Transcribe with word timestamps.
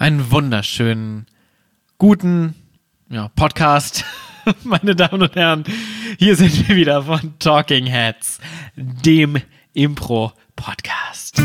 Einen 0.00 0.30
wunderschönen, 0.30 1.26
guten 1.98 2.54
ja, 3.10 3.28
Podcast, 3.36 4.06
meine 4.64 4.96
Damen 4.96 5.20
und 5.20 5.36
Herren. 5.36 5.64
Hier 6.18 6.36
sind 6.36 6.66
wir 6.66 6.74
wieder 6.74 7.02
von 7.02 7.38
Talking 7.38 7.84
Heads, 7.84 8.40
dem 8.76 9.36
Impro-Podcast. 9.74 11.36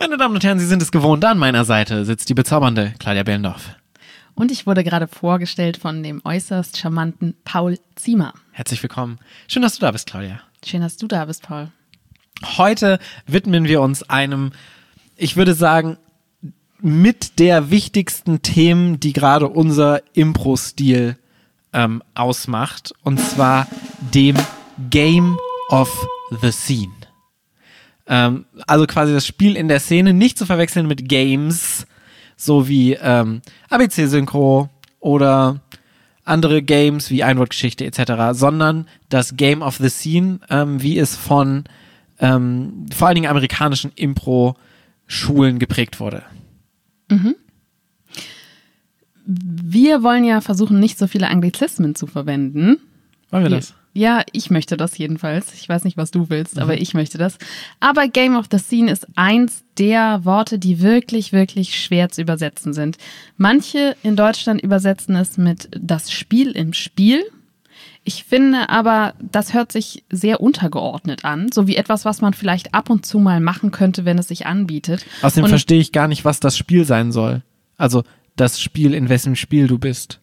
Meine 0.00 0.16
Damen 0.18 0.34
und 0.34 0.42
Herren, 0.42 0.58
Sie 0.58 0.66
sind 0.66 0.82
es 0.82 0.90
gewohnt, 0.90 1.24
an 1.24 1.38
meiner 1.38 1.64
Seite 1.64 2.04
sitzt 2.04 2.28
die 2.28 2.34
bezaubernde 2.34 2.94
Claudia 2.98 3.22
Bellendorf. 3.22 3.76
Und 4.34 4.50
ich 4.50 4.66
wurde 4.66 4.82
gerade 4.82 5.06
vorgestellt 5.06 5.76
von 5.76 6.02
dem 6.02 6.20
äußerst 6.24 6.76
charmanten 6.76 7.36
Paul 7.44 7.78
Ziemer. 7.94 8.34
Herzlich 8.50 8.82
willkommen. 8.82 9.18
Schön, 9.46 9.62
dass 9.62 9.76
du 9.76 9.80
da 9.80 9.92
bist, 9.92 10.06
Claudia. 10.08 10.40
Schön, 10.64 10.80
dass 10.80 10.96
du 10.96 11.06
da 11.06 11.24
bist, 11.24 11.42
Paul. 11.42 11.70
Heute 12.56 12.98
widmen 13.26 13.64
wir 13.64 13.80
uns 13.80 14.02
einem, 14.02 14.52
ich 15.16 15.36
würde 15.36 15.54
sagen, 15.54 15.98
mit 16.80 17.38
der 17.38 17.70
wichtigsten 17.70 18.42
Themen, 18.42 18.98
die 18.98 19.12
gerade 19.12 19.48
unser 19.48 20.02
Impro-Stil 20.14 21.16
ähm, 21.72 22.02
ausmacht. 22.14 22.92
Und 23.02 23.20
zwar 23.20 23.68
dem 24.12 24.36
Game 24.90 25.38
of 25.68 26.06
the 26.42 26.50
Scene. 26.50 26.92
Ähm, 28.06 28.46
also 28.66 28.86
quasi 28.86 29.12
das 29.12 29.26
Spiel 29.26 29.56
in 29.56 29.68
der 29.68 29.80
Szene, 29.80 30.12
nicht 30.12 30.38
zu 30.38 30.44
verwechseln 30.44 30.88
mit 30.88 31.08
Games, 31.08 31.86
so 32.36 32.68
wie 32.68 32.94
ähm, 32.94 33.42
ABC-Synchro 33.70 34.68
oder 35.00 35.60
andere 36.24 36.62
Games 36.62 37.10
wie 37.10 37.22
Einwortgeschichte 37.22 37.84
etc., 37.84 38.32
sondern 38.32 38.86
das 39.08 39.36
Game 39.36 39.62
of 39.62 39.76
the 39.76 39.88
Scene, 39.88 40.40
ähm, 40.50 40.82
wie 40.82 40.98
es 40.98 41.16
von 41.16 41.64
ähm, 42.18 42.86
vor 42.94 43.08
allen 43.08 43.16
Dingen 43.16 43.30
amerikanischen 43.30 43.92
Impro-Schulen 43.94 45.58
geprägt 45.58 46.00
wurde. 46.00 46.22
Mhm. 47.10 47.34
Wir 49.26 50.02
wollen 50.02 50.24
ja 50.24 50.40
versuchen, 50.40 50.80
nicht 50.80 50.98
so 50.98 51.06
viele 51.06 51.28
Anglizismen 51.28 51.94
zu 51.94 52.06
verwenden. 52.06 52.78
Wollen 53.34 53.44
wir 53.50 53.50
das? 53.50 53.74
Ja, 53.94 54.22
ich 54.32 54.50
möchte 54.50 54.76
das 54.76 54.96
jedenfalls. 54.98 55.52
Ich 55.54 55.68
weiß 55.68 55.84
nicht, 55.84 55.96
was 55.96 56.10
du 56.10 56.28
willst, 56.30 56.56
Mhm. 56.56 56.62
aber 56.62 56.80
ich 56.80 56.94
möchte 56.94 57.18
das. 57.18 57.36
Aber 57.80 58.08
Game 58.08 58.36
of 58.36 58.46
the 58.50 58.58
Scene 58.58 58.90
ist 58.90 59.06
eins 59.16 59.64
der 59.78 60.24
Worte, 60.24 60.58
die 60.58 60.80
wirklich, 60.80 61.32
wirklich 61.32 61.80
schwer 61.80 62.08
zu 62.08 62.20
übersetzen 62.22 62.72
sind. 62.72 62.96
Manche 63.36 63.96
in 64.02 64.16
Deutschland 64.16 64.60
übersetzen 64.62 65.14
es 65.16 65.36
mit 65.36 65.68
das 65.78 66.10
Spiel 66.12 66.52
im 66.52 66.72
Spiel. 66.72 67.22
Ich 68.04 68.24
finde 68.24 68.68
aber, 68.68 69.14
das 69.20 69.54
hört 69.54 69.72
sich 69.72 70.04
sehr 70.10 70.40
untergeordnet 70.40 71.24
an, 71.24 71.50
so 71.52 71.66
wie 71.66 71.76
etwas, 71.76 72.04
was 72.04 72.20
man 72.20 72.34
vielleicht 72.34 72.74
ab 72.74 72.90
und 72.90 73.06
zu 73.06 73.18
mal 73.18 73.40
machen 73.40 73.70
könnte, 73.70 74.04
wenn 74.04 74.18
es 74.18 74.28
sich 74.28 74.46
anbietet. 74.46 75.06
Außerdem 75.22 75.44
Und- 75.44 75.50
verstehe 75.50 75.80
ich 75.80 75.90
gar 75.92 76.06
nicht, 76.08 76.24
was 76.24 76.38
das 76.40 76.56
Spiel 76.58 76.84
sein 76.84 77.12
soll. 77.12 77.42
Also 77.76 78.02
das 78.36 78.60
Spiel, 78.60 78.92
in 78.94 79.08
wessen 79.08 79.36
Spiel 79.36 79.66
du 79.68 79.78
bist. 79.78 80.20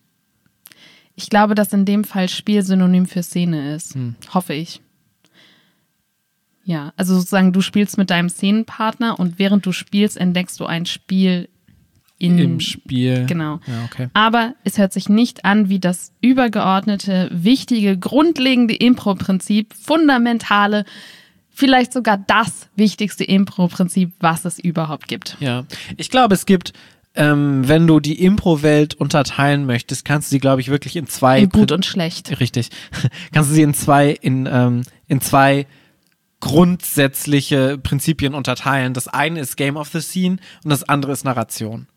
Ich 1.21 1.29
glaube, 1.29 1.55
dass 1.55 1.73
in 1.73 1.85
dem 1.85 2.03
Fall 2.03 2.29
Spiel 2.29 2.63
synonym 2.63 3.05
für 3.05 3.23
Szene 3.23 3.75
ist. 3.75 3.95
Hm. 3.95 4.15
Hoffe 4.33 4.53
ich. 4.53 4.81
Ja, 6.63 6.93
also 6.95 7.15
sozusagen, 7.15 7.53
du 7.53 7.61
spielst 7.61 7.97
mit 7.97 8.09
deinem 8.09 8.29
Szenenpartner 8.29 9.19
und 9.19 9.39
während 9.39 9.65
du 9.65 9.71
spielst, 9.71 10.17
entdeckst 10.17 10.59
du 10.59 10.65
ein 10.65 10.85
Spiel 10.85 11.49
in, 12.21 12.37
Im 12.37 12.59
Spiel. 12.59 13.25
Genau. 13.25 13.59
Ja, 13.65 13.83
okay. 13.85 14.09
Aber 14.13 14.53
es 14.63 14.77
hört 14.77 14.93
sich 14.93 15.09
nicht 15.09 15.43
an 15.43 15.69
wie 15.69 15.79
das 15.79 16.13
übergeordnete, 16.21 17.27
wichtige, 17.31 17.97
grundlegende 17.97 18.75
Impro-Prinzip, 18.75 19.73
fundamentale, 19.73 20.85
vielleicht 21.49 21.91
sogar 21.91 22.19
das 22.19 22.69
wichtigste 22.75 23.23
Impro-Prinzip, 23.23 24.11
was 24.19 24.45
es 24.45 24.59
überhaupt 24.59 25.07
gibt. 25.07 25.35
Ja, 25.39 25.65
ich 25.97 26.11
glaube, 26.11 26.35
es 26.35 26.45
gibt, 26.45 26.73
ähm, 27.15 27.67
wenn 27.67 27.87
du 27.87 27.99
die 27.99 28.23
Impro-Welt 28.23 28.93
unterteilen 28.93 29.65
möchtest, 29.65 30.05
kannst 30.05 30.29
du 30.29 30.35
sie, 30.35 30.39
glaube 30.39 30.61
ich, 30.61 30.69
wirklich 30.69 30.95
in 30.95 31.07
zwei 31.07 31.39
In 31.39 31.49
gut 31.49 31.67
Prin- 31.67 31.77
und 31.77 31.85
schlecht. 31.85 32.39
richtig, 32.39 32.69
kannst 33.33 33.49
du 33.49 33.55
sie 33.55 33.63
in 33.63 33.73
zwei 33.73 34.11
in 34.11 34.47
ähm, 34.51 34.83
in 35.07 35.19
zwei 35.21 35.67
grundsätzliche 36.39 37.77
Prinzipien 37.77 38.33
unterteilen. 38.33 38.93
Das 38.93 39.07
eine 39.07 39.39
ist 39.39 39.57
Game 39.57 39.77
of 39.77 39.89
the 39.89 40.01
Scene 40.01 40.37
und 40.63 40.69
das 40.69 40.83
andere 40.83 41.11
ist 41.11 41.23
Narration, 41.23 41.87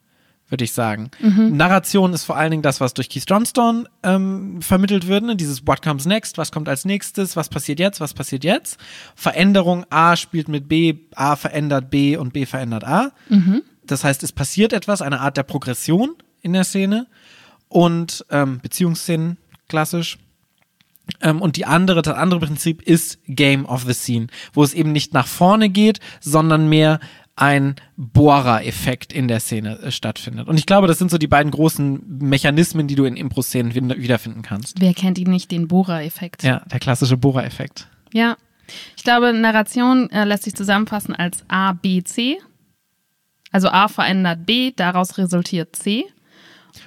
würde 0.51 0.65
ich 0.65 0.73
sagen. 0.73 1.11
Narration 1.57 2.13
ist 2.13 2.25
vor 2.25 2.37
allen 2.37 2.51
Dingen 2.51 2.63
das, 2.63 2.81
was 2.81 2.93
durch 2.93 3.09
Keith 3.09 3.25
Johnstone 3.27 3.85
ähm, 4.03 4.61
vermittelt 4.61 5.07
wird, 5.07 5.25
ne? 5.25 5.35
dieses 5.37 5.67
What 5.67 5.81
comes 5.81 6.05
next, 6.05 6.37
was 6.37 6.53
kommt 6.53 6.69
als 6.69 6.85
nächstes, 6.85 7.37
was 7.37 7.49
passiert 7.49 7.81
jetzt, 7.81 8.01
was 8.01 8.13
passiert 8.13 8.45
jetzt. 8.45 8.79
Veränderung 9.17 9.87
A 9.89 10.15
spielt 10.17 10.49
mit 10.49 10.69
B, 10.69 10.95
A 11.15 11.37
verändert 11.37 11.89
B 11.91 12.17
und 12.19 12.33
B 12.35 12.45
verändert 12.45 12.85
A. 12.85 13.13
Das 13.87 14.05
heißt, 14.05 14.23
es 14.23 14.33
passiert 14.33 14.73
etwas, 14.73 15.03
eine 15.03 15.21
Art 15.21 15.37
der 15.37 15.43
Progression 15.43 16.15
in 16.43 16.53
der 16.53 16.65
Szene 16.65 17.07
und 17.69 18.25
ähm, 18.31 18.61
Beziehungsszenen, 18.61 19.39
klassisch. 19.69 20.19
Ähm, 21.21 21.43
und 21.43 21.57
die 21.57 21.67
andere, 21.67 22.03
das 22.03 22.17
andere 22.17 22.41
Prinzip 22.41 22.83
ist 22.83 23.19
Game 23.27 23.67
of 23.67 23.85
the 23.85 23.93
Scene, 23.93 24.29
wo 24.53 24.63
es 24.63 24.75
eben 24.75 24.93
nicht 24.93 25.13
nach 25.13 25.27
vorne 25.27 25.69
geht, 25.69 26.01
sondern 26.21 26.69
mehr 26.69 27.01
ein 27.37 27.75
Bohrer-Effekt 27.97 29.13
in 29.13 29.27
der 29.27 29.41
Szene 29.41 29.79
äh, 29.81 29.91
stattfindet. 29.91 30.47
Und 30.47 30.57
ich 30.57 30.67
glaube, 30.67 30.87
das 30.87 30.99
sind 30.99 31.11
so 31.11 31.19
die 31.19 31.27
beiden 31.27 31.51
großen 31.51 32.19
Mechanismen, 32.21 32.87
die 32.87 32.95
du 32.95 33.05
in 33.05 33.17
Impro-Szenen 33.17 33.75
wiederfinden 33.75 34.43
kannst. 34.43 34.81
Wer 34.81 34.95
kennt 34.95 35.19
ihn 35.19 35.31
nicht, 35.31 35.51
den 35.51 35.67
Bohrer-Effekt? 35.67 36.43
Ja, 36.45 36.63
der 36.71 36.79
klassische 36.79 37.17
Bohrer-Effekt. 37.17 37.89
Ja, 38.13 38.37
ich 38.97 39.05
glaube, 39.05 39.33
Narration 39.33 40.11
äh, 40.11 40.25
lässt 40.25 40.45
sich 40.45 40.55
zusammenfassen 40.55 41.15
als 41.15 41.45
A, 41.49 41.73
B, 41.73 42.03
C. 42.03 42.39
Also 43.55 43.69
A 43.69 43.87
verändert 43.87 44.47
B, 44.47 44.73
daraus 44.75 45.17
resultiert 45.17 45.77
C. 45.77 46.07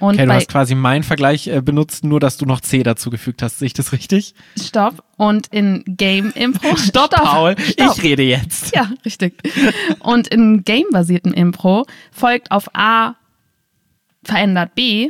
Und 0.00 0.16
Okay, 0.16 0.26
du 0.26 0.32
hast 0.34 0.50
quasi 0.50 0.74
meinen 0.74 1.02
Vergleich 1.02 1.46
äh, 1.46 1.62
benutzt, 1.62 2.04
nur 2.04 2.20
dass 2.20 2.36
du 2.36 2.44
noch 2.44 2.60
C 2.60 2.82
dazugefügt 2.82 3.40
hast. 3.40 3.58
Sehe 3.58 3.68
ich 3.68 3.72
das 3.72 3.90
richtig? 3.92 4.34
Stopp 4.60 5.02
und 5.16 5.46
in 5.46 5.82
Game 5.86 6.30
Impro. 6.34 6.76
Stopp, 6.76 7.12
Paul. 7.12 7.56
Stopp. 7.58 7.96
Ich 7.96 8.02
rede 8.02 8.22
jetzt. 8.22 8.76
Ja, 8.76 8.90
richtig. 9.06 9.40
Und 10.00 10.28
in 10.28 10.62
Game-basierten 10.62 11.32
Impro 11.32 11.86
folgt 12.12 12.50
auf 12.50 12.68
A 12.74 13.14
verändert 14.22 14.74
B, 14.74 15.08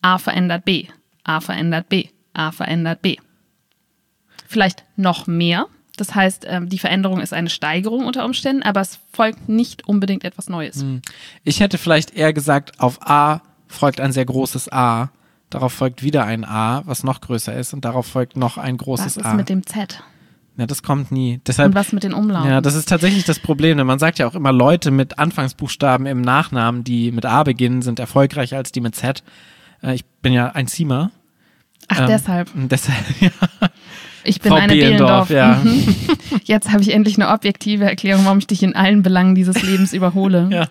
A 0.00 0.16
verändert 0.16 0.64
B, 0.64 0.86
A 1.24 1.40
verändert 1.40 1.90
B, 1.90 2.08
A 2.32 2.50
verändert 2.50 3.02
B. 3.02 3.18
Vielleicht 4.46 4.84
noch 4.96 5.26
mehr. 5.26 5.66
Das 5.96 6.14
heißt, 6.14 6.44
ähm, 6.48 6.68
die 6.68 6.78
Veränderung 6.78 7.20
ist 7.20 7.32
eine 7.32 7.50
Steigerung 7.50 8.06
unter 8.06 8.24
Umständen, 8.24 8.62
aber 8.62 8.80
es 8.80 8.98
folgt 9.12 9.48
nicht 9.48 9.86
unbedingt 9.86 10.24
etwas 10.24 10.48
Neues. 10.48 10.84
Ich 11.44 11.60
hätte 11.60 11.78
vielleicht 11.78 12.14
eher 12.14 12.32
gesagt, 12.32 12.80
auf 12.80 12.98
A 13.02 13.42
folgt 13.68 14.00
ein 14.00 14.12
sehr 14.12 14.24
großes 14.24 14.72
A. 14.72 15.10
Darauf 15.50 15.72
folgt 15.72 16.02
wieder 16.02 16.24
ein 16.24 16.44
A, 16.44 16.82
was 16.86 17.04
noch 17.04 17.20
größer 17.20 17.54
ist. 17.54 17.74
Und 17.74 17.84
darauf 17.84 18.06
folgt 18.06 18.36
noch 18.36 18.58
ein 18.58 18.74
Was 18.78 18.84
großes 18.84 19.16
ist 19.18 19.24
A. 19.24 19.34
mit 19.34 19.48
dem 19.48 19.64
Z? 19.66 20.02
ja, 20.56 20.66
das 20.66 20.82
kommt 20.82 21.12
nie. 21.12 21.40
Deshalb, 21.46 21.68
Und 21.70 21.74
was 21.74 21.92
mit 21.92 22.02
den 22.02 22.12
Umlauten? 22.12 22.48
ja, 22.50 22.60
das 22.60 22.74
ist 22.74 22.88
tatsächlich 22.88 23.24
das 23.24 23.38
Problem. 23.38 23.76
Denn 23.78 23.86
man 23.86 23.98
sagt 24.00 24.18
ja 24.18 24.26
auch 24.26 24.34
immer, 24.34 24.52
Leute 24.52 24.90
mit 24.90 25.18
Anfangsbuchstaben 25.20 26.06
im 26.06 26.20
Nachnamen, 26.22 26.82
die 26.82 27.12
mit 27.12 27.24
A 27.26 27.44
beginnen, 27.44 27.82
sind 27.82 28.00
erfolgreicher 28.00 28.56
als 28.56 28.72
die 28.72 28.80
mit 28.80 28.96
Z. 28.96 29.22
Äh, 29.82 29.94
ich 29.94 30.04
bin 30.22 30.32
ja 30.32 30.48
ein 30.50 30.66
Ziemer. 30.66 31.12
Ach, 31.88 32.00
Ähm, 32.00 32.06
deshalb. 32.08 32.50
Deshalb, 32.54 33.04
ja. 33.20 33.30
Ich 34.24 34.40
bin 34.40 34.50
Frau 34.50 34.58
eine 34.58 34.72
Behlendorf, 34.72 35.30
ja. 35.30 35.60
Mhm. 35.62 35.94
Jetzt 36.44 36.70
habe 36.72 36.82
ich 36.82 36.92
endlich 36.92 37.16
eine 37.16 37.28
objektive 37.30 37.84
Erklärung, 37.84 38.24
warum 38.24 38.38
ich 38.38 38.46
dich 38.46 38.62
in 38.62 38.74
allen 38.74 39.02
Belangen 39.02 39.34
dieses 39.34 39.62
Lebens 39.62 39.92
überhole. 39.92 40.48
Ja. 40.54 40.68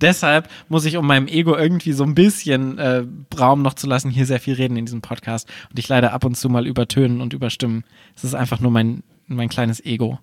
Deshalb 0.00 0.48
muss 0.68 0.84
ich, 0.86 0.96
um 0.96 1.06
meinem 1.06 1.28
Ego 1.28 1.56
irgendwie 1.56 1.92
so 1.92 2.02
ein 2.02 2.16
bisschen 2.16 2.78
äh, 2.78 3.04
Raum 3.38 3.62
noch 3.62 3.74
zu 3.74 3.86
lassen, 3.86 4.10
hier 4.10 4.26
sehr 4.26 4.40
viel 4.40 4.54
reden 4.54 4.76
in 4.76 4.86
diesem 4.86 5.02
Podcast 5.02 5.48
und 5.70 5.78
ich 5.78 5.88
leider 5.88 6.12
ab 6.12 6.24
und 6.24 6.36
zu 6.36 6.48
mal 6.48 6.66
übertönen 6.66 7.20
und 7.20 7.32
überstimmen. 7.32 7.84
Es 8.16 8.24
ist 8.24 8.34
einfach 8.34 8.58
nur 8.58 8.72
mein, 8.72 9.04
mein 9.28 9.48
kleines 9.48 9.84
Ego. 9.84 10.18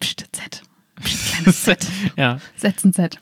Psst, 0.00 0.26
Z. 0.32 0.62
Kleines 1.00 1.62
Z. 1.62 1.86
ja. 2.16 2.38
Setzen 2.56 2.92
Z. 2.92 3.18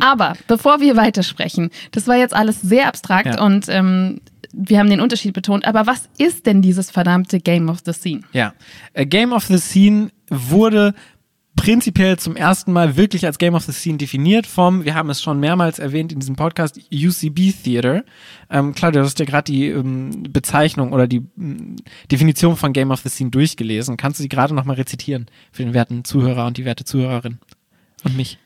Aber 0.00 0.34
bevor 0.48 0.80
wir 0.80 0.96
weitersprechen, 0.96 1.70
das 1.92 2.06
war 2.06 2.16
jetzt 2.16 2.34
alles 2.34 2.60
sehr 2.60 2.86
abstrakt 2.88 3.26
Ja. 3.36 3.42
und 3.42 3.66
ähm, 3.68 4.20
wir 4.52 4.78
haben 4.78 4.90
den 4.90 5.00
Unterschied 5.00 5.34
betont. 5.34 5.64
Aber 5.64 5.86
was 5.86 6.08
ist 6.18 6.46
denn 6.46 6.62
dieses 6.62 6.90
verdammte 6.90 7.40
Game 7.40 7.68
of 7.68 7.78
the 7.84 7.92
Scene? 7.92 8.22
Ja. 8.32 8.54
Äh, 8.92 9.06
Game 9.06 9.32
of 9.32 9.44
the 9.46 9.58
Scene 9.58 10.10
wurde 10.28 10.94
prinzipiell 11.56 12.18
zum 12.18 12.34
ersten 12.34 12.72
Mal 12.72 12.96
wirklich 12.96 13.26
als 13.26 13.38
Game 13.38 13.54
of 13.54 13.64
the 13.64 13.72
Scene 13.72 13.98
definiert 13.98 14.46
vom, 14.46 14.84
wir 14.84 14.94
haben 14.94 15.10
es 15.10 15.22
schon 15.22 15.38
mehrmals 15.38 15.78
erwähnt 15.78 16.12
in 16.12 16.18
diesem 16.18 16.34
Podcast, 16.34 16.80
UCB 16.92 17.52
Theater. 17.62 18.04
Ähm, 18.50 18.74
Claudia, 18.74 19.02
du 19.02 19.06
hast 19.06 19.18
ja 19.18 19.26
gerade 19.26 19.52
die 19.52 19.68
ähm, 19.68 20.24
Bezeichnung 20.30 20.92
oder 20.92 21.06
die 21.06 21.22
ähm, 21.38 21.76
Definition 22.10 22.56
von 22.56 22.72
Game 22.72 22.90
of 22.90 23.00
the 23.00 23.08
Scene 23.08 23.30
durchgelesen. 23.30 23.96
Kannst 23.96 24.18
du 24.18 24.22
sie 24.22 24.28
gerade 24.28 24.54
nochmal 24.54 24.76
rezitieren 24.76 25.26
für 25.52 25.62
den 25.62 25.74
werten 25.74 26.04
Zuhörer 26.04 26.46
und 26.46 26.56
die 26.56 26.64
werte 26.64 26.84
Zuhörerin? 26.84 27.38
Und 28.04 28.16
mich. 28.16 28.38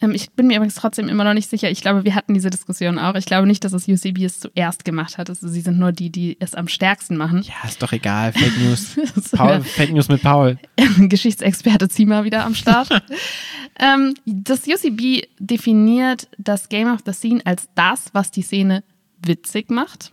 Ähm, 0.00 0.12
ich 0.12 0.30
bin 0.30 0.46
mir 0.46 0.56
übrigens 0.56 0.74
trotzdem 0.74 1.08
immer 1.08 1.24
noch 1.24 1.34
nicht 1.34 1.50
sicher. 1.50 1.70
Ich 1.70 1.80
glaube, 1.80 2.04
wir 2.04 2.14
hatten 2.14 2.34
diese 2.34 2.50
Diskussion 2.50 2.98
auch. 2.98 3.14
Ich 3.14 3.26
glaube 3.26 3.46
nicht, 3.46 3.64
dass 3.64 3.72
das 3.72 3.88
UCB 3.88 4.24
es 4.24 4.40
zuerst 4.40 4.84
gemacht 4.84 5.18
hat. 5.18 5.28
Also 5.28 5.48
sie 5.48 5.60
sind 5.60 5.78
nur 5.78 5.92
die, 5.92 6.10
die 6.10 6.36
es 6.40 6.54
am 6.54 6.68
stärksten 6.68 7.16
machen. 7.16 7.42
Ja, 7.42 7.68
ist 7.68 7.82
doch 7.82 7.92
egal. 7.92 8.32
Fake 8.32 8.58
News. 8.58 8.96
Paul, 9.32 9.62
Fake 9.62 9.92
News 9.92 10.08
mit 10.08 10.22
Paul. 10.22 10.58
Geschichtsexperte 10.98 11.88
Zima 11.88 12.24
wieder 12.24 12.44
am 12.44 12.54
Start. 12.54 12.88
ähm, 13.78 14.14
das 14.24 14.66
UCB 14.66 15.26
definiert 15.38 16.28
das 16.38 16.68
Game 16.68 16.92
of 16.92 17.00
the 17.04 17.12
Scene 17.12 17.40
als 17.44 17.68
das, 17.74 18.06
was 18.12 18.30
die 18.30 18.42
Szene 18.42 18.82
witzig 19.24 19.70
macht. 19.70 20.12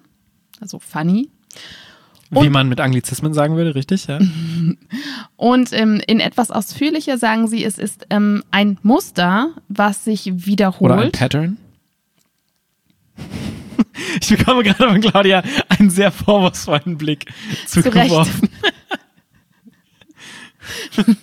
Also 0.59 0.79
funny. 0.79 1.29
Und, 2.29 2.45
Wie 2.45 2.49
man 2.49 2.67
mit 2.67 2.81
Anglizismen 2.81 3.33
sagen 3.33 3.55
würde, 3.55 3.73
richtig? 3.73 4.07
Ja. 4.07 4.19
Und 5.37 5.71
ähm, 5.71 6.01
in 6.07 6.19
etwas 6.19 6.51
ausführlicher 6.51 7.17
sagen 7.17 7.47
sie, 7.47 7.63
es 7.63 7.77
ist 7.77 8.05
ähm, 8.09 8.43
ein 8.51 8.77
Muster, 8.83 9.51
was 9.69 10.03
sich 10.03 10.31
wiederholt. 10.33 10.91
Oder 10.91 11.01
ein 11.01 11.11
Pattern. 11.11 11.57
Ich 14.21 14.29
bekomme 14.29 14.63
gerade 14.63 14.89
von 14.89 15.01
Claudia 15.01 15.43
einen 15.69 15.89
sehr 15.89 16.11
vorwurfsvollen 16.11 16.97
Blick 16.97 17.25
zugeworfen. 17.65 18.49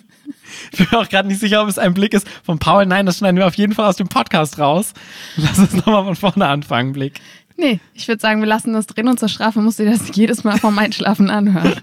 ich 0.71 0.77
bin 0.77 0.87
auch 0.97 1.07
gerade 1.07 1.27
nicht 1.27 1.39
sicher, 1.39 1.61
ob 1.61 1.69
es 1.69 1.77
ein 1.77 1.93
Blick 1.93 2.13
ist 2.13 2.27
von 2.43 2.59
Paul. 2.59 2.85
Nein, 2.85 3.05
das 3.05 3.17
schneiden 3.17 3.37
wir 3.37 3.47
auf 3.47 3.55
jeden 3.55 3.73
Fall 3.73 3.87
aus 3.87 3.95
dem 3.95 4.07
Podcast 4.07 4.59
raus. 4.59 4.93
Lass 5.37 5.59
uns 5.59 5.73
nochmal 5.73 6.03
von 6.05 6.15
vorne 6.15 6.47
anfangen, 6.47 6.93
Blick. 6.93 7.21
Nee, 7.57 7.79
ich 7.93 8.07
würde 8.07 8.21
sagen, 8.21 8.41
wir 8.41 8.47
lassen 8.47 8.73
das 8.73 8.87
drin 8.87 9.07
und 9.07 9.19
zur 9.19 9.29
Strafe 9.29 9.61
musst 9.61 9.79
du 9.79 9.85
das 9.85 10.09
jedes 10.15 10.43
Mal 10.43 10.57
vom 10.57 10.77
Einschlafen 10.77 11.29
anhören. 11.29 11.81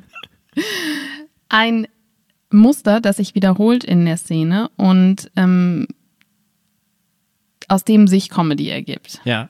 Ein 1.48 1.86
Muster, 2.50 3.00
das 3.00 3.16
sich 3.16 3.34
wiederholt 3.34 3.84
in 3.84 4.04
der 4.04 4.16
Szene 4.18 4.70
und 4.76 5.30
ähm, 5.36 5.86
aus 7.68 7.84
dem 7.84 8.06
sich 8.06 8.28
Comedy 8.28 8.68
ergibt. 8.68 9.20
Ja, 9.24 9.48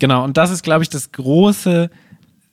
genau. 0.00 0.24
Und 0.24 0.36
das 0.36 0.50
ist, 0.50 0.62
glaube 0.62 0.82
ich, 0.82 0.88
das 0.88 1.12
große, 1.12 1.90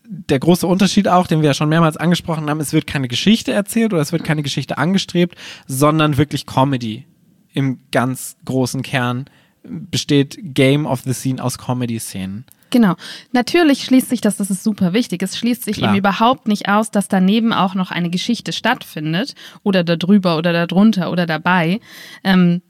der 0.05 0.39
große 0.39 0.67
Unterschied 0.67 1.07
auch, 1.07 1.25
den 1.25 1.41
wir 1.41 1.47
ja 1.47 1.53
schon 1.55 1.69
mehrmals 1.69 1.97
angesprochen 1.97 2.49
haben. 2.49 2.59
Es 2.59 2.73
wird 2.73 2.85
keine 2.85 3.07
Geschichte 3.07 3.51
erzählt 3.51 3.93
oder 3.93 4.01
es 4.01 4.11
wird 4.11 4.23
keine 4.23 4.43
Geschichte 4.43 4.77
angestrebt, 4.77 5.35
sondern 5.65 6.17
wirklich 6.17 6.45
Comedy 6.45 7.07
im 7.53 7.79
ganz 7.91 8.35
großen 8.45 8.83
Kern 8.83 9.25
besteht 9.63 10.37
Game 10.41 10.85
of 10.85 11.01
the 11.01 11.13
Scene 11.13 11.43
aus 11.43 11.57
Comedy-Szenen. 11.57 12.45
Genau. 12.73 12.95
Natürlich 13.31 13.83
schließt 13.83 14.09
sich 14.09 14.19
das, 14.19 14.37
das 14.37 14.49
ist 14.49 14.63
super 14.63 14.93
wichtig. 14.93 15.21
Es 15.21 15.37
schließt 15.37 15.63
sich 15.63 15.77
Klar. 15.77 15.91
eben 15.91 15.99
überhaupt 15.99 16.47
nicht 16.47 16.69
aus, 16.69 16.89
dass 16.89 17.07
daneben 17.07 17.53
auch 17.53 17.75
noch 17.75 17.91
eine 17.91 18.09
Geschichte 18.09 18.51
stattfindet 18.51 19.35
oder 19.61 19.83
darüber 19.83 20.37
oder 20.37 20.53
darunter 20.53 21.11
oder 21.11 21.27
dabei. 21.27 21.79
Ähm, 22.23 22.61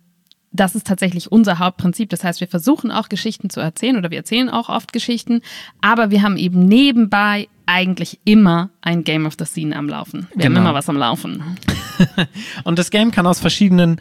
das 0.53 0.75
ist 0.75 0.85
tatsächlich 0.85 1.31
unser 1.31 1.57
Hauptprinzip. 1.57 2.09
Das 2.09 2.23
heißt, 2.23 2.41
wir 2.41 2.47
versuchen 2.47 2.91
auch 2.91 3.09
Geschichten 3.09 3.49
zu 3.49 3.59
erzählen 3.59 3.97
oder 3.97 4.11
wir 4.11 4.17
erzählen 4.17 4.49
auch 4.49 4.69
oft 4.69 4.93
Geschichten, 4.93 5.41
aber 5.81 6.11
wir 6.11 6.21
haben 6.21 6.37
eben 6.37 6.65
nebenbei 6.65 7.47
eigentlich 7.65 8.19
immer 8.25 8.69
ein 8.81 9.03
Game 9.03 9.25
of 9.25 9.35
the 9.39 9.45
Scene 9.45 9.75
am 9.75 9.87
Laufen. 9.87 10.27
Wir 10.35 10.43
genau. 10.43 10.59
haben 10.59 10.65
immer 10.65 10.73
was 10.73 10.89
am 10.89 10.97
Laufen. 10.97 11.57
Und 12.65 12.77
das 12.77 12.91
Game 12.91 13.11
kann 13.11 13.25
aus 13.25 13.39
verschiedenen 13.39 13.99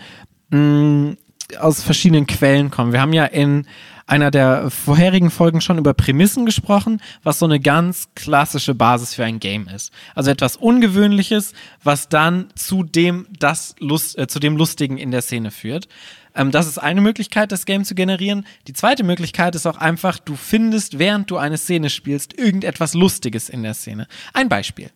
mm, 0.50 1.12
aus 1.58 1.82
verschiedenen 1.82 2.26
Quellen 2.26 2.70
kommen. 2.70 2.92
Wir 2.92 3.00
haben 3.00 3.12
ja 3.12 3.24
in 3.24 3.66
einer 4.06 4.30
der 4.30 4.70
vorherigen 4.70 5.30
Folgen 5.30 5.60
schon 5.60 5.78
über 5.78 5.94
Prämissen 5.94 6.44
gesprochen, 6.44 7.00
was 7.22 7.38
so 7.38 7.46
eine 7.46 7.60
ganz 7.60 8.08
klassische 8.14 8.74
Basis 8.74 9.14
für 9.14 9.24
ein 9.24 9.40
Game 9.40 9.68
ist. 9.68 9.92
Also 10.14 10.30
etwas 10.30 10.56
Ungewöhnliches, 10.56 11.52
was 11.82 12.08
dann 12.08 12.48
zu 12.54 12.82
dem, 12.82 13.26
das 13.38 13.74
Lust, 13.78 14.18
äh, 14.18 14.26
zu 14.26 14.40
dem 14.40 14.56
Lustigen 14.56 14.98
in 14.98 15.10
der 15.10 15.22
Szene 15.22 15.50
führt. 15.50 15.88
Ähm, 16.34 16.50
das 16.50 16.66
ist 16.66 16.78
eine 16.78 17.00
Möglichkeit, 17.00 17.52
das 17.52 17.64
Game 17.64 17.84
zu 17.84 17.94
generieren. 17.94 18.46
Die 18.66 18.72
zweite 18.72 19.04
Möglichkeit 19.04 19.54
ist 19.54 19.66
auch 19.66 19.78
einfach, 19.78 20.18
du 20.18 20.36
findest, 20.36 20.98
während 20.98 21.30
du 21.30 21.36
eine 21.36 21.58
Szene 21.58 21.90
spielst, 21.90 22.38
irgendetwas 22.38 22.94
Lustiges 22.94 23.48
in 23.48 23.62
der 23.62 23.74
Szene. 23.74 24.08
Ein 24.32 24.48
Beispiel. 24.48 24.90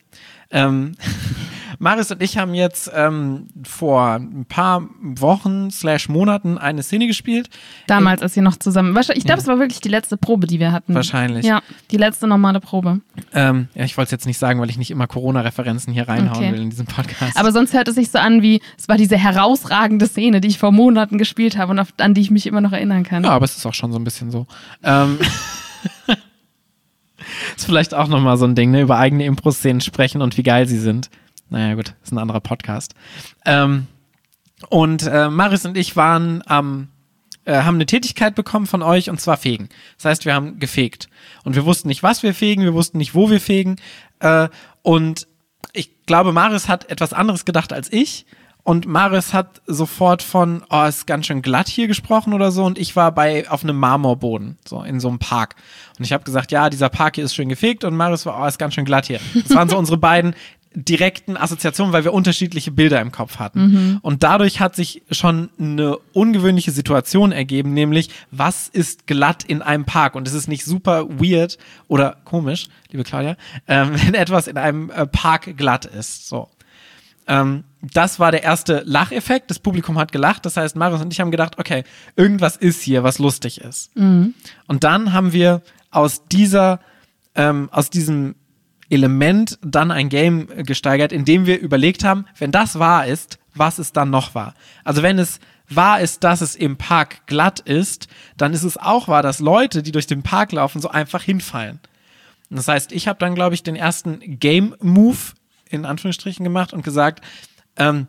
Ähm, 0.50 0.92
Marius 1.78 2.10
und 2.10 2.22
ich 2.22 2.38
haben 2.38 2.54
jetzt 2.54 2.90
ähm, 2.94 3.48
vor 3.64 4.14
ein 4.14 4.44
paar 4.46 4.88
Wochen 5.02 5.70
slash 5.70 6.08
Monaten 6.08 6.58
eine 6.58 6.82
Szene 6.82 7.06
gespielt. 7.06 7.50
Damals, 7.86 8.22
als 8.22 8.36
wir 8.36 8.42
noch 8.42 8.56
zusammen. 8.56 8.96
Ich 8.96 9.24
glaube, 9.24 9.28
ja. 9.28 9.34
es 9.36 9.46
war 9.46 9.58
wirklich 9.58 9.80
die 9.80 9.88
letzte 9.88 10.16
Probe, 10.16 10.46
die 10.46 10.60
wir 10.60 10.72
hatten. 10.72 10.94
Wahrscheinlich. 10.94 11.44
Ja, 11.44 11.62
die 11.90 11.96
letzte 11.96 12.26
normale 12.26 12.60
Probe. 12.60 13.00
Ähm, 13.32 13.68
ja, 13.74 13.84
ich 13.84 13.96
wollte 13.96 14.06
es 14.06 14.12
jetzt 14.12 14.26
nicht 14.26 14.38
sagen, 14.38 14.60
weil 14.60 14.70
ich 14.70 14.78
nicht 14.78 14.90
immer 14.90 15.06
Corona-Referenzen 15.06 15.92
hier 15.92 16.08
reinhauen 16.08 16.44
okay. 16.44 16.52
will 16.52 16.62
in 16.62 16.70
diesem 16.70 16.86
Podcast. 16.86 17.36
Aber 17.36 17.52
sonst 17.52 17.74
hört 17.74 17.88
es 17.88 17.94
sich 17.94 18.10
so 18.10 18.18
an 18.18 18.42
wie, 18.42 18.60
es 18.78 18.88
war 18.88 18.96
diese 18.96 19.16
herausragende 19.16 20.06
Szene, 20.06 20.40
die 20.40 20.48
ich 20.48 20.58
vor 20.58 20.72
Monaten 20.72 21.18
gespielt 21.18 21.56
habe 21.58 21.72
und 21.72 21.78
auf, 21.78 21.88
an 21.98 22.14
die 22.14 22.20
ich 22.20 22.30
mich 22.30 22.46
immer 22.46 22.60
noch 22.60 22.72
erinnern 22.72 23.04
kann. 23.04 23.24
Ja, 23.24 23.30
aber 23.30 23.44
es 23.44 23.56
ist 23.56 23.66
auch 23.66 23.74
schon 23.74 23.92
so 23.92 23.98
ein 23.98 24.04
bisschen 24.04 24.30
so. 24.30 24.46
Ähm. 24.82 25.18
ist 27.56 27.66
vielleicht 27.66 27.94
auch 27.94 28.08
nochmal 28.08 28.36
so 28.36 28.44
ein 28.44 28.54
Ding, 28.54 28.70
ne? 28.70 28.82
über 28.82 28.98
eigene 28.98 29.24
Impro-Szenen 29.24 29.80
sprechen 29.80 30.22
und 30.22 30.36
wie 30.36 30.42
geil 30.42 30.66
sie 30.66 30.78
sind. 30.78 31.10
Naja, 31.48 31.74
gut, 31.74 31.94
ist 32.02 32.12
ein 32.12 32.18
anderer 32.18 32.40
Podcast. 32.40 32.94
Ähm, 33.44 33.86
und 34.68 35.06
äh, 35.06 35.28
Maris 35.28 35.64
und 35.64 35.76
ich 35.76 35.96
waren 35.96 36.42
am, 36.46 36.88
äh, 37.44 37.62
haben 37.62 37.76
eine 37.76 37.86
Tätigkeit 37.86 38.34
bekommen 38.34 38.66
von 38.66 38.82
euch 38.82 39.10
und 39.10 39.20
zwar 39.20 39.36
fegen. 39.36 39.68
Das 39.96 40.06
heißt, 40.06 40.24
wir 40.24 40.34
haben 40.34 40.58
gefegt. 40.58 41.08
Und 41.44 41.54
wir 41.54 41.64
wussten 41.64 41.88
nicht, 41.88 42.02
was 42.02 42.22
wir 42.22 42.34
fegen, 42.34 42.62
wir 42.62 42.74
wussten 42.74 42.98
nicht, 42.98 43.14
wo 43.14 43.30
wir 43.30 43.40
fegen. 43.40 43.76
Äh, 44.20 44.48
und 44.82 45.26
ich 45.72 46.06
glaube, 46.06 46.32
Maris 46.32 46.68
hat 46.68 46.90
etwas 46.90 47.12
anderes 47.12 47.44
gedacht 47.44 47.72
als 47.72 47.92
ich. 47.92 48.26
Und 48.66 48.84
Maris 48.84 49.32
hat 49.32 49.62
sofort 49.68 50.22
von, 50.22 50.64
oh, 50.70 50.82
ist 50.86 51.06
ganz 51.06 51.26
schön 51.26 51.40
glatt 51.40 51.68
hier 51.68 51.86
gesprochen 51.86 52.32
oder 52.32 52.50
so. 52.50 52.64
Und 52.64 52.78
ich 52.78 52.96
war 52.96 53.12
bei 53.12 53.48
auf 53.48 53.62
einem 53.62 53.78
Marmorboden, 53.78 54.58
so 54.66 54.82
in 54.82 54.98
so 54.98 55.06
einem 55.06 55.20
Park. 55.20 55.54
Und 55.96 56.04
ich 56.04 56.12
habe 56.12 56.24
gesagt, 56.24 56.50
ja, 56.50 56.68
dieser 56.68 56.88
Park 56.88 57.14
hier 57.14 57.24
ist 57.24 57.36
schön 57.36 57.48
gefegt. 57.48 57.84
Und 57.84 57.94
Maris 57.94 58.26
war, 58.26 58.42
oh, 58.42 58.44
ist 58.44 58.58
ganz 58.58 58.74
schön 58.74 58.84
glatt 58.84 59.06
hier. 59.06 59.20
Das 59.34 59.54
waren 59.54 59.68
so 59.68 59.78
unsere 59.78 59.98
beiden 59.98 60.34
direkten 60.76 61.38
Assoziationen, 61.38 61.94
weil 61.94 62.04
wir 62.04 62.12
unterschiedliche 62.12 62.70
Bilder 62.70 63.00
im 63.00 63.10
Kopf 63.10 63.38
hatten. 63.38 63.60
Mhm. 63.60 63.98
Und 64.02 64.22
dadurch 64.22 64.60
hat 64.60 64.76
sich 64.76 65.02
schon 65.10 65.48
eine 65.58 65.96
ungewöhnliche 66.12 66.70
Situation 66.70 67.32
ergeben, 67.32 67.72
nämlich 67.72 68.10
was 68.30 68.68
ist 68.68 69.06
glatt 69.06 69.42
in 69.42 69.62
einem 69.62 69.86
Park? 69.86 70.14
Und 70.14 70.28
es 70.28 70.34
ist 70.34 70.48
nicht 70.48 70.66
super 70.66 71.08
weird 71.08 71.56
oder 71.88 72.18
komisch, 72.24 72.68
liebe 72.90 73.04
Claudia, 73.04 73.36
ähm, 73.66 73.92
wenn 74.04 74.14
etwas 74.14 74.48
in 74.48 74.58
einem 74.58 74.90
äh, 74.90 75.06
Park 75.06 75.56
glatt 75.56 75.86
ist. 75.86 76.28
So. 76.28 76.50
Ähm, 77.26 77.64
das 77.80 78.20
war 78.20 78.30
der 78.30 78.42
erste 78.42 78.82
Lacheffekt. 78.84 79.50
Das 79.50 79.58
Publikum 79.58 79.98
hat 79.98 80.12
gelacht. 80.12 80.44
Das 80.44 80.58
heißt, 80.58 80.76
Marius 80.76 81.00
und 81.00 81.10
ich 81.10 81.20
haben 81.20 81.30
gedacht, 81.30 81.58
okay, 81.58 81.84
irgendwas 82.16 82.56
ist 82.56 82.82
hier, 82.82 83.02
was 83.02 83.18
lustig 83.18 83.62
ist. 83.62 83.96
Mhm. 83.96 84.34
Und 84.66 84.84
dann 84.84 85.14
haben 85.14 85.32
wir 85.32 85.62
aus 85.90 86.26
dieser, 86.28 86.80
ähm, 87.34 87.70
aus 87.72 87.88
diesem 87.88 88.34
Element 88.90 89.58
dann 89.62 89.90
ein 89.90 90.08
Game 90.08 90.48
gesteigert, 90.64 91.12
in 91.12 91.24
dem 91.24 91.46
wir 91.46 91.58
überlegt 91.58 92.04
haben, 92.04 92.26
wenn 92.38 92.52
das 92.52 92.78
wahr 92.78 93.06
ist, 93.06 93.38
was 93.54 93.78
ist 93.78 93.96
dann 93.96 94.10
noch 94.10 94.34
wahr? 94.34 94.54
Also 94.84 95.02
wenn 95.02 95.18
es 95.18 95.40
wahr 95.68 96.00
ist, 96.00 96.22
dass 96.24 96.40
es 96.40 96.54
im 96.54 96.76
Park 96.76 97.26
glatt 97.26 97.60
ist, 97.60 98.08
dann 98.36 98.52
ist 98.52 98.62
es 98.62 98.76
auch 98.76 99.08
wahr, 99.08 99.22
dass 99.22 99.40
Leute, 99.40 99.82
die 99.82 99.92
durch 99.92 100.06
den 100.06 100.22
Park 100.22 100.52
laufen, 100.52 100.80
so 100.80 100.88
einfach 100.88 101.22
hinfallen. 101.22 101.80
Das 102.50 102.68
heißt, 102.68 102.92
ich 102.92 103.08
habe 103.08 103.18
dann, 103.18 103.34
glaube 103.34 103.54
ich, 103.54 103.62
den 103.62 103.74
ersten 103.74 104.38
Game-Move 104.38 105.18
in 105.68 105.84
Anführungsstrichen 105.84 106.44
gemacht 106.44 106.72
und 106.72 106.84
gesagt, 106.84 107.24
ähm, 107.76 108.06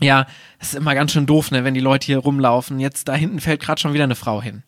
ja, 0.00 0.26
es 0.58 0.70
ist 0.70 0.74
immer 0.74 0.94
ganz 0.94 1.12
schön 1.12 1.26
doof, 1.26 1.50
ne, 1.50 1.64
wenn 1.64 1.74
die 1.74 1.80
Leute 1.80 2.06
hier 2.06 2.18
rumlaufen. 2.18 2.80
Jetzt 2.80 3.08
da 3.08 3.14
hinten 3.14 3.40
fällt 3.40 3.60
gerade 3.60 3.80
schon 3.80 3.94
wieder 3.94 4.04
eine 4.04 4.14
Frau 4.14 4.42
hin. 4.42 4.62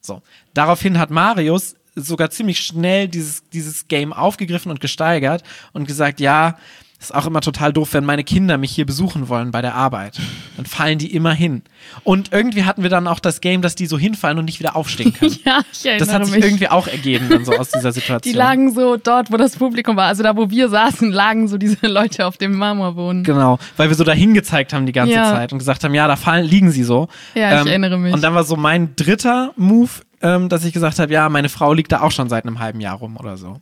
So. 0.00 0.22
Daraufhin 0.54 0.98
hat 0.98 1.10
Marius 1.10 1.76
sogar 1.98 2.30
ziemlich 2.30 2.60
schnell 2.60 3.08
dieses, 3.08 3.48
dieses 3.50 3.88
Game 3.88 4.12
aufgegriffen 4.12 4.70
und 4.70 4.80
gesteigert 4.80 5.42
und 5.72 5.86
gesagt, 5.86 6.20
ja, 6.20 6.56
ist 7.00 7.14
auch 7.14 7.26
immer 7.26 7.40
total 7.40 7.72
doof, 7.72 7.94
wenn 7.94 8.04
meine 8.04 8.24
Kinder 8.24 8.58
mich 8.58 8.72
hier 8.72 8.84
besuchen 8.84 9.28
wollen 9.28 9.52
bei 9.52 9.62
der 9.62 9.76
Arbeit. 9.76 10.18
Dann 10.56 10.66
fallen 10.66 10.98
die 10.98 11.14
immer 11.14 11.32
hin. 11.32 11.62
Und 12.02 12.32
irgendwie 12.32 12.64
hatten 12.64 12.82
wir 12.82 12.90
dann 12.90 13.06
auch 13.06 13.20
das 13.20 13.40
Game, 13.40 13.62
dass 13.62 13.76
die 13.76 13.86
so 13.86 13.96
hinfallen 13.96 14.36
und 14.38 14.46
nicht 14.46 14.58
wieder 14.58 14.74
aufstehen 14.74 15.12
können. 15.18 15.36
ja, 15.44 15.60
ich 15.72 15.86
erinnere 15.86 16.06
Das 16.06 16.14
hat 16.14 16.26
sich 16.26 16.34
mich. 16.34 16.44
irgendwie 16.44 16.68
auch 16.68 16.88
ergeben 16.88 17.28
dann 17.28 17.44
so 17.44 17.52
aus 17.52 17.70
dieser 17.70 17.92
Situation. 17.92 18.32
Die 18.32 18.36
lagen 18.36 18.74
so 18.74 18.96
dort, 18.96 19.30
wo 19.30 19.36
das 19.36 19.56
Publikum 19.56 19.94
war. 19.94 20.06
Also 20.06 20.24
da, 20.24 20.36
wo 20.36 20.50
wir 20.50 20.68
saßen, 20.68 21.12
lagen 21.12 21.46
so 21.46 21.56
diese 21.56 21.78
Leute 21.86 22.26
auf 22.26 22.36
dem 22.36 22.56
Marmorboden. 22.56 23.22
Genau, 23.22 23.60
weil 23.76 23.88
wir 23.90 23.94
so 23.94 24.02
dahin 24.04 24.34
gezeigt 24.34 24.72
haben 24.72 24.84
die 24.84 24.92
ganze 24.92 25.14
ja. 25.14 25.32
Zeit 25.32 25.52
und 25.52 25.58
gesagt 25.60 25.84
haben, 25.84 25.94
ja, 25.94 26.08
da 26.08 26.16
fallen, 26.16 26.46
liegen 26.46 26.72
sie 26.72 26.82
so. 26.82 27.06
Ja, 27.36 27.54
ich 27.54 27.60
ähm, 27.60 27.66
erinnere 27.68 27.98
mich. 27.98 28.12
Und 28.12 28.22
dann 28.24 28.34
war 28.34 28.42
so 28.42 28.56
mein 28.56 28.96
dritter 28.96 29.52
Move 29.56 29.90
ähm, 30.22 30.48
dass 30.48 30.64
ich 30.64 30.72
gesagt 30.72 30.98
habe, 30.98 31.12
ja, 31.12 31.28
meine 31.28 31.48
Frau 31.48 31.72
liegt 31.72 31.92
da 31.92 32.00
auch 32.00 32.12
schon 32.12 32.28
seit 32.28 32.44
einem 32.44 32.58
halben 32.58 32.80
Jahr 32.80 32.96
rum 32.96 33.16
oder 33.16 33.36
so. 33.36 33.60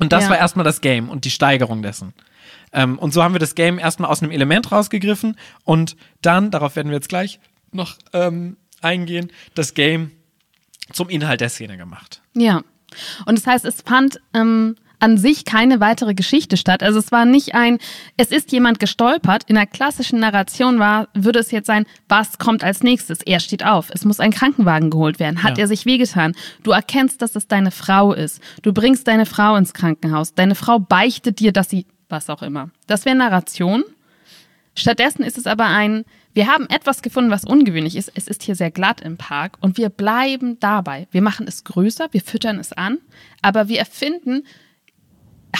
Und 0.00 0.12
das 0.12 0.24
ja. 0.24 0.30
war 0.30 0.38
erstmal 0.38 0.64
das 0.64 0.80
Game 0.80 1.08
und 1.08 1.24
die 1.24 1.30
Steigerung 1.30 1.82
dessen. 1.82 2.12
Ähm, 2.72 2.98
und 2.98 3.12
so 3.12 3.22
haben 3.22 3.34
wir 3.34 3.38
das 3.38 3.54
Game 3.54 3.78
erstmal 3.78 4.10
aus 4.10 4.22
einem 4.22 4.32
Element 4.32 4.70
rausgegriffen 4.72 5.36
und 5.64 5.96
dann, 6.22 6.50
darauf 6.50 6.76
werden 6.76 6.88
wir 6.88 6.96
jetzt 6.96 7.08
gleich 7.08 7.40
noch 7.72 7.96
ähm, 8.12 8.56
eingehen, 8.82 9.30
das 9.54 9.74
Game 9.74 10.12
zum 10.92 11.08
Inhalt 11.08 11.40
der 11.40 11.48
Szene 11.48 11.76
gemacht. 11.76 12.22
Ja. 12.34 12.62
Und 13.24 13.38
das 13.38 13.46
heißt, 13.46 13.64
es 13.64 13.82
fand, 13.82 14.20
ähm, 14.34 14.76
an 14.98 15.18
sich 15.18 15.44
keine 15.44 15.80
weitere 15.80 16.14
Geschichte 16.14 16.56
statt. 16.56 16.82
Also 16.82 16.98
es 16.98 17.12
war 17.12 17.24
nicht 17.24 17.54
ein, 17.54 17.78
es 18.16 18.30
ist 18.30 18.52
jemand 18.52 18.78
gestolpert. 18.78 19.44
In 19.46 19.54
der 19.56 19.66
klassischen 19.66 20.20
Narration 20.20 20.78
war, 20.78 21.08
würde 21.14 21.38
es 21.38 21.50
jetzt 21.50 21.66
sein, 21.66 21.84
was 22.08 22.38
kommt 22.38 22.64
als 22.64 22.82
nächstes? 22.82 23.20
Er 23.22 23.40
steht 23.40 23.64
auf. 23.64 23.90
Es 23.92 24.04
muss 24.04 24.20
ein 24.20 24.30
Krankenwagen 24.32 24.90
geholt 24.90 25.18
werden. 25.18 25.42
Hat 25.42 25.58
Ja. 25.58 25.64
er 25.64 25.68
sich 25.68 25.86
wehgetan? 25.86 26.34
Du 26.62 26.70
erkennst, 26.70 27.20
dass 27.22 27.36
es 27.36 27.46
deine 27.46 27.70
Frau 27.70 28.12
ist. 28.12 28.40
Du 28.62 28.72
bringst 28.72 29.06
deine 29.08 29.26
Frau 29.26 29.56
ins 29.56 29.74
Krankenhaus. 29.74 30.34
Deine 30.34 30.54
Frau 30.54 30.78
beichtet 30.78 31.40
dir, 31.40 31.52
dass 31.52 31.68
sie, 31.70 31.86
was 32.08 32.30
auch 32.30 32.42
immer. 32.42 32.70
Das 32.86 33.04
wäre 33.04 33.16
Narration. 33.16 33.84
Stattdessen 34.74 35.22
ist 35.22 35.38
es 35.38 35.46
aber 35.46 35.66
ein, 35.66 36.04
wir 36.34 36.48
haben 36.48 36.68
etwas 36.68 37.00
gefunden, 37.00 37.30
was 37.30 37.44
ungewöhnlich 37.46 37.96
ist. 37.96 38.12
Es 38.14 38.28
ist 38.28 38.42
hier 38.42 38.54
sehr 38.54 38.70
glatt 38.70 39.00
im 39.00 39.16
Park 39.16 39.56
und 39.60 39.78
wir 39.78 39.88
bleiben 39.88 40.60
dabei. 40.60 41.08
Wir 41.10 41.22
machen 41.22 41.46
es 41.48 41.64
größer, 41.64 42.08
wir 42.10 42.20
füttern 42.20 42.58
es 42.58 42.74
an, 42.74 42.98
aber 43.40 43.68
wir 43.68 43.78
erfinden 43.78 44.42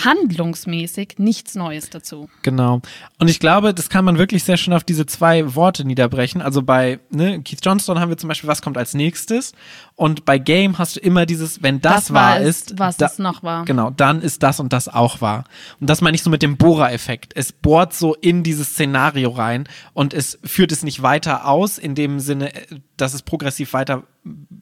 handlungsmäßig 0.05 1.15
nichts 1.19 1.55
Neues 1.55 1.91
dazu. 1.91 2.29
Genau. 2.43 2.81
Und 3.19 3.29
ich 3.29 3.41
glaube, 3.41 3.75
das 3.75 3.89
kann 3.89 4.05
man 4.05 4.19
wirklich 4.19 4.45
sehr 4.45 4.57
schön 4.57 4.73
auf 4.75 4.85
diese 4.85 5.07
zwei 5.07 5.55
Worte 5.55 5.85
niederbrechen. 5.85 6.43
Also 6.43 6.63
bei 6.63 7.01
ne, 7.11 7.41
Keith 7.43 7.61
Johnston 7.65 7.99
haben 8.01 8.09
wir 8.11 8.17
zum 8.19 8.29
Beispiel, 8.29 8.49
was 8.49 8.63
kommt 8.63 8.79
als 8.79 8.95
nächstes? 8.95 9.53
Und 9.95 10.25
bei 10.25 10.39
Game 10.39 10.79
hast 10.79 10.97
du 10.97 11.01
immer 11.01 11.27
dieses, 11.27 11.63
wenn 11.63 11.81
das, 11.81 12.13
wahr 12.13 12.41
es, 12.41 12.49
ist, 12.49 12.79
was 12.79 12.97
da- 12.97 13.07
es 13.07 13.19
noch 13.19 13.43
war. 13.43 13.65
Genau, 13.65 13.91
dann 13.91 14.21
ist 14.23 14.43
das 14.43 14.61
und 14.61 14.73
das 14.73 14.89
auch 14.89 15.21
wahr. 15.21 15.45
Und 15.81 15.89
das 15.89 16.01
meine 16.01 16.15
ich 16.15 16.23
so 16.23 16.31
mit 16.31 16.43
dem 16.43 16.57
Bohrer-Effekt. 16.57 17.33
Es 17.35 17.53
bohrt 17.53 17.95
so 17.95 18.15
in 18.15 18.43
dieses 18.43 18.71
Szenario 18.71 19.31
rein 19.31 19.69
und 19.95 20.13
es 20.15 20.39
führt 20.45 20.73
es 20.73 20.83
nicht 20.83 21.03
weiter 21.03 21.47
aus, 21.47 21.79
in 21.79 21.95
dem 21.95 22.21
Sinne, 22.21 22.55
äh, 22.55 22.67
dass 22.97 23.15
es 23.15 23.23
progressiv 23.23 23.73
weiter 23.73 24.03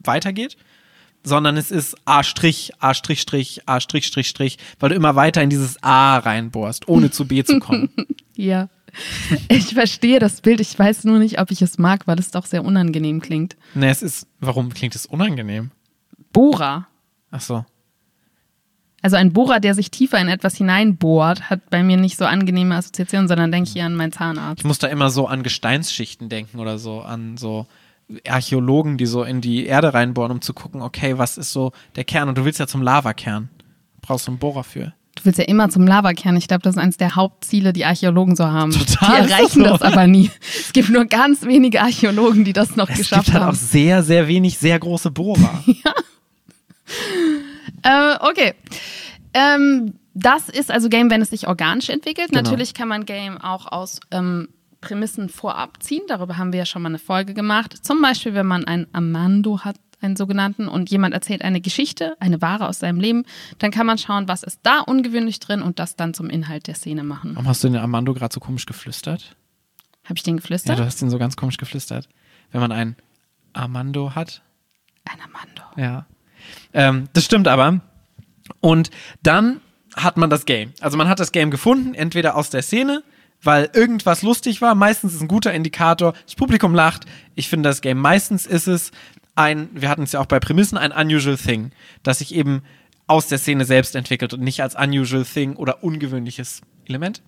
weitergeht, 0.03 0.57
sondern 1.25 1.57
es 1.57 1.71
ist 1.71 1.95
A 2.05 2.23
Strich, 2.23 2.71
A 2.79 2.93
Strich 2.93 3.21
Strich, 3.21 3.61
A 3.65 3.81
Strich 3.81 4.07
Strich 4.07 4.29
Strich, 4.29 4.57
weil 4.79 4.89
du 4.89 4.95
immer 4.95 5.15
weiter 5.15 5.41
in 5.41 5.49
dieses 5.49 5.81
A 5.83 6.17
reinbohrst, 6.17 6.87
ohne 6.87 7.11
zu 7.11 7.27
B 7.27 7.43
zu 7.43 7.59
kommen. 7.59 7.89
Ja. 8.37 8.67
Ich 9.47 9.73
verstehe 9.75 10.19
das 10.19 10.41
Bild, 10.41 10.59
ich 10.59 10.77
weiß 10.77 11.05
nur 11.05 11.19
nicht, 11.19 11.39
ob 11.39 11.51
ich 11.51 11.61
es 11.61 11.77
mag, 11.77 12.05
weil 12.05 12.19
es 12.19 12.31
doch 12.31 12.45
sehr 12.45 12.65
unangenehm 12.65 13.21
klingt. 13.21 13.55
ne, 13.75 13.89
es 13.89 14.01
ist, 14.01 14.27
warum 14.41 14.73
klingt 14.73 14.93
es 14.93 15.05
unangenehm? 15.05 15.71
Bohrer. 16.33 16.87
Ach 17.31 17.39
so. 17.39 17.65
Also 19.01 19.17
ein 19.17 19.31
Bohrer, 19.33 19.59
der 19.59 19.73
sich 19.75 19.91
tiefer 19.91 20.19
in 20.19 20.27
etwas 20.27 20.57
hineinbohrt, 20.57 21.49
hat 21.49 21.69
bei 21.69 21.83
mir 21.83 21.95
nicht 21.95 22.17
so 22.17 22.25
angenehme 22.25 22.75
Assoziationen, 22.75 23.27
sondern 23.27 23.51
denke 23.51 23.69
ich 23.69 23.75
eher 23.77 23.85
an 23.85 23.95
meinen 23.95 24.11
Zahnarzt. 24.11 24.59
Ich 24.59 24.65
muss 24.65 24.79
da 24.79 24.87
immer 24.87 25.09
so 25.11 25.27
an 25.27 25.43
Gesteinsschichten 25.43 26.27
denken 26.27 26.59
oder 26.59 26.77
so, 26.77 27.01
an 27.01 27.37
so 27.37 27.67
Archäologen, 28.27 28.97
die 28.97 29.05
so 29.05 29.23
in 29.23 29.41
die 29.41 29.65
Erde 29.65 29.93
reinbohren, 29.93 30.31
um 30.31 30.41
zu 30.41 30.53
gucken, 30.53 30.81
okay, 30.81 31.17
was 31.17 31.37
ist 31.37 31.51
so 31.51 31.71
der 31.95 32.03
Kern? 32.03 32.29
Und 32.29 32.37
du 32.37 32.45
willst 32.45 32.59
ja 32.59 32.67
zum 32.67 32.81
Lavakern. 32.81 33.49
Brauchst 34.01 34.27
du 34.27 34.31
einen 34.31 34.39
Bohrer 34.39 34.63
für. 34.63 34.93
Du 35.15 35.23
willst 35.23 35.39
ja 35.39 35.45
immer 35.45 35.69
zum 35.69 35.87
Lavakern. 35.87 36.35
Ich 36.35 36.47
glaube, 36.47 36.61
das 36.61 36.75
ist 36.75 36.81
eines 36.81 36.97
der 36.97 37.15
Hauptziele, 37.15 37.73
die 37.73 37.85
Archäologen 37.85 38.35
so 38.35 38.45
haben. 38.45 38.71
Total, 38.71 39.25
die 39.25 39.31
erreichen 39.31 39.63
das 39.63 39.71
so. 39.71 39.77
das 39.77 39.81
aber 39.81 40.07
nie. 40.07 40.29
Es 40.59 40.73
gibt 40.73 40.89
nur 40.89 41.05
ganz 41.05 41.43
wenige 41.43 41.81
Archäologen, 41.81 42.43
die 42.43 42.53
das 42.53 42.75
noch 42.75 42.89
Es 42.89 42.97
geschafft 42.97 43.25
gibt 43.25 43.33
halt 43.33 43.43
auch 43.43 43.47
haben. 43.47 43.55
sehr, 43.55 44.03
sehr 44.03 44.27
wenig 44.27 44.57
sehr 44.57 44.77
große 44.79 45.11
Bohrer. 45.11 45.63
Äh, 47.81 48.15
okay. 48.19 48.53
Ähm, 49.33 49.93
das 50.15 50.49
ist 50.49 50.71
also 50.71 50.89
Game, 50.89 51.11
wenn 51.11 51.21
es 51.21 51.29
sich 51.29 51.47
organisch 51.47 51.89
entwickelt. 51.89 52.29
Genau. 52.29 52.41
Natürlich 52.41 52.73
kann 52.73 52.87
man 52.87 53.05
Game 53.05 53.37
auch 53.39 53.71
aus 53.71 53.99
ähm, 54.11 54.49
Prämissen 54.85 55.29
vorab 55.29 55.81
ziehen. 55.81 56.03
Darüber 56.07 56.37
haben 56.37 56.51
wir 56.53 56.59
ja 56.59 56.65
schon 56.65 56.81
mal 56.83 56.89
eine 56.89 56.99
Folge 56.99 57.33
gemacht. 57.33 57.73
Zum 57.85 58.01
Beispiel, 58.01 58.33
wenn 58.35 58.45
man 58.45 58.65
einen 58.65 58.87
Amando 58.93 59.61
hat, 59.61 59.77
einen 60.01 60.15
sogenannten, 60.15 60.67
und 60.67 60.91
jemand 60.91 61.13
erzählt 61.15 61.41
eine 61.41 61.61
Geschichte, 61.61 62.15
eine 62.19 62.41
Ware 62.41 62.67
aus 62.67 62.79
seinem 62.79 62.99
Leben, 62.99 63.23
dann 63.57 63.71
kann 63.71 63.87
man 63.87 63.97
schauen, 63.97 64.27
was 64.27 64.43
ist 64.43 64.59
da 64.63 64.81
ungewöhnlich 64.81 65.39
drin 65.39 65.61
und 65.63 65.79
das 65.79 65.95
dann 65.95 66.13
zum 66.13 66.29
Inhalt 66.29 66.67
der 66.67 66.75
Szene 66.75 67.03
machen. 67.03 67.31
Warum 67.33 67.47
hast 67.47 67.63
du 67.63 67.67
den 67.69 67.77
Armando 67.77 68.13
gerade 68.13 68.33
so 68.33 68.39
komisch 68.39 68.65
geflüstert? 68.67 69.35
Habe 70.03 70.15
ich 70.17 70.23
den 70.23 70.35
Ja, 70.35 70.41
geflüstert? 70.41 70.77
du 70.77 70.85
hast 70.85 71.01
ihn 71.01 71.09
so 71.09 71.17
ganz 71.17 71.35
komisch 71.35 71.57
geflüstert. 71.57 72.07
Wenn 72.51 72.61
man 72.61 72.71
einen 72.71 72.95
Armando 73.53 74.13
hat. 74.13 74.43
Ein 75.05 75.17
Amando. 75.21 75.63
Ja. 75.81 76.05
Ähm, 76.73 77.09
das 77.13 77.25
stimmt 77.25 77.47
aber. 77.47 77.79
Und 78.59 78.91
dann 79.23 79.61
hat 79.95 80.17
man 80.17 80.29
das 80.29 80.45
Game. 80.45 80.73
Also 80.81 80.97
man 80.97 81.07
hat 81.07 81.19
das 81.19 81.31
Game 81.31 81.49
gefunden, 81.49 81.95
entweder 81.95 82.35
aus 82.35 82.49
der 82.51 82.61
Szene, 82.61 83.01
weil 83.45 83.69
irgendwas 83.73 84.21
lustig 84.21 84.61
war. 84.61 84.75
Meistens 84.75 85.13
ist 85.13 85.21
ein 85.21 85.27
guter 85.27 85.53
Indikator. 85.53 86.13
Das 86.25 86.35
Publikum 86.35 86.73
lacht. 86.73 87.05
Ich 87.35 87.47
finde 87.47 87.69
das 87.69 87.81
Game. 87.81 87.99
Meistens 87.99 88.45
ist 88.45 88.67
es 88.67 88.91
ein, 89.35 89.69
wir 89.73 89.89
hatten 89.89 90.03
es 90.03 90.13
ja 90.13 90.19
auch 90.19 90.25
bei 90.25 90.39
Prämissen, 90.39 90.77
ein 90.77 90.91
unusual 90.91 91.37
thing, 91.37 91.71
das 92.03 92.19
sich 92.19 92.33
eben 92.33 92.63
aus 93.07 93.27
der 93.27 93.37
Szene 93.37 93.65
selbst 93.65 93.95
entwickelt 93.95 94.33
und 94.33 94.41
nicht 94.41 94.61
als 94.61 94.75
unusual 94.75 95.23
thing 95.23 95.55
oder 95.55 95.83
ungewöhnliches 95.83 96.61
Element. 96.85 97.21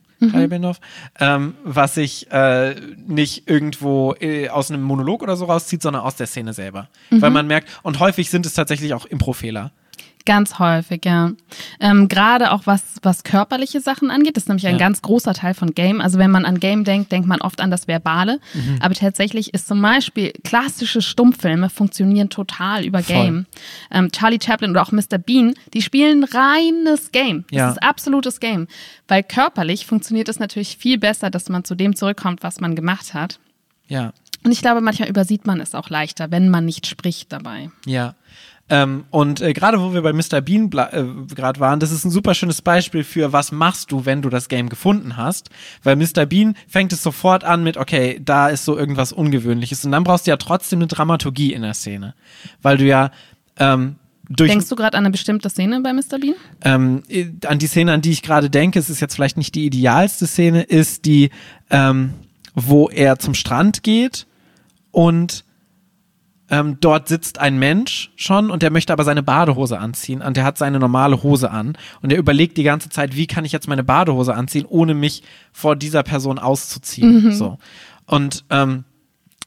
Bendorf, 0.47 0.79
ähm, 1.19 1.53
was 1.63 1.93
sich 1.93 2.31
äh, 2.31 2.73
nicht 3.05 3.47
irgendwo 3.47 4.15
äh, 4.19 4.49
aus 4.49 4.71
einem 4.71 4.81
Monolog 4.81 5.21
oder 5.21 5.35
so 5.35 5.45
rauszieht, 5.45 5.83
sondern 5.83 6.01
aus 6.01 6.15
der 6.15 6.25
Szene 6.25 6.53
selber. 6.53 6.89
Weil 7.21 7.29
man 7.29 7.45
merkt, 7.45 7.69
und 7.83 7.99
häufig 7.99 8.31
sind 8.31 8.45
es 8.47 8.53
tatsächlich 8.53 8.95
auch 8.95 9.05
Improfehler. 9.05 9.71
Ganz 10.27 10.59
häufig, 10.59 11.05
ja. 11.05 11.31
Ähm, 11.79 12.09
Gerade 12.09 12.51
auch 12.51 12.63
was, 12.65 12.97
was 13.01 13.23
körperliche 13.23 13.79
Sachen 13.79 14.11
angeht, 14.11 14.35
das 14.35 14.43
ist 14.43 14.47
nämlich 14.49 14.67
ein 14.67 14.73
Ja. 14.73 14.77
ganz 14.79 15.01
großer 15.01 15.33
Teil 15.33 15.53
von 15.53 15.73
Game. 15.73 16.01
Also 16.01 16.19
wenn 16.19 16.29
man 16.31 16.43
an 16.43 16.59
Game 16.59 16.83
denkt, 16.83 17.13
denkt 17.13 17.29
man 17.29 17.39
oft 17.41 17.61
an 17.61 17.71
das 17.71 17.87
Verbale. 17.87 18.39
Mhm. 18.53 18.79
Aber 18.81 18.93
tatsächlich 18.93 19.53
ist 19.53 19.67
zum 19.69 19.81
Beispiel 19.81 20.33
klassische 20.43 21.01
Stummfilme 21.01 21.69
funktionieren 21.69 22.29
total 22.29 22.83
über 22.83 23.01
Voll. 23.01 23.15
Game. 23.15 23.45
Ähm, 23.89 24.11
Charlie 24.11 24.39
Chaplin 24.43 24.71
oder 24.71 24.81
auch 24.81 24.91
Mr. 24.91 25.17
Bean, 25.17 25.53
die 25.73 25.81
spielen 25.81 26.25
reines 26.25 27.11
Game. 27.13 27.45
Das 27.49 27.57
Ja. 27.57 27.69
ist 27.71 27.81
absolutes 27.81 28.41
Game. 28.41 28.67
Weil 29.07 29.23
körperlich 29.23 29.85
funktioniert 29.85 30.27
es 30.27 30.39
natürlich 30.39 30.75
viel 30.75 30.97
besser, 30.97 31.29
dass 31.29 31.47
man 31.47 31.63
zu 31.63 31.73
dem 31.73 31.95
zurückkommt, 31.95 32.43
was 32.43 32.59
man 32.59 32.75
gemacht 32.75 33.13
hat. 33.13 33.39
Ja, 33.87 34.11
Und 34.43 34.51
ich 34.51 34.61
glaube, 34.61 34.81
manchmal 34.81 35.09
übersieht 35.09 35.47
man 35.47 35.59
es 35.61 35.73
auch 35.73 35.89
leichter, 35.89 36.31
wenn 36.31 36.49
man 36.49 36.65
nicht 36.65 36.85
spricht 36.87 37.31
dabei. 37.31 37.71
ja. 37.85 38.13
Ähm, 38.69 39.05
und 39.11 39.39
äh, 39.39 39.53
gerade 39.53 39.79
wo 39.81 39.93
wir 39.93 40.01
bei 40.01 40.11
Mr. 40.11 40.41
Bean 40.41 40.65
äh, 40.65 41.03
gerade 41.33 41.59
waren, 41.59 41.79
das 41.79 41.91
ist 41.91 42.03
ein 42.03 42.11
super 42.11 42.33
schönes 42.33 42.61
Beispiel 42.61 43.03
für, 43.03 43.31
was 43.31 43.51
machst 43.51 43.91
du, 43.91 44.05
wenn 44.05 44.21
du 44.21 44.29
das 44.29 44.49
Game 44.49 44.67
gefunden 44.67 45.15
hast. 45.15 45.49
Weil 45.83 45.95
Mr. 45.95 46.25
Bean 46.25 46.55
fängt 46.67 46.91
es 46.91 47.01
sofort 47.01 47.43
an 47.43 47.63
mit, 47.63 47.77
okay, 47.77 48.19
da 48.23 48.49
ist 48.49 48.65
so 48.65 48.77
irgendwas 48.77 49.13
Ungewöhnliches. 49.13 49.85
Und 49.85 49.91
dann 49.91 50.03
brauchst 50.03 50.27
du 50.27 50.31
ja 50.31 50.37
trotzdem 50.37 50.79
eine 50.79 50.87
Dramaturgie 50.87 51.53
in 51.53 51.61
der 51.61 51.73
Szene. 51.73 52.13
Weil 52.61 52.77
du 52.77 52.85
ja 52.85 53.11
ähm, 53.57 53.95
durch 54.29 54.51
Denkst 54.51 54.67
du 54.67 54.75
gerade 54.75 54.97
an 54.97 55.05
eine 55.05 55.11
bestimmte 55.11 55.49
Szene 55.49 55.79
bei 55.81 55.93
Mr. 55.93 56.19
Bean? 56.19 56.35
ähm, 56.63 57.03
äh, 57.07 57.27
an 57.45 57.59
die 57.59 57.67
Szene, 57.67 57.93
an 57.93 58.01
die 58.01 58.11
ich 58.11 58.21
gerade 58.21 58.49
denke, 58.49 58.79
es 58.79 58.89
ist 58.89 58.99
jetzt 58.99 59.15
vielleicht 59.15 59.37
nicht 59.37 59.55
die 59.55 59.65
idealste 59.65 60.27
Szene, 60.27 60.63
ist 60.63 61.05
die, 61.05 61.29
ähm, 61.69 62.13
wo 62.53 62.89
er 62.89 63.19
zum 63.19 63.33
Strand 63.33 63.83
geht 63.83 64.27
und 64.91 65.45
ähm, 66.49 66.77
dort 66.79 67.07
sitzt 67.07 67.39
ein 67.39 67.59
Mensch 67.59 68.11
schon 68.15 68.49
und 68.49 68.63
der 68.63 68.71
möchte 68.71 68.93
aber 68.93 69.03
seine 69.03 69.23
Badehose 69.23 69.79
anziehen 69.79 70.21
und 70.21 70.37
der 70.37 70.43
hat 70.43 70.57
seine 70.57 70.79
normale 70.79 71.23
Hose 71.23 71.51
an 71.51 71.77
und 72.01 72.11
er 72.11 72.17
überlegt 72.17 72.57
die 72.57 72.63
ganze 72.63 72.89
Zeit, 72.89 73.15
wie 73.15 73.27
kann 73.27 73.45
ich 73.45 73.51
jetzt 73.51 73.67
meine 73.67 73.83
Badehose 73.83 74.33
anziehen, 74.33 74.65
ohne 74.67 74.93
mich 74.93 75.23
vor 75.51 75.75
dieser 75.75 76.03
Person 76.03 76.39
auszuziehen. 76.39 77.33
So. 77.33 77.57
Und 78.05 78.45
ähm, 78.49 78.85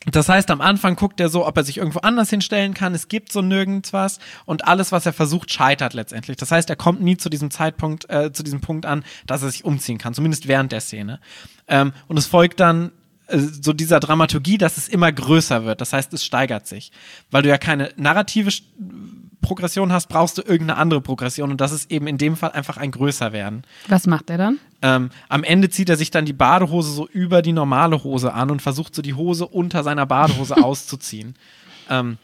das 0.07 0.30
heißt, 0.30 0.50
am 0.50 0.62
Anfang 0.62 0.97
guckt 0.97 1.21
er 1.21 1.28
so, 1.28 1.47
ob 1.47 1.57
er 1.59 1.64
sich 1.64 1.76
irgendwo 1.76 2.00
anders 2.00 2.30
hinstellen 2.30 2.73
kann. 2.73 2.95
Es 2.95 3.09
gibt 3.09 3.30
so 3.30 3.42
nirgends 3.42 3.92
was. 3.92 4.19
Und 4.47 4.66
alles, 4.66 4.92
was 4.92 5.04
er 5.04 5.12
versucht, 5.12 5.52
scheitert 5.52 5.92
letztendlich. 5.92 6.38
Das 6.38 6.50
heißt, 6.50 6.71
er 6.71 6.76
kommt 6.76 7.02
nie 7.02 7.19
zu 7.19 7.28
diesem 7.28 7.50
Zeitpunkt, 7.50 8.09
äh, 8.09 8.33
zu 8.33 8.42
diesem 8.42 8.62
Punkt 8.62 8.87
an, 8.87 9.04
dass 9.26 9.42
er 9.42 9.50
sich 9.50 9.64
umziehen 9.64 9.99
kann. 9.99 10.14
Zumindest 10.14 10.49
während 10.49 10.73
der 10.73 10.80
Szene. 10.80 11.21
Ähm, 11.69 11.92
und 12.09 12.19
es 12.19 12.26
folgt 12.26 12.61
dann 12.61 12.92
so 13.33 13.73
dieser 13.73 14.01
Dramaturgie, 14.01 14.59
dass 14.59 14.77
es 14.77 14.89
immer 14.89 15.11
größer 15.11 15.65
wird. 15.65 15.81
Das 15.81 15.93
heißt, 15.93 16.13
es 16.13 16.25
steigert 16.25 16.67
sich. 16.67 16.93
Weil 17.31 17.43
du 17.43 17.49
ja 17.49 17.59
keine 17.59 17.93
narrative 17.97 18.51
Progression 19.41 19.93
hast, 19.93 20.09
brauchst 20.09 20.39
du 20.39 20.43
irgendeine 20.43 20.77
andere 20.77 21.01
Progression. 21.01 21.51
Und 21.51 21.61
das 21.61 21.73
ist 21.73 21.91
eben 21.91 22.07
in 22.07 22.19
dem 22.19 22.37
Fall 22.37 22.53
einfach 22.53 22.77
ein 22.77 22.91
größer 22.91 23.33
werden. 23.33 23.63
Was 23.89 24.07
macht 24.07 24.31
er 24.31 24.39
dann? 24.39 24.59
Ähm, 24.83 25.11
am 25.29 25.45
Ende 25.45 25.71
zieht 25.71 25.89
er 25.89 25.97
sich 25.97 26.11
dann 26.11 26.25
die 26.25 26.33
Badehose 26.33 26.93
so 26.93 27.09
über 27.09 27.43
die 27.43 27.53
normale 27.53 28.03
Hose 28.05 28.33
an 28.33 28.51
und 28.51 28.63
versucht 28.63 28.95
so 28.95 29.03
die 29.03 29.15
Hose 29.15 29.47
unter 29.47 29.83
seiner 29.83 30.07
Badehose 30.07 30.57
auszuziehen. 30.63 31.35
Ähm, 31.89 32.19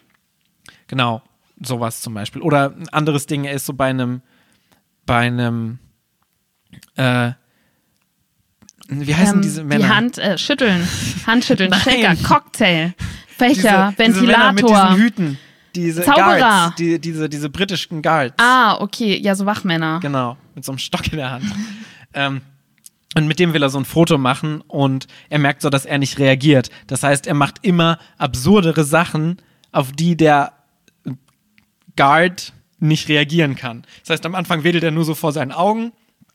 genau, 0.86 1.22
sowas 1.60 2.00
zum 2.00 2.14
Beispiel. 2.14 2.42
Oder 2.42 2.74
ein 2.76 2.88
anderes 2.90 3.26
Ding, 3.26 3.44
er 3.44 3.54
ist 3.54 3.66
so 3.66 3.72
bei 3.72 3.88
einem, 3.88 4.22
bei 5.06 5.26
einem, 5.26 5.78
äh, 6.96 7.32
wie 8.88 9.14
heißen 9.14 9.36
Ähm, 9.36 9.42
diese 9.42 9.64
Männer? 9.64 9.84
Die 9.84 9.90
Hand 9.90 10.18
äh, 10.18 10.38
schütteln, 10.38 10.86
Handschütteln. 11.26 11.72
Shaker, 11.84 12.16
Cocktail, 12.16 12.94
Fächer, 13.36 13.94
diese, 13.98 14.12
diese 14.12 14.26
Männer 14.26 14.52
mit 14.52 14.62
Ventilator. 14.62 14.88
diesen 14.88 15.04
Hüten. 15.04 15.38
Diese 15.74 16.02
Zauberer. 16.02 16.38
Guards, 16.38 16.76
die, 16.76 16.98
diese, 16.98 17.28
diese 17.28 17.50
britischen 17.50 18.00
Guards. 18.00 18.34
ah, 18.38 18.80
okay, 18.80 19.18
ja, 19.20 19.34
so 19.34 19.44
Wachmänner. 19.44 20.00
Genau, 20.00 20.36
mit 20.54 20.64
so 20.64 20.72
einem 20.72 20.78
Stock 20.78 21.06
in 21.12 21.18
der 21.18 21.30
Hand. 21.30 21.44
ähm, 22.14 22.40
und 23.14 23.28
mit 23.28 23.38
dem 23.38 23.54
will 23.54 23.62
er 23.62 23.70
so 23.70 23.78
ein 23.78 23.84
Foto 23.84 24.18
machen 24.18 24.60
und 24.62 25.06
er 25.30 25.38
merkt 25.38 25.62
so, 25.62 25.70
dass 25.70 25.86
er 25.86 25.98
nicht 25.98 26.18
reagiert. 26.18 26.70
Das 26.86 27.02
heißt, 27.02 27.26
er 27.26 27.34
macht 27.34 27.64
immer 27.64 27.98
absurdere 28.18 28.84
Sachen, 28.84 29.38
auf 29.72 29.92
die 29.92 30.16
der 30.16 30.52
Guard 31.96 32.52
nicht 32.78 33.08
reagieren 33.08 33.56
kann. 33.56 33.84
Das 34.02 34.10
heißt, 34.10 34.26
am 34.26 34.34
Anfang 34.34 34.64
wedelt 34.64 34.84
er 34.84 34.90
nur 34.90 35.04
so 35.04 35.14
vor 35.14 35.32
seinen 35.32 35.52
Augen. 35.52 35.92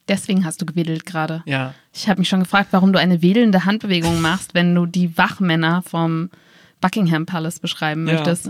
Deswegen 0.07 0.45
hast 0.45 0.61
du 0.61 0.65
gewedelt 0.65 1.05
gerade. 1.05 1.43
Ja. 1.45 1.73
Ich 1.93 2.09
habe 2.09 2.19
mich 2.19 2.29
schon 2.29 2.41
gefragt, 2.41 2.69
warum 2.71 2.91
du 2.93 2.99
eine 2.99 3.21
wedelnde 3.21 3.65
Handbewegung 3.65 4.19
machst, 4.21 4.53
wenn 4.53 4.73
du 4.75 4.85
die 4.85 5.17
Wachmänner 5.17 5.83
vom 5.83 6.29
Buckingham 6.81 7.25
Palace 7.25 7.59
beschreiben 7.59 8.07
Ja. 8.07 8.13
möchtest. 8.15 8.49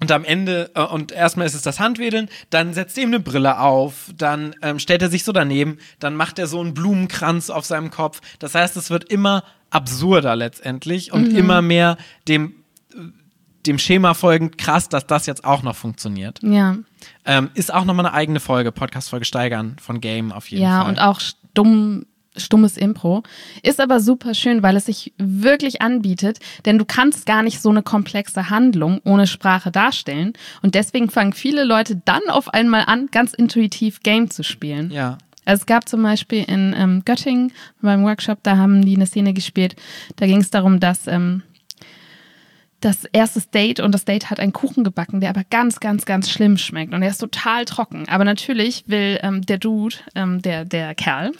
Und 0.00 0.10
am 0.12 0.24
Ende, 0.24 0.70
äh, 0.74 0.80
und 0.82 1.12
erstmal 1.12 1.46
ist 1.46 1.54
es 1.54 1.62
das 1.62 1.78
Handwedeln, 1.78 2.28
dann 2.48 2.72
setzt 2.72 2.96
er 2.96 3.04
ihm 3.04 3.10
eine 3.10 3.20
Brille 3.20 3.58
auf, 3.60 4.10
dann 4.16 4.54
ähm, 4.62 4.78
stellt 4.78 5.02
er 5.02 5.10
sich 5.10 5.24
so 5.24 5.32
daneben, 5.32 5.78
dann 5.98 6.14
macht 6.14 6.38
er 6.38 6.46
so 6.46 6.60
einen 6.60 6.74
Blumenkranz 6.74 7.50
auf 7.50 7.66
seinem 7.66 7.90
Kopf. 7.90 8.20
Das 8.38 8.54
heißt, 8.54 8.76
es 8.76 8.88
wird 8.90 9.04
immer 9.04 9.44
absurder 9.68 10.36
letztendlich 10.36 11.12
und 11.12 11.26
immer 11.36 11.60
mehr 11.60 11.96
dem, 12.28 12.54
dem 13.66 13.78
Schema 13.78 14.14
folgend 14.14 14.58
krass, 14.58 14.88
dass 14.88 15.06
das 15.06 15.26
jetzt 15.26 15.44
auch 15.44 15.62
noch 15.62 15.76
funktioniert. 15.76 16.38
Ja. 16.42 16.76
Ähm, 17.24 17.50
ist 17.54 17.72
auch 17.72 17.84
nochmal 17.84 18.06
eine 18.06 18.14
eigene 18.14 18.40
Folge, 18.40 18.72
Podcast-Folge 18.72 19.24
steigern 19.24 19.76
von 19.80 20.00
Game 20.00 20.32
auf 20.32 20.48
jeden 20.50 20.62
Ja, 20.62 20.80
Fall. 20.82 20.90
und 20.90 20.98
auch 20.98 21.20
stumm, 21.20 22.06
stummes 22.36 22.76
Impro. 22.76 23.22
Ist 23.62 23.80
aber 23.80 24.00
super 24.00 24.34
schön, 24.34 24.62
weil 24.62 24.76
es 24.76 24.86
sich 24.86 25.12
wirklich 25.18 25.82
anbietet, 25.82 26.38
denn 26.64 26.78
du 26.78 26.84
kannst 26.84 27.26
gar 27.26 27.42
nicht 27.42 27.60
so 27.60 27.68
eine 27.70 27.82
komplexe 27.82 28.50
Handlung 28.50 29.00
ohne 29.04 29.26
Sprache 29.26 29.70
darstellen. 29.70 30.32
Und 30.62 30.74
deswegen 30.74 31.10
fangen 31.10 31.32
viele 31.32 31.64
Leute 31.64 32.00
dann 32.04 32.22
auf 32.28 32.48
einmal 32.54 32.84
an, 32.86 33.08
ganz 33.10 33.34
intuitiv 33.34 34.02
Game 34.02 34.30
zu 34.30 34.42
spielen. 34.42 34.90
Ja. 34.90 35.18
Also 35.44 35.62
es 35.62 35.66
gab 35.66 35.88
zum 35.88 36.02
Beispiel 36.02 36.44
in 36.44 36.74
ähm, 36.78 37.02
Göttingen 37.04 37.52
beim 37.82 38.04
Workshop, 38.04 38.38
da 38.42 38.56
haben 38.56 38.84
die 38.84 38.94
eine 38.94 39.06
Szene 39.06 39.32
gespielt. 39.34 39.74
Da 40.16 40.26
ging 40.26 40.38
es 40.40 40.50
darum, 40.50 40.80
dass 40.80 41.06
ähm, 41.06 41.42
das 42.80 43.04
erste 43.12 43.40
Date 43.40 43.80
und 43.80 43.92
das 43.92 44.04
Date 44.04 44.30
hat 44.30 44.40
einen 44.40 44.52
Kuchen 44.52 44.84
gebacken, 44.84 45.20
der 45.20 45.30
aber 45.30 45.44
ganz, 45.50 45.80
ganz, 45.80 46.06
ganz 46.06 46.30
schlimm 46.30 46.56
schmeckt 46.56 46.94
und 46.94 47.00
der 47.00 47.10
ist 47.10 47.18
total 47.18 47.64
trocken. 47.64 48.08
Aber 48.08 48.24
natürlich 48.24 48.84
will 48.86 49.18
ähm, 49.22 49.42
der 49.42 49.58
Dude, 49.58 49.96
ähm, 50.14 50.40
der, 50.42 50.64
der 50.64 50.94
Kerl, 50.94 51.32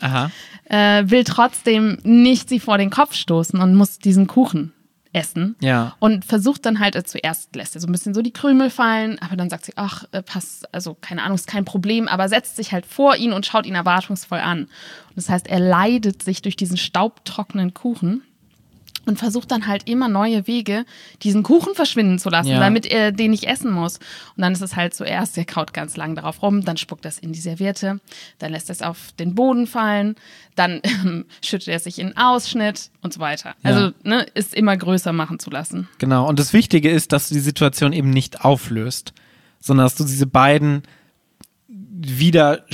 äh, 0.65 1.03
will 1.09 1.23
trotzdem 1.23 1.97
nicht 2.03 2.49
sie 2.49 2.59
vor 2.59 2.77
den 2.77 2.89
Kopf 2.89 3.15
stoßen 3.15 3.59
und 3.59 3.75
muss 3.75 3.97
diesen 3.97 4.27
Kuchen 4.27 4.73
essen. 5.13 5.55
Ja. 5.59 5.95
Und 5.99 6.25
versucht 6.25 6.65
dann 6.65 6.79
halt, 6.79 6.95
äh, 6.95 7.03
zuerst 7.03 7.55
lässt 7.55 7.75
er 7.75 7.81
so 7.81 7.87
ein 7.87 7.91
bisschen 7.91 8.13
so 8.13 8.21
die 8.21 8.31
Krümel 8.31 8.69
fallen, 8.69 9.19
aber 9.19 9.35
dann 9.35 9.49
sagt 9.49 9.65
sie, 9.65 9.73
ach, 9.75 10.05
äh, 10.11 10.21
pass, 10.21 10.63
also 10.71 10.95
keine 10.99 11.23
Ahnung, 11.23 11.35
ist 11.35 11.47
kein 11.47 11.65
Problem, 11.65 12.07
aber 12.07 12.29
setzt 12.29 12.55
sich 12.55 12.71
halt 12.71 12.85
vor 12.85 13.15
ihn 13.15 13.33
und 13.33 13.45
schaut 13.45 13.65
ihn 13.65 13.75
erwartungsvoll 13.75 14.39
an. 14.39 14.61
Und 14.61 14.69
das 15.15 15.29
heißt, 15.29 15.47
er 15.47 15.59
leidet 15.59 16.23
sich 16.23 16.41
durch 16.41 16.55
diesen 16.55 16.77
staubtrockenen 16.77 17.73
Kuchen 17.73 18.23
und 19.05 19.17
versucht 19.19 19.51
dann 19.51 19.67
halt 19.67 19.89
immer 19.89 20.07
neue 20.07 20.45
Wege, 20.47 20.85
diesen 21.23 21.43
Kuchen 21.43 21.73
verschwinden 21.75 22.19
zu 22.19 22.29
lassen, 22.29 22.49
Ja. 22.51 22.59
damit 22.59 22.85
er 22.85 23.11
den 23.11 23.31
nicht 23.31 23.45
essen 23.45 23.71
muss. 23.71 23.97
Und 24.35 24.41
dann 24.43 24.53
ist 24.53 24.61
es 24.61 24.75
halt 24.75 24.93
zuerst, 24.93 25.37
er 25.37 25.45
kaut 25.45 25.73
ganz 25.73 25.97
lang 25.97 26.15
darauf 26.15 26.41
rum, 26.43 26.63
dann 26.63 26.77
spuckt 26.77 27.03
das 27.05 27.17
in 27.19 27.33
die 27.33 27.39
Serviette, 27.39 27.99
dann 28.39 28.51
lässt 28.51 28.69
es 28.69 28.81
auf 28.81 29.11
den 29.19 29.33
Boden 29.35 29.65
fallen, 29.67 30.15
dann 30.55 30.81
ähm, 30.83 31.25
schüttet 31.43 31.69
er 31.69 31.79
sich 31.79 31.97
in 31.99 32.07
einen 32.07 32.17
Ausschnitt 32.17 32.89
und 33.01 33.13
so 33.13 33.19
weiter. 33.19 33.55
Also 33.63 33.85
Ja. 33.87 33.93
ne, 34.03 34.25
ist 34.33 34.53
immer 34.53 34.77
größer 34.77 35.13
machen 35.13 35.39
zu 35.39 35.49
lassen. 35.49 35.87
Genau. 35.97 36.27
Und 36.27 36.39
das 36.39 36.53
Wichtige 36.53 36.89
ist, 36.91 37.11
dass 37.11 37.27
du 37.29 37.33
die 37.33 37.39
Situation 37.39 37.93
eben 37.93 38.09
nicht 38.11 38.45
auflöst, 38.45 39.13
sondern 39.59 39.85
dass 39.85 39.95
du 39.95 40.03
diese 40.03 40.27
beiden 40.27 40.83
wieder, 41.67 42.65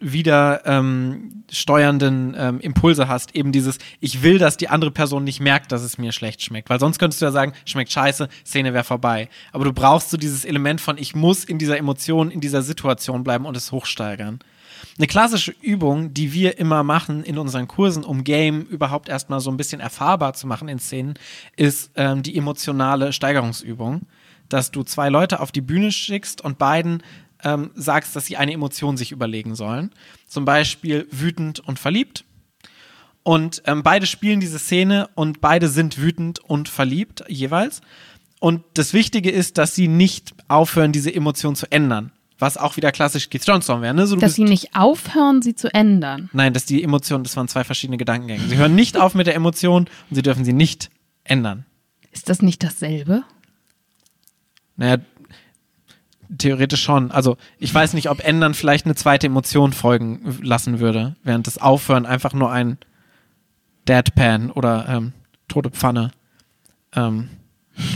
wieder 0.00 0.62
ähm, 0.64 1.44
steuernden 1.50 2.34
ähm, 2.36 2.60
Impulse 2.60 3.06
hast. 3.06 3.36
Eben 3.36 3.52
dieses, 3.52 3.78
ich 4.00 4.22
will, 4.22 4.38
dass 4.38 4.56
die 4.56 4.68
andere 4.68 4.90
Person 4.90 5.24
nicht 5.24 5.40
merkt, 5.40 5.72
dass 5.72 5.82
es 5.82 5.98
mir 5.98 6.12
schlecht 6.12 6.42
schmeckt. 6.42 6.70
Weil 6.70 6.80
sonst 6.80 6.98
könntest 6.98 7.20
du 7.20 7.26
ja 7.26 7.32
sagen, 7.32 7.52
schmeckt 7.66 7.92
scheiße, 7.92 8.28
Szene 8.44 8.72
wäre 8.72 8.84
vorbei. 8.84 9.28
Aber 9.52 9.64
du 9.64 9.72
brauchst 9.72 10.10
so 10.10 10.16
dieses 10.16 10.44
Element 10.44 10.80
von, 10.80 10.96
ich 10.98 11.14
muss 11.14 11.44
in 11.44 11.58
dieser 11.58 11.76
Emotion, 11.76 12.30
in 12.30 12.40
dieser 12.40 12.62
Situation 12.62 13.22
bleiben 13.22 13.44
und 13.44 13.56
es 13.56 13.72
hochsteigern. 13.72 14.40
Eine 14.96 15.06
klassische 15.06 15.54
Übung, 15.60 16.14
die 16.14 16.32
wir 16.32 16.58
immer 16.58 16.82
machen 16.82 17.22
in 17.22 17.38
unseren 17.38 17.68
Kursen, 17.68 18.04
um 18.04 18.24
Game 18.24 18.62
überhaupt 18.62 19.08
erstmal 19.08 19.40
so 19.40 19.50
ein 19.50 19.56
bisschen 19.56 19.80
erfahrbar 19.80 20.32
zu 20.32 20.46
machen 20.46 20.68
in 20.68 20.78
Szenen, 20.78 21.14
ist 21.56 21.90
ähm, 21.96 22.22
die 22.22 22.36
emotionale 22.36 23.12
Steigerungsübung. 23.12 24.02
Dass 24.48 24.72
du 24.72 24.82
zwei 24.82 25.10
Leute 25.10 25.40
auf 25.40 25.52
die 25.52 25.60
Bühne 25.60 25.92
schickst 25.92 26.40
und 26.40 26.58
beiden 26.58 27.04
ähm, 27.44 27.70
sagst, 27.74 28.14
dass 28.16 28.26
sie 28.26 28.36
eine 28.36 28.52
Emotion 28.52 28.96
sich 28.96 29.12
überlegen 29.12 29.54
sollen. 29.54 29.90
Zum 30.26 30.44
Beispiel 30.44 31.06
wütend 31.10 31.60
und 31.60 31.78
verliebt. 31.78 32.24
Und 33.22 33.62
ähm, 33.66 33.82
beide 33.82 34.06
spielen 34.06 34.40
diese 34.40 34.58
Szene 34.58 35.08
und 35.14 35.40
beide 35.40 35.68
sind 35.68 35.98
wütend 35.98 36.38
und 36.38 36.68
verliebt 36.68 37.24
jeweils. 37.28 37.80
Und 38.40 38.64
das 38.74 38.94
Wichtige 38.94 39.30
ist, 39.30 39.58
dass 39.58 39.74
sie 39.74 39.88
nicht 39.88 40.34
aufhören, 40.48 40.92
diese 40.92 41.14
Emotion 41.14 41.54
zu 41.54 41.70
ändern. 41.70 42.12
Was 42.38 42.56
auch 42.56 42.78
wieder 42.78 42.90
klassisch 42.90 43.28
Keith 43.28 43.44
Johnstone 43.46 43.82
wäre. 43.82 43.92
Ne? 43.92 44.06
So, 44.06 44.16
Dass 44.16 44.34
sie 44.34 44.44
nicht 44.44 44.74
aufhören, 44.74 45.42
sie 45.42 45.54
zu 45.54 45.72
ändern. 45.74 46.30
Nein, 46.32 46.54
dass 46.54 46.64
die 46.64 46.82
Emotion, 46.82 47.22
das 47.22 47.36
waren 47.36 47.48
zwei 47.48 47.64
verschiedene 47.64 47.98
Gedankengänge. 47.98 48.48
Sie 48.48 48.56
hören 48.56 48.74
nicht 48.74 48.96
auf 48.96 49.14
mit 49.14 49.26
der 49.26 49.34
Emotion 49.34 49.88
und 50.08 50.14
sie 50.14 50.22
dürfen 50.22 50.46
sie 50.46 50.54
nicht 50.54 50.88
ändern. 51.22 51.66
Ist 52.12 52.30
das 52.30 52.40
nicht 52.40 52.62
dasselbe? 52.62 53.24
Naja, 54.76 54.96
theoretisch 56.38 56.82
schon. 56.82 57.10
Also 57.10 57.36
ich 57.58 57.72
weiß 57.72 57.94
nicht, 57.94 58.10
ob 58.10 58.24
ändern 58.24 58.54
vielleicht 58.54 58.86
eine 58.86 58.94
zweite 58.94 59.26
Emotion 59.26 59.72
folgen 59.72 60.38
lassen 60.42 60.80
würde, 60.80 61.16
während 61.22 61.46
das 61.46 61.58
Aufhören 61.58 62.06
einfach 62.06 62.32
nur 62.32 62.50
ein 62.50 62.78
Deadpan 63.88 64.50
oder 64.50 64.86
ähm, 64.88 65.12
tote 65.48 65.70
Pfanne 65.70 66.12
ähm, 66.94 67.28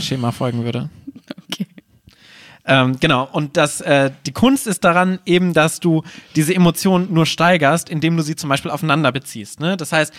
Schema 0.01 0.31
folgen 0.31 0.63
würde. 0.63 0.89
Okay. 1.51 1.65
Ähm, 2.67 2.99
genau, 2.99 3.29
und 3.31 3.57
das, 3.57 3.79
äh, 3.81 4.11
die 4.25 4.31
Kunst 4.31 4.65
ist 4.65 4.83
daran 4.83 5.19
eben, 5.25 5.53
dass 5.53 5.79
du 5.79 6.03
diese 6.35 6.53
Emotionen 6.53 7.13
nur 7.13 7.25
steigerst, 7.27 7.89
indem 7.89 8.17
du 8.17 8.23
sie 8.23 8.35
zum 8.35 8.49
Beispiel 8.49 8.71
aufeinander 8.71 9.11
beziehst. 9.11 9.59
Ne? 9.59 9.77
Das 9.77 9.91
heißt, 9.91 10.13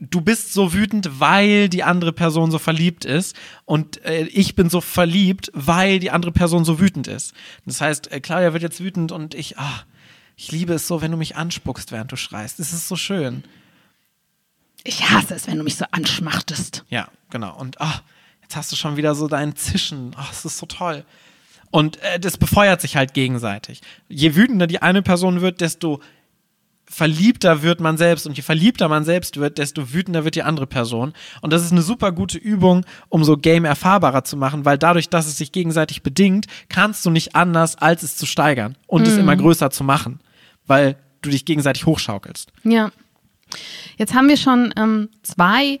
du 0.00 0.22
bist 0.22 0.52
so 0.52 0.72
wütend, 0.72 1.20
weil 1.20 1.68
die 1.68 1.84
andere 1.84 2.12
Person 2.12 2.50
so 2.50 2.58
verliebt 2.58 3.04
ist 3.04 3.36
und 3.66 4.02
äh, 4.04 4.22
ich 4.24 4.54
bin 4.54 4.70
so 4.70 4.80
verliebt, 4.80 5.50
weil 5.54 5.98
die 5.98 6.10
andere 6.10 6.32
Person 6.32 6.64
so 6.64 6.80
wütend 6.80 7.06
ist. 7.06 7.34
Das 7.66 7.80
heißt, 7.80 8.10
äh, 8.10 8.20
Claudia 8.20 8.52
wird 8.52 8.62
jetzt 8.62 8.80
wütend 8.80 9.12
und 9.12 9.34
ich, 9.34 9.58
ah, 9.58 9.84
ich 10.36 10.50
liebe 10.50 10.72
es 10.72 10.88
so, 10.88 11.02
wenn 11.02 11.10
du 11.10 11.18
mich 11.18 11.36
anspuckst, 11.36 11.92
während 11.92 12.10
du 12.10 12.16
schreist. 12.16 12.58
Das 12.58 12.72
ist 12.72 12.88
so 12.88 12.96
schön. 12.96 13.44
Ich 14.84 15.10
hasse 15.10 15.34
es, 15.34 15.46
wenn 15.46 15.58
du 15.58 15.64
mich 15.64 15.76
so 15.76 15.84
anschmachtest. 15.90 16.86
Ja, 16.88 17.08
genau. 17.28 17.54
Und 17.58 17.80
ah, 17.82 18.00
jetzt 18.40 18.56
hast 18.56 18.72
du 18.72 18.76
schon 18.76 18.96
wieder 18.96 19.14
so 19.14 19.28
dein 19.28 19.54
Zischen. 19.54 20.12
Ach, 20.16 20.30
das 20.30 20.46
ist 20.46 20.56
so 20.56 20.64
toll. 20.64 21.04
Und 21.70 21.98
äh, 21.98 22.18
das 22.18 22.38
befeuert 22.38 22.80
sich 22.80 22.96
halt 22.96 23.12
gegenseitig. 23.12 23.82
Je 24.08 24.34
wütender 24.34 24.66
die 24.66 24.80
eine 24.80 25.02
Person 25.02 25.42
wird, 25.42 25.60
desto 25.60 26.00
verliebter 26.90 27.62
wird 27.62 27.80
man 27.80 27.96
selbst. 27.96 28.26
Und 28.26 28.36
je 28.36 28.42
verliebter 28.42 28.88
man 28.88 29.04
selbst 29.04 29.38
wird, 29.38 29.58
desto 29.58 29.92
wütender 29.92 30.24
wird 30.24 30.34
die 30.34 30.42
andere 30.42 30.66
Person. 30.66 31.14
Und 31.40 31.52
das 31.52 31.64
ist 31.64 31.72
eine 31.72 31.82
super 31.82 32.10
gute 32.12 32.36
Übung, 32.36 32.84
um 33.08 33.22
so 33.24 33.36
Game 33.36 33.64
erfahrbarer 33.64 34.24
zu 34.24 34.36
machen, 34.36 34.64
weil 34.64 34.76
dadurch, 34.76 35.08
dass 35.08 35.26
es 35.26 35.38
sich 35.38 35.52
gegenseitig 35.52 36.02
bedingt, 36.02 36.46
kannst 36.68 37.06
du 37.06 37.10
nicht 37.10 37.36
anders, 37.36 37.76
als 37.76 38.02
es 38.02 38.16
zu 38.16 38.26
steigern 38.26 38.76
und 38.88 39.06
es 39.06 39.16
immer 39.16 39.36
größer 39.36 39.70
zu 39.70 39.84
machen, 39.84 40.20
weil 40.66 40.96
du 41.22 41.30
dich 41.30 41.44
gegenseitig 41.44 41.86
hochschaukelst. 41.86 42.52
Ja. 42.64 42.90
Jetzt 43.96 44.14
haben 44.14 44.28
wir 44.28 44.36
schon 44.36 44.74
ähm, 44.76 45.08
zwei 45.22 45.80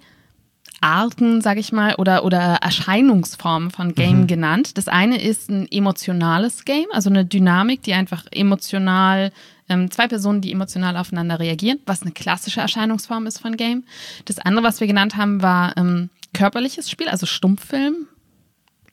Arten, 0.80 1.40
sag 1.42 1.58
ich 1.58 1.72
mal, 1.72 1.96
oder, 1.96 2.24
oder 2.24 2.58
Erscheinungsformen 2.62 3.70
von 3.70 3.94
Game 3.94 4.26
genannt. 4.26 4.78
Das 4.78 4.88
eine 4.88 5.20
ist 5.20 5.50
ein 5.50 5.70
emotionales 5.70 6.64
Game, 6.64 6.86
also 6.92 7.10
eine 7.10 7.24
Dynamik, 7.24 7.82
die 7.82 7.94
einfach 7.94 8.24
emotional, 8.30 9.30
ähm, 9.70 9.90
zwei 9.90 10.06
Personen, 10.08 10.40
die 10.40 10.52
emotional 10.52 10.96
aufeinander 10.96 11.40
reagieren, 11.40 11.78
was 11.86 12.02
eine 12.02 12.12
klassische 12.12 12.60
Erscheinungsform 12.60 13.26
ist 13.26 13.38
von 13.38 13.56
Game. 13.56 13.84
Das 14.26 14.38
andere, 14.38 14.64
was 14.64 14.80
wir 14.80 14.86
genannt 14.86 15.16
haben, 15.16 15.42
war 15.42 15.76
ähm, 15.76 16.10
körperliches 16.34 16.90
Spiel, 16.90 17.08
also 17.08 17.26
Stummfilm. 17.26 18.06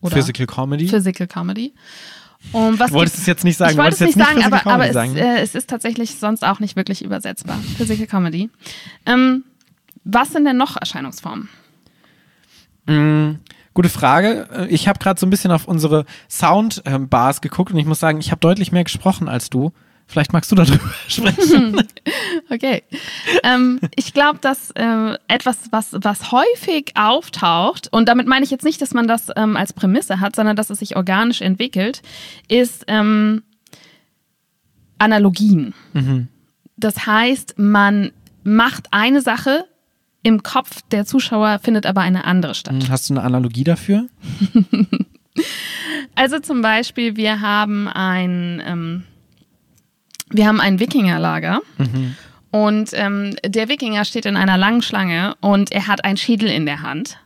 Oder 0.01 0.15
Physical 0.15 0.45
Comedy. 0.45 0.87
Physical 0.87 1.27
Comedy. 1.27 1.73
Und 2.51 2.79
was 2.79 2.91
Du 2.91 2.95
wolltest 2.95 3.17
es 3.17 3.25
jetzt 3.25 3.43
nicht 3.43 3.57
sagen. 3.57 3.71
Ich 3.71 3.77
wollte 3.77 3.95
es 3.95 3.99
wolltest 3.99 4.17
nicht 4.17 4.27
jetzt 4.27 4.41
sagen, 4.41 4.53
aber, 4.53 4.71
aber 4.71 4.87
es, 4.89 5.15
äh, 5.15 5.39
es 5.41 5.55
ist 5.55 5.69
tatsächlich 5.69 6.15
sonst 6.15 6.45
auch 6.45 6.59
nicht 6.59 6.75
wirklich 6.75 7.03
übersetzbar. 7.03 7.57
Physical 7.77 8.07
Comedy. 8.07 8.49
Ähm, 9.05 9.43
was 10.03 10.31
sind 10.31 10.45
denn 10.45 10.57
noch 10.57 10.77
Erscheinungsformen? 10.77 11.49
Mm, 12.85 13.39
Gute 13.77 13.89
Frage. 13.89 14.47
Äh, 14.51 14.67
Ich 14.69 14.87
habe 14.87 14.97
gerade 14.97 15.19
so 15.19 15.27
ein 15.27 15.29
bisschen 15.29 15.51
auf 15.51 15.67
unsere 15.67 16.05
Soundbars 16.29 17.41
geguckt 17.41 17.71
und 17.71 17.77
ich 17.77 17.85
muss 17.85 17.99
sagen, 17.99 18.19
ich 18.19 18.31
habe 18.31 18.39
deutlich 18.39 18.71
mehr 18.71 18.83
gesprochen 18.83 19.29
als 19.29 19.51
du. 19.51 19.71
Vielleicht 20.07 20.31
magst 20.31 20.51
du 20.51 20.55
darüber 20.55 20.79
sprechen. 21.07 21.85
Okay. 22.49 22.83
ähm, 23.43 23.79
ich 23.95 24.13
glaube, 24.13 24.39
dass 24.39 24.71
äh, 24.71 25.17
etwas, 25.27 25.71
was, 25.71 25.95
was 26.01 26.31
häufig 26.31 26.93
auftaucht, 26.95 27.89
und 27.91 28.07
damit 28.07 28.25
meine 28.27 28.45
ich 28.45 28.51
jetzt 28.51 28.63
nicht, 28.63 28.81
dass 28.81 28.93
man 28.93 29.07
das 29.07 29.27
ähm, 29.35 29.57
als 29.57 29.73
Prämisse 29.73 30.19
hat, 30.19 30.35
sondern 30.35 30.55
dass 30.55 30.69
es 30.69 30.79
sich 30.79 30.95
organisch 30.95 31.41
entwickelt, 31.41 32.01
ist 32.47 32.85
ähm, 32.87 33.43
Analogien. 34.97 35.73
Das 36.77 37.05
heißt, 37.05 37.55
man 37.57 38.11
macht 38.43 38.87
eine 38.91 39.21
Sache, 39.21 39.65
im 40.23 40.41
Kopf 40.41 40.81
der 40.91 41.05
Zuschauer 41.05 41.59
findet 41.59 41.85
aber 41.85 42.01
eine 42.01 42.25
andere 42.25 42.55
statt. 42.55 42.75
Hast 42.89 43.09
du 43.09 43.13
eine 43.13 43.23
Analogie 43.23 43.63
dafür? 43.63 44.07
Also 46.15 46.39
zum 46.39 46.61
Beispiel, 46.61 47.15
wir 47.15 47.41
haben 47.41 47.87
ein, 47.87 48.61
ähm, 48.65 49.03
wir 50.29 50.47
haben 50.47 50.59
ein 50.59 50.79
Wikingerlager. 50.79 51.61
Und 52.51 52.91
ähm, 52.93 53.35
der 53.45 53.69
Wikinger 53.69 54.05
steht 54.05 54.25
in 54.25 54.37
einer 54.37 54.57
langen 54.57 54.81
Schlange 54.81 55.35
und 55.41 55.71
er 55.71 55.87
hat 55.87 56.03
einen 56.05 56.17
Schädel 56.17 56.49
in 56.49 56.65
der 56.65 56.81
Hand. 56.81 57.17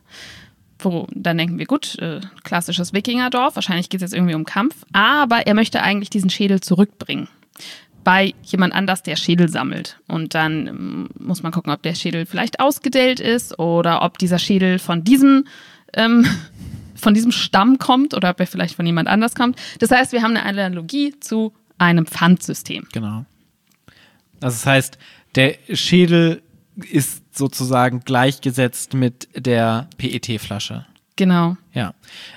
Wo, 0.79 1.07
dann 1.13 1.37
denken 1.37 1.59
wir, 1.59 1.67
gut, 1.67 1.99
äh, 1.99 2.21
klassisches 2.43 2.91
Wikingerdorf, 2.91 3.55
wahrscheinlich 3.55 3.89
geht 3.89 4.01
es 4.01 4.11
jetzt 4.11 4.15
irgendwie 4.15 4.33
um 4.33 4.45
Kampf, 4.45 4.75
aber 4.93 5.45
er 5.45 5.53
möchte 5.53 5.83
eigentlich 5.83 6.09
diesen 6.09 6.31
Schädel 6.31 6.59
zurückbringen. 6.59 7.27
Bei 8.03 8.33
jemand 8.41 8.73
anders, 8.73 9.03
der 9.03 9.15
Schädel 9.15 9.47
sammelt. 9.47 9.99
Und 10.07 10.33
dann 10.33 10.65
ähm, 10.67 11.09
muss 11.19 11.43
man 11.43 11.51
gucken, 11.51 11.71
ob 11.71 11.83
der 11.83 11.93
Schädel 11.93 12.25
vielleicht 12.25 12.59
ausgedellt 12.59 13.19
ist 13.19 13.59
oder 13.59 14.01
ob 14.01 14.17
dieser 14.17 14.39
Schädel 14.39 14.79
von 14.79 15.03
diesem, 15.03 15.45
ähm, 15.93 16.25
von 16.95 17.13
diesem 17.13 17.31
Stamm 17.31 17.77
kommt 17.77 18.15
oder 18.15 18.31
ob 18.31 18.39
er 18.39 18.47
vielleicht 18.47 18.75
von 18.75 18.85
jemand 18.87 19.07
anders 19.07 19.35
kommt. 19.35 19.59
Das 19.79 19.91
heißt, 19.91 20.13
wir 20.13 20.23
haben 20.23 20.35
eine 20.35 20.45
Analogie 20.45 21.13
zu 21.19 21.53
einem 21.81 22.05
Pfandsystem. 22.05 22.87
Genau. 22.93 23.25
Also 24.39 24.55
das 24.55 24.65
heißt, 24.65 24.97
der 25.35 25.55
Schädel 25.73 26.41
ist 26.75 27.37
sozusagen 27.37 28.01
gleichgesetzt 28.01 28.93
mit 28.93 29.27
der 29.35 29.89
PET-Flasche. 29.97 30.85
Genau. 31.17 31.57
Ja. 31.73 31.93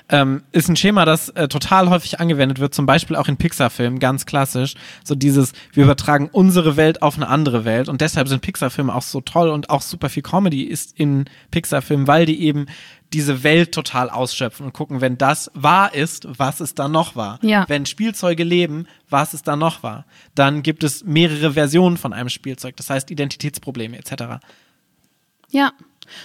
Ähm, 0.09 0.43
ist 0.51 0.69
ein 0.69 0.75
Schema, 0.75 1.05
das 1.05 1.29
äh, 1.29 1.47
total 1.47 1.89
häufig 1.89 2.19
angewendet 2.19 2.59
wird, 2.59 2.73
zum 2.73 2.85
Beispiel 2.85 3.15
auch 3.15 3.27
in 3.27 3.37
Pixar-Filmen, 3.37 3.99
ganz 3.99 4.25
klassisch. 4.25 4.75
So 5.03 5.15
dieses, 5.15 5.53
wir 5.73 5.85
übertragen 5.85 6.29
unsere 6.31 6.75
Welt 6.77 7.01
auf 7.01 7.15
eine 7.15 7.27
andere 7.27 7.65
Welt 7.65 7.89
und 7.89 8.01
deshalb 8.01 8.27
sind 8.27 8.41
Pixar-Filme 8.41 8.93
auch 8.93 9.01
so 9.01 9.21
toll 9.21 9.49
und 9.49 9.69
auch 9.69 9.81
super 9.81 10.09
viel 10.09 10.23
Comedy 10.23 10.63
ist 10.63 10.99
in 10.99 11.25
Pixar-Filmen, 11.51 12.07
weil 12.07 12.25
die 12.25 12.41
eben 12.41 12.67
diese 13.13 13.43
Welt 13.43 13.73
total 13.73 14.09
ausschöpfen 14.09 14.65
und 14.65 14.73
gucken, 14.73 15.01
wenn 15.01 15.17
das 15.17 15.51
wahr 15.53 15.93
ist, 15.93 16.27
was 16.27 16.61
ist 16.61 16.79
da 16.79 16.87
noch 16.87 17.15
wahr? 17.15 17.39
Ja. 17.41 17.65
Wenn 17.67 17.85
Spielzeuge 17.85 18.43
leben, 18.43 18.87
was 19.09 19.33
ist 19.33 19.47
da 19.47 19.55
noch 19.55 19.83
wahr? 19.83 20.05
Dann 20.33 20.63
gibt 20.63 20.83
es 20.83 21.03
mehrere 21.03 21.53
Versionen 21.53 21.97
von 21.97 22.13
einem 22.13 22.29
Spielzeug, 22.29 22.75
das 22.75 22.89
heißt 22.89 23.11
Identitätsprobleme 23.11 23.97
etc. 23.97 24.43
Ja. 25.49 25.71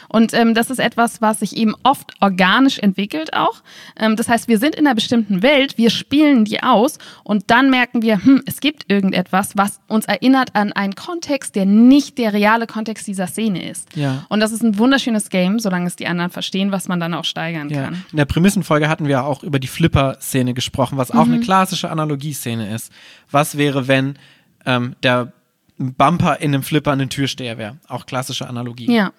Und 0.09 0.35
ähm, 0.35 0.55
das 0.55 0.71
ist 0.71 0.79
etwas, 0.79 1.21
was 1.23 1.41
sich 1.41 1.57
eben 1.57 1.75
oft 1.83 2.13
organisch 2.21 2.79
entwickelt 2.79 3.35
auch. 3.35 3.63
Ähm, 3.99 4.17
das 4.17 4.29
heißt, 4.29 4.49
wir 4.49 4.59
sind 4.59 4.75
in 4.75 4.87
einer 4.87 4.95
bestimmten 4.95 5.43
Welt, 5.43 5.79
wir 5.79 5.91
spielen 5.91 6.45
die 6.45 6.63
aus 6.63 6.99
und 7.25 7.51
dann 7.51 7.71
merken 7.71 8.03
wir, 8.03 8.23
hm, 8.25 8.43
es 8.47 8.61
gibt 8.61 8.91
irgendetwas, 8.91 9.57
was 9.57 9.81
uns 9.89 10.07
erinnert 10.07 10.55
an 10.55 10.73
einen 10.73 10.95
Kontext, 10.95 11.55
der 11.57 11.67
nicht 11.67 12.19
der 12.19 12.33
reale 12.33 12.67
Kontext 12.67 13.07
dieser 13.07 13.27
Szene 13.27 13.69
ist. 13.69 13.97
Ja. 13.97 14.27
Und 14.29 14.41
das 14.41 14.53
ist 14.53 14.63
ein 14.63 14.79
wunderschönes 14.79 15.31
Game, 15.31 15.59
solange 15.59 15.87
es 15.87 15.97
die 15.97 16.07
anderen 16.07 16.31
verstehen, 16.31 16.73
was 16.73 16.89
man 16.89 17.01
dann 17.01 17.15
auch 17.15 17.25
steigern 17.25 17.69
Ja. 17.71 17.85
kann. 17.85 18.05
In 18.11 18.17
der 18.17 18.25
Prämissenfolge 18.25 18.89
hatten 18.89 19.07
wir 19.07 19.25
auch 19.25 19.43
über 19.43 19.59
die 19.59 19.69
Flipper-Szene 19.69 20.55
gesprochen, 20.55 20.99
was 20.99 21.11
auch 21.11 21.27
eine 21.27 21.41
klassische 21.41 21.91
Analogieszene 21.91 22.75
ist. 22.75 22.93
Was 23.31 23.57
wäre, 23.57 23.89
wenn 23.89 24.19
ähm, 24.67 24.97
der 25.03 25.33
Bumper 25.79 26.41
in 26.41 26.53
einem 26.55 26.63
Flipper 26.63 26.93
ein 26.93 27.09
Türsteher 27.09 27.57
wäre? 27.59 27.79
Auch 27.89 28.07
klassische 28.07 28.49
Analogie. 28.49 28.93
Ja. 28.95 29.13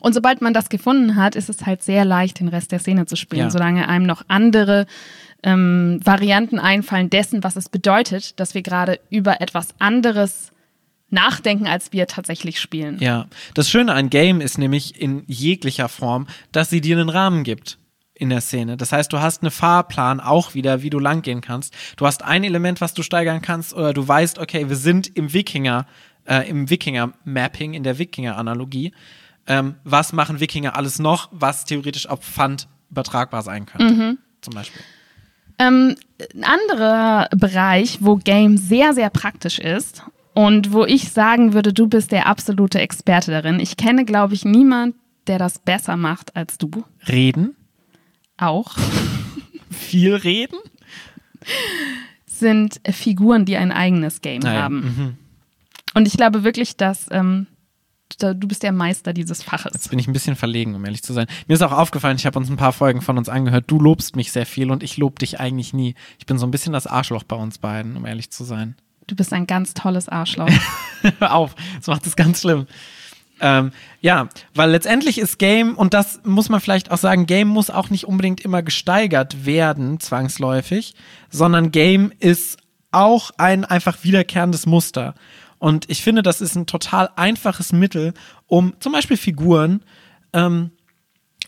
Und 0.00 0.12
sobald 0.14 0.40
man 0.42 0.52
das 0.54 0.68
gefunden 0.68 1.16
hat, 1.16 1.36
ist 1.36 1.48
es 1.48 1.66
halt 1.66 1.82
sehr 1.82 2.04
leicht, 2.04 2.40
den 2.40 2.48
Rest 2.48 2.72
der 2.72 2.78
Szene 2.78 3.06
zu 3.06 3.16
spielen, 3.16 3.44
Ja. 3.44 3.50
solange 3.50 3.88
einem 3.88 4.06
noch 4.06 4.22
andere 4.28 4.86
ähm, 5.42 6.00
Varianten 6.02 6.58
einfallen 6.58 7.10
dessen, 7.10 7.44
was 7.44 7.56
es 7.56 7.68
bedeutet, 7.68 8.40
dass 8.40 8.54
wir 8.54 8.62
gerade 8.62 8.98
über 9.10 9.40
etwas 9.40 9.68
anderes 9.78 10.52
nachdenken, 11.10 11.66
als 11.66 11.92
wir 11.92 12.06
tatsächlich 12.06 12.60
spielen. 12.60 12.98
Ja, 13.00 13.26
das 13.54 13.68
Schöne 13.70 13.92
an 13.92 14.10
Game 14.10 14.40
ist 14.40 14.58
nämlich 14.58 15.00
in 15.00 15.22
jeglicher 15.26 15.88
Form, 15.88 16.26
dass 16.52 16.70
sie 16.70 16.80
dir 16.80 16.98
einen 16.98 17.08
Rahmen 17.08 17.44
gibt 17.44 17.78
in 18.14 18.30
der 18.30 18.40
Szene. 18.40 18.76
Das 18.76 18.90
heißt, 18.92 19.12
du 19.12 19.20
hast 19.20 19.42
einen 19.42 19.50
Fahrplan 19.50 20.20
auch 20.20 20.54
wieder, 20.54 20.82
wie 20.82 20.90
du 20.90 20.98
langgehen 20.98 21.40
kannst. 21.40 21.74
Du 21.96 22.06
hast 22.06 22.22
ein 22.24 22.42
Element, 22.44 22.80
was 22.80 22.94
du 22.94 23.02
steigern 23.02 23.42
kannst, 23.42 23.74
oder 23.74 23.92
du 23.92 24.06
weißt, 24.06 24.38
okay, 24.38 24.68
wir 24.68 24.76
sind 24.76 25.14
im 25.16 25.32
Wikinger, 25.32 25.86
äh, 26.26 26.48
im 26.48 26.70
Wikinger-Mapping, 26.70 27.74
in 27.74 27.82
der 27.82 27.98
Wikinger-Analogie. 27.98 28.92
Ähm, 29.46 29.74
was 29.84 30.12
machen 30.12 30.40
Wikinger 30.40 30.76
alles 30.76 30.98
noch, 30.98 31.28
was 31.32 31.64
theoretisch 31.64 32.08
auf 32.08 32.20
Pfand 32.20 32.68
übertragbar 32.90 33.42
sein 33.42 33.66
könnte? 33.66 34.18
Zum 34.40 34.54
Beispiel. 34.54 34.80
Ähm, 35.58 35.96
ein 36.34 36.44
anderer 36.44 37.28
Bereich, 37.36 37.98
wo 38.00 38.16
Game 38.16 38.56
sehr, 38.56 38.92
sehr 38.92 39.10
praktisch 39.10 39.58
ist 39.58 40.02
und 40.32 40.72
wo 40.72 40.84
ich 40.84 41.10
sagen 41.10 41.52
würde, 41.52 41.72
du 41.72 41.86
bist 41.86 42.10
der 42.10 42.26
absolute 42.26 42.80
Experte 42.80 43.30
darin. 43.30 43.60
Ich 43.60 43.76
kenne, 43.76 44.04
glaube 44.04 44.34
ich, 44.34 44.44
niemand, 44.44 44.96
der 45.26 45.38
das 45.38 45.58
besser 45.58 45.96
macht 45.96 46.34
als 46.36 46.58
du. 46.58 46.70
Reden, 47.06 47.56
Auch. 48.36 48.76
viel 49.70 50.14
reden. 50.16 50.58
sind 52.26 52.80
Figuren, 52.90 53.44
die 53.44 53.56
ein 53.56 53.70
eigenes 53.70 54.20
Game 54.22 54.44
Ah 54.44 54.52
ja, 54.52 54.62
haben. 54.62 55.18
Und 55.94 56.08
ich 56.08 56.16
glaube 56.16 56.42
wirklich, 56.42 56.76
dass 56.76 57.06
ähm, 57.12 57.46
du 58.18 58.48
bist 58.48 58.62
der 58.62 58.72
Meister 58.72 59.12
dieses 59.12 59.42
Faches. 59.42 59.72
Jetzt 59.74 59.90
bin 59.90 59.98
ich 59.98 60.06
ein 60.06 60.12
bisschen 60.12 60.36
verlegen, 60.36 60.74
um 60.74 60.84
ehrlich 60.84 61.02
zu 61.02 61.12
sein. 61.12 61.26
Mir 61.46 61.54
ist 61.54 61.62
auch 61.62 61.72
aufgefallen, 61.72 62.16
ich 62.16 62.26
habe 62.26 62.38
uns 62.38 62.50
ein 62.50 62.56
paar 62.56 62.72
Folgen 62.72 63.02
von 63.02 63.18
uns 63.18 63.28
angehört. 63.28 63.64
Du 63.68 63.78
lobst 63.78 64.16
mich 64.16 64.32
sehr 64.32 64.46
viel 64.46 64.70
und 64.70 64.82
ich 64.82 64.96
lob 64.96 65.18
dich 65.18 65.40
eigentlich 65.40 65.72
nie. 65.72 65.94
Ich 66.18 66.26
bin 66.26 66.38
so 66.38 66.46
ein 66.46 66.50
bisschen 66.50 66.72
das 66.72 66.86
Arschloch 66.86 67.24
bei 67.24 67.36
uns 67.36 67.58
beiden, 67.58 67.96
um 67.96 68.06
ehrlich 68.06 68.30
zu 68.30 68.44
sein. 68.44 68.76
Du 69.06 69.16
bist 69.16 69.32
ein 69.32 69.46
ganz 69.46 69.74
tolles 69.74 70.08
Arschloch. 70.08 70.50
Hör 71.18 71.34
auf, 71.34 71.54
das 71.76 71.86
macht 71.88 72.06
es 72.06 72.16
ganz 72.16 72.40
schlimm. 72.40 72.66
Ähm, 73.40 73.72
ja, 74.00 74.28
weil 74.54 74.70
letztendlich 74.70 75.18
ist 75.18 75.38
Game, 75.38 75.74
und 75.74 75.92
das 75.92 76.20
muss 76.24 76.48
man 76.48 76.60
vielleicht 76.60 76.90
auch 76.90 76.98
sagen, 76.98 77.26
Game 77.26 77.48
muss 77.48 77.68
auch 77.68 77.90
nicht 77.90 78.06
unbedingt 78.06 78.40
immer 78.40 78.62
gesteigert 78.62 79.44
werden, 79.44 79.98
zwangsläufig, 80.00 80.94
sondern 81.30 81.72
Game 81.72 82.12
ist 82.20 82.58
auch 82.92 83.32
ein 83.36 83.64
einfach 83.64 83.98
wiederkehrendes 84.04 84.66
Muster. 84.66 85.14
Und 85.64 85.88
ich 85.88 86.02
finde, 86.02 86.22
das 86.22 86.42
ist 86.42 86.56
ein 86.56 86.66
total 86.66 87.08
einfaches 87.16 87.72
Mittel, 87.72 88.12
um 88.46 88.74
zum 88.80 88.92
Beispiel 88.92 89.16
Figuren 89.16 89.82
ähm, 90.34 90.72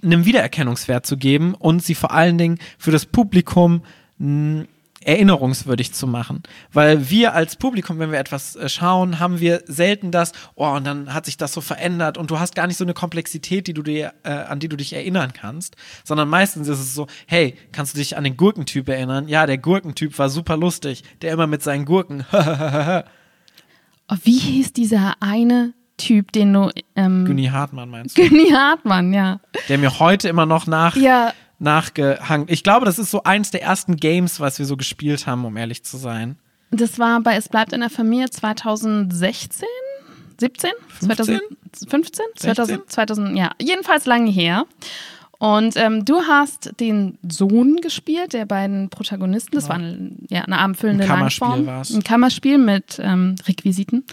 einem 0.03 0.25
Wiedererkennungswert 0.25 1.05
zu 1.05 1.19
geben 1.19 1.53
und 1.53 1.83
sie 1.83 1.95
vor 1.95 2.13
allen 2.13 2.39
Dingen 2.39 2.59
für 2.79 2.91
das 2.91 3.05
Publikum 3.05 3.83
mh, 4.17 4.65
erinnerungswürdig 5.05 5.93
zu 5.93 6.07
machen. 6.07 6.45
Weil 6.73 7.11
wir 7.11 7.35
als 7.35 7.57
Publikum, 7.57 7.99
wenn 7.99 8.11
wir 8.11 8.19
etwas 8.19 8.57
äh, 8.57 8.71
schauen, 8.71 9.19
haben 9.19 9.39
wir 9.39 9.63
selten 9.67 10.13
das, 10.13 10.33
oh, 10.55 10.71
und 10.71 10.87
dann 10.87 11.13
hat 11.13 11.27
sich 11.27 11.37
das 11.37 11.53
so 11.53 11.61
verändert 11.61 12.17
und 12.17 12.31
du 12.31 12.39
hast 12.39 12.55
gar 12.55 12.67
nicht 12.67 12.79
so 12.79 12.85
eine 12.85 12.95
Komplexität, 12.95 13.67
die 13.67 13.75
du 13.75 13.83
dir, 13.83 14.15
äh, 14.23 14.31
an 14.31 14.61
die 14.61 14.71
du 14.71 14.79
dich 14.79 14.95
erinnern 14.95 15.35
kannst, 15.35 15.77
sondern 16.05 16.31
meistens 16.31 16.69
ist 16.69 16.81
es 16.81 16.95
so, 16.95 17.07
hey, 17.27 17.55
kannst 17.71 17.93
du 17.93 17.99
dich 17.99 18.17
an 18.17 18.25
den 18.25 18.39
Gurkentyp 18.39 18.89
erinnern? 18.89 19.29
Ja, 19.29 19.45
der 19.45 19.59
Gurkentyp 19.59 20.19
war 20.19 20.31
super 20.31 20.57
lustig, 20.57 21.05
der 21.21 21.35
immer 21.35 21.47
mit 21.47 21.63
seinen 21.63 21.85
Gurken. 21.85 22.25
Oh, 24.11 24.17
wie 24.23 24.39
hieß 24.39 24.73
dieser 24.73 25.15
eine 25.21 25.73
Typ, 25.97 26.33
den 26.33 26.53
du. 26.53 26.71
Ähm, 26.95 27.25
Günni 27.25 27.47
Hartmann 27.47 27.89
meinst 27.91 28.17
du? 28.17 28.23
Günni 28.29 28.51
Hartmann, 28.51 29.13
ja. 29.13 29.41
Der 29.69 29.79
mir 29.79 29.99
heute 29.99 30.29
immer 30.29 30.47
noch 30.47 30.67
nach, 30.67 30.95
Ja, 30.97 31.33
nachgehangen. 31.59 32.47
Ich 32.51 32.63
glaube, 32.63 32.85
das 32.87 32.99
ist 32.99 33.11
so 33.11 33.23
eins 33.25 33.51
der 33.51 33.63
ersten 33.63 33.97
Games, 33.97 34.39
was 34.41 34.59
wir 34.59 34.67
so 34.67 34.77
gespielt 34.77 35.27
haben, 35.27 35.45
um 35.45 35.57
ehrlich 35.57 35.85
zu 35.85 35.97
sein. 35.97 36.37
das 36.71 36.99
war 36.99 37.21
bei 37.21 37.35
Es 37.37 37.49
bleibt 37.49 37.73
in 37.73 37.81
der 37.81 37.91
Familie 37.91 38.29
2016? 38.31 39.67
17? 40.39 40.71
15? 41.01 41.09
2015? 41.17 42.25
16? 42.37 42.55
2000, 42.55 42.91
2000, 42.91 43.39
ja, 43.39 43.51
jedenfalls 43.61 44.05
lange 44.05 44.31
her. 44.31 44.67
Und 45.39 45.77
ähm, 45.77 46.05
du 46.05 46.23
hast 46.23 46.81
den 46.81 47.19
Sohn 47.29 47.77
gespielt, 47.77 48.33
der 48.33 48.47
beiden 48.47 48.89
Protagonisten. 48.89 49.55
Das 49.55 49.69
war 49.69 49.77
eine, 49.77 50.13
ja, 50.29 50.43
eine 50.43 50.59
abendfüllende 50.59 51.05
Ein 51.05 51.09
Kammerspiel 51.11 51.49
Langform. 51.49 51.67
war's. 51.67 51.95
Ein 51.95 52.05
Kammerspiel 52.05 52.59
mit 52.59 52.99
ähm, 53.03 53.35
Requisiten. 53.47 54.05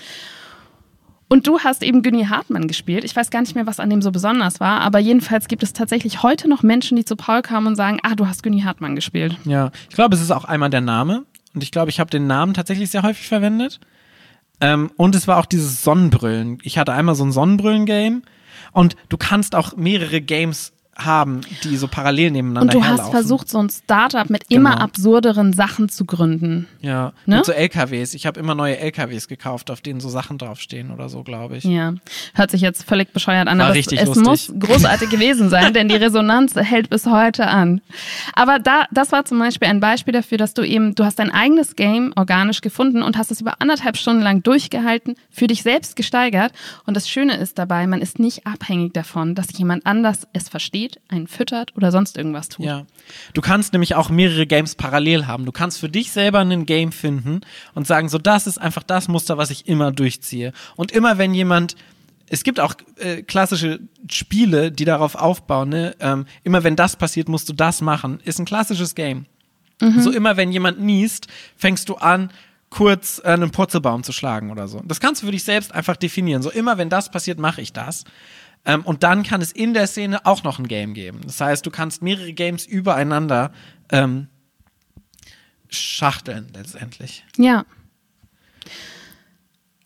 Und 1.29 1.47
du 1.47 1.59
hast 1.59 1.81
eben 1.81 2.03
Günni 2.03 2.25
Hartmann 2.25 2.67
gespielt. 2.67 3.03
Ich 3.03 3.15
weiß 3.15 3.31
gar 3.31 3.41
nicht 3.41 3.55
mehr, 3.55 3.65
was 3.65 3.79
an 3.79 3.89
dem 3.89 4.01
so 4.01 4.11
besonders 4.11 4.59
war, 4.59 4.81
aber 4.81 4.99
jedenfalls 4.99 5.47
gibt 5.47 5.63
es 5.63 5.73
tatsächlich 5.73 6.21
heute 6.21 6.47
noch 6.47 6.61
Menschen, 6.61 6.95
die 6.95 7.05
zu 7.05 7.15
Paul 7.15 7.41
kamen 7.41 7.67
und 7.67 7.75
sagen, 7.75 7.97
ah, 8.03 8.13
du 8.13 8.27
hast 8.27 8.43
Günni 8.43 8.61
Hartmann 8.61 8.95
gespielt. 8.95 9.35
Ja, 9.45 9.71
ich 9.89 9.95
glaube, 9.95 10.15
es 10.15 10.21
ist 10.21 10.29
auch 10.29 10.45
einmal 10.45 10.69
der 10.69 10.81
Name. 10.81 11.25
Und 11.55 11.63
ich 11.63 11.71
glaube, 11.71 11.89
ich 11.89 11.99
habe 11.99 12.09
den 12.09 12.27
Namen 12.27 12.53
tatsächlich 12.53 12.91
sehr 12.91 13.03
häufig 13.03 13.27
verwendet. 13.27 13.79
Ähm, 14.61 14.91
und 14.97 15.15
es 15.15 15.27
war 15.27 15.37
auch 15.37 15.45
dieses 15.45 15.83
Sonnenbrüllen. 15.83 16.59
Ich 16.63 16.77
hatte 16.77 16.93
einmal 16.93 17.15
so 17.15 17.23
ein 17.23 17.31
Sonnenbrüllen-Game. 17.31 18.23
Und 18.71 18.95
du 19.09 19.17
kannst 19.17 19.55
auch 19.55 19.75
mehrere 19.75 20.21
Games 20.21 20.73
haben, 20.95 21.41
die 21.63 21.75
so 21.77 21.87
parallel 21.87 22.31
nebeneinander 22.31 22.61
Und 22.61 22.73
du 22.73 22.81
hast 22.83 22.89
herlaufen. 22.97 23.11
versucht, 23.11 23.49
so 23.49 23.57
ein 23.59 23.69
Startup 23.69 24.29
mit 24.29 24.43
immer 24.49 24.71
Genau. 24.73 24.83
absurderen 24.83 25.53
Sachen 25.53 25.89
zu 25.89 26.05
gründen. 26.05 26.67
Ja, 26.81 27.13
Ne? 27.25 27.37
mit 27.37 27.45
so 27.45 27.51
LKWs. 27.51 28.13
Ich 28.13 28.25
habe 28.25 28.39
immer 28.39 28.53
neue 28.55 28.77
LKWs 28.77 29.27
gekauft, 29.27 29.71
auf 29.71 29.81
denen 29.81 29.99
so 29.99 30.09
Sachen 30.09 30.37
draufstehen 30.37 30.91
oder 30.91 31.09
so, 31.09 31.23
glaube 31.23 31.57
ich. 31.57 31.63
Ja, 31.63 31.93
hört 32.35 32.51
sich 32.51 32.61
jetzt 32.61 32.83
völlig 32.83 33.11
bescheuert 33.13 33.47
an, 33.47 33.57
War 33.59 33.67
aber 33.69 33.79
es, 33.79 33.87
es 33.91 34.15
muss 34.17 34.53
großartig 34.59 35.09
gewesen 35.09 35.49
sein, 35.49 35.73
denn 35.73 35.89
die 35.89 35.95
Resonanz 35.95 36.55
hält 36.55 36.89
bis 36.89 37.05
heute 37.07 37.47
an. 37.47 37.81
Aber 38.33 38.59
da, 38.59 38.85
das 38.91 39.11
war 39.11 39.25
zum 39.25 39.39
Beispiel 39.39 39.67
ein 39.69 39.79
Beispiel 39.79 40.11
dafür, 40.13 40.37
dass 40.37 40.53
du 40.53 40.61
eben, 40.63 40.93
du 40.95 41.05
hast 41.05 41.17
dein 41.19 41.31
eigenes 41.31 41.75
Game 41.75 42.13
organisch 42.15 42.61
gefunden 42.61 43.01
und 43.01 43.17
hast 43.17 43.31
es 43.31 43.41
über 43.41 43.55
anderthalb 43.61 43.97
Stunden 43.97 44.21
lang 44.21 44.43
durchgehalten, 44.43 45.15
für 45.31 45.47
dich 45.47 45.63
selbst 45.63 45.95
gesteigert. 45.95 46.51
Und 46.85 46.95
das 46.95 47.09
Schöne 47.09 47.35
ist 47.37 47.57
dabei, 47.57 47.87
man 47.87 48.01
ist 48.01 48.19
nicht 48.19 48.45
abhängig 48.45 48.93
davon, 48.93 49.33
dass 49.33 49.57
jemand 49.57 49.85
anders 49.85 50.27
es 50.33 50.49
versteht 50.49 50.82
versteht, 50.83 51.01
einen 51.09 51.27
füttert 51.27 51.75
oder 51.75 51.91
sonst 51.91 52.17
irgendwas 52.17 52.49
tut. 52.49 52.65
Ja. 52.65 52.85
Du 53.33 53.41
kannst 53.41 53.73
nämlich 53.73 53.95
auch 53.95 54.09
mehrere 54.09 54.45
Games 54.45 54.75
parallel 54.75 55.27
haben. 55.27 55.45
Du 55.45 55.51
kannst 55.51 55.79
für 55.79 55.89
dich 55.89 56.11
selber 56.11 56.39
ein 56.39 56.65
Game 56.65 56.91
finden 56.91 57.41
und 57.73 57.87
sagen, 57.87 58.09
so 58.09 58.17
das 58.17 58.47
ist 58.47 58.57
einfach 58.57 58.83
das 58.83 59.07
Muster, 59.07 59.37
was 59.37 59.49
ich 59.49 59.67
immer 59.67 59.91
durchziehe. 59.91 60.53
Und 60.75 60.91
immer 60.91 61.17
wenn 61.17 61.33
jemand 61.33 61.75
es 62.29 62.43
gibt 62.43 62.59
auch 62.59 62.73
äh, 62.97 63.21
klassische 63.21 63.81
Spiele, 64.09 64.71
die 64.71 64.85
darauf 64.85 65.13
aufbauen. 65.13 65.69
Ne? 65.69 65.95
Ähm, 65.99 66.25
immer 66.43 66.63
wenn 66.63 66.75
das 66.75 66.95
passiert, 66.95 67.27
musst 67.27 67.47
du 67.47 67.53
das 67.53 67.81
machen. 67.81 68.21
Ist 68.23 68.39
ein 68.39 68.45
klassisches 68.45 68.95
Game. 68.95 69.27
Mhm. 69.81 69.99
So 69.99 70.09
immer 70.09 70.35
wenn 70.35 70.51
jemand 70.51 70.79
niest, 70.79 71.27
fängst 71.57 71.89
du 71.89 71.95
an, 71.95 72.31
kurz 72.71 73.19
einen 73.19 73.51
Purzelbaum 73.51 74.01
zu 74.03 74.13
schlagen 74.13 74.49
oder 74.49 74.67
so. 74.67 74.81
Das 74.85 74.99
kannst 74.99 75.21
du 75.21 75.27
für 75.27 75.31
dich 75.31 75.43
selbst 75.43 75.75
einfach 75.75 75.95
definieren. 75.95 76.41
So 76.41 76.49
immer 76.49 76.79
wenn 76.79 76.89
das 76.89 77.11
passiert, 77.11 77.37
mache 77.37 77.61
ich 77.61 77.71
das. 77.71 78.03
Ähm, 78.65 78.81
und 78.83 79.03
dann 79.03 79.23
kann 79.23 79.41
es 79.41 79.51
in 79.51 79.73
der 79.73 79.87
Szene 79.87 80.25
auch 80.25 80.43
noch 80.43 80.59
ein 80.59 80.67
Game 80.67 80.93
geben. 80.93 81.21
Das 81.25 81.41
heißt, 81.41 81.65
du 81.65 81.71
kannst 81.71 82.01
mehrere 82.01 82.33
Games 82.33 82.65
übereinander 82.65 83.51
ähm, 83.91 84.27
schachteln 85.69 86.49
letztendlich. 86.53 87.25
Ja. 87.37 87.65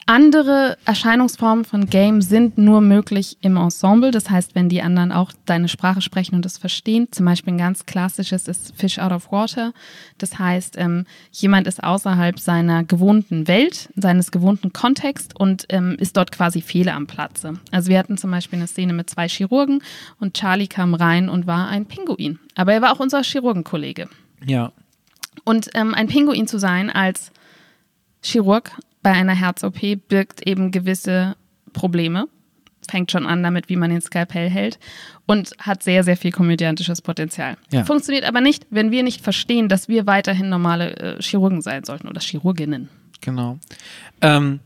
Andere 0.10 0.78
Erscheinungsformen 0.86 1.66
von 1.66 1.88
Game 1.88 2.22
sind 2.22 2.58
nur 2.58 2.80
möglich 2.80 3.38
im 3.42 3.58
Ensemble. 3.58 4.12
Das 4.12 4.30
heißt, 4.30 4.56
wenn 4.56 4.70
die 4.70 4.82
anderen 4.82 5.12
auch 5.12 5.34
deine 5.46 5.68
Sprache 5.68 6.00
sprechen 6.00 6.36
und 6.36 6.46
es 6.46 6.58
verstehen. 6.58 7.10
Zum 7.12 7.26
Beispiel 7.26 7.54
ein 7.54 7.58
ganz 7.58 7.86
klassisches 7.86 8.48
ist 8.48 8.74
Fish 8.78 9.00
out 9.00 9.12
of 9.12 9.34
water. 9.34 9.74
Das 10.18 10.40
heißt, 10.40 10.78
ähm, 10.78 11.06
jemand 11.34 11.68
ist 11.68 11.84
außerhalb 11.84 12.40
seiner 12.40 12.86
gewohnten 12.86 13.50
Welt, 13.50 13.90
seines 13.98 14.32
gewohnten 14.32 14.72
Kontexts 14.72 15.36
und 15.36 15.66
ähm, 15.68 15.98
ist 16.00 16.16
dort 16.16 16.32
quasi 16.32 16.62
Fehler 16.62 16.96
am 16.96 17.06
Platze. 17.06 17.60
Also 17.72 17.90
wir 17.90 18.00
hatten 18.00 18.18
zum 18.18 18.32
Beispiel 18.32 18.60
eine 18.60 18.68
Szene 18.68 18.94
mit 18.94 19.10
zwei 19.10 19.28
Chirurgen 19.28 19.84
und 20.22 20.36
Charlie 20.36 20.68
kam 20.68 20.94
rein 20.94 21.28
und 21.28 21.48
war 21.48 21.68
ein 21.68 21.86
Pinguin. 21.86 22.40
Aber 22.56 22.72
er 22.72 22.82
war 22.82 22.94
auch 22.94 23.02
unser 23.02 23.24
Chirurgenkollege. 23.24 24.08
Ja. 24.46 24.72
Und 25.44 25.70
ähm, 25.74 25.94
ein 25.94 26.08
Pinguin 26.08 26.48
zu 26.48 26.60
sein 26.60 26.90
als 26.90 27.34
Chirurg 28.24 28.72
bei 29.08 29.14
einer 29.14 29.36
Herz-OP 29.36 30.10
birgt 30.10 30.46
eben 30.46 30.70
gewisse 30.70 31.38
Probleme. 31.72 32.28
Fängt 32.90 33.10
schon 33.10 33.26
an 33.26 33.42
damit, 33.42 33.70
wie 33.70 33.78
man 33.78 33.90
den 33.90 34.02
Skalpell 34.02 34.50
hält 34.50 34.80
und 35.26 35.52
hat 35.60 35.82
sehr, 35.82 36.04
sehr 36.04 36.18
viel 36.18 36.34
komödiantisches 36.34 37.02
Potenzial. 37.02 37.56
Ja. 37.72 37.86
Funktioniert 37.86 38.26
aber 38.26 38.42
nicht, 38.42 38.68
wenn 38.70 38.92
wir 38.92 39.04
nicht 39.04 39.22
verstehen, 39.22 39.70
dass 39.70 39.88
wir 39.88 40.08
weiterhin 40.08 40.50
normale 40.50 40.98
äh, 40.98 41.22
Chirurgen 41.22 41.62
sein 41.62 41.86
sollten 41.86 42.10
oder 42.10 42.20
Chirurginnen. 42.20 42.90
Genau. 43.22 43.60
Ähm, 44.20 44.60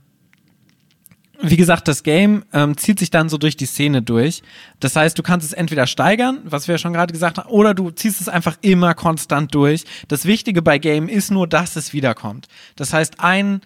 wie 1.40 1.58
gesagt, 1.58 1.88
das 1.88 2.02
Game 2.02 2.44
ähm, 2.52 2.76
zieht 2.78 2.98
sich 2.98 3.12
dann 3.12 3.30
so 3.30 3.38
durch 3.38 3.56
die 3.56 3.68
Szene 3.68 4.02
durch. 4.02 4.42
Das 4.80 4.96
heißt, 4.96 5.20
du 5.20 5.22
kannst 5.22 5.46
es 5.46 5.54
entweder 5.54 5.86
steigern, 5.86 6.40
was 6.46 6.68
wir 6.68 6.74
ja 6.74 6.80
schon 6.80 6.94
gerade 6.94 7.14
gesagt 7.14 7.38
haben, 7.38 7.50
oder 7.52 7.76
du 7.76 7.92
ziehst 7.92 8.22
es 8.22 8.28
einfach 8.28 8.58
immer 8.62 8.96
konstant 8.96 9.54
durch. 9.54 9.84
Das 10.08 10.26
Wichtige 10.26 10.64
bei 10.64 10.80
Game 10.80 11.10
ist 11.10 11.30
nur, 11.30 11.46
dass 11.46 11.76
es 11.76 11.94
wiederkommt. 11.94 12.48
Das 12.76 12.92
heißt, 12.92 13.20
ein 13.20 13.62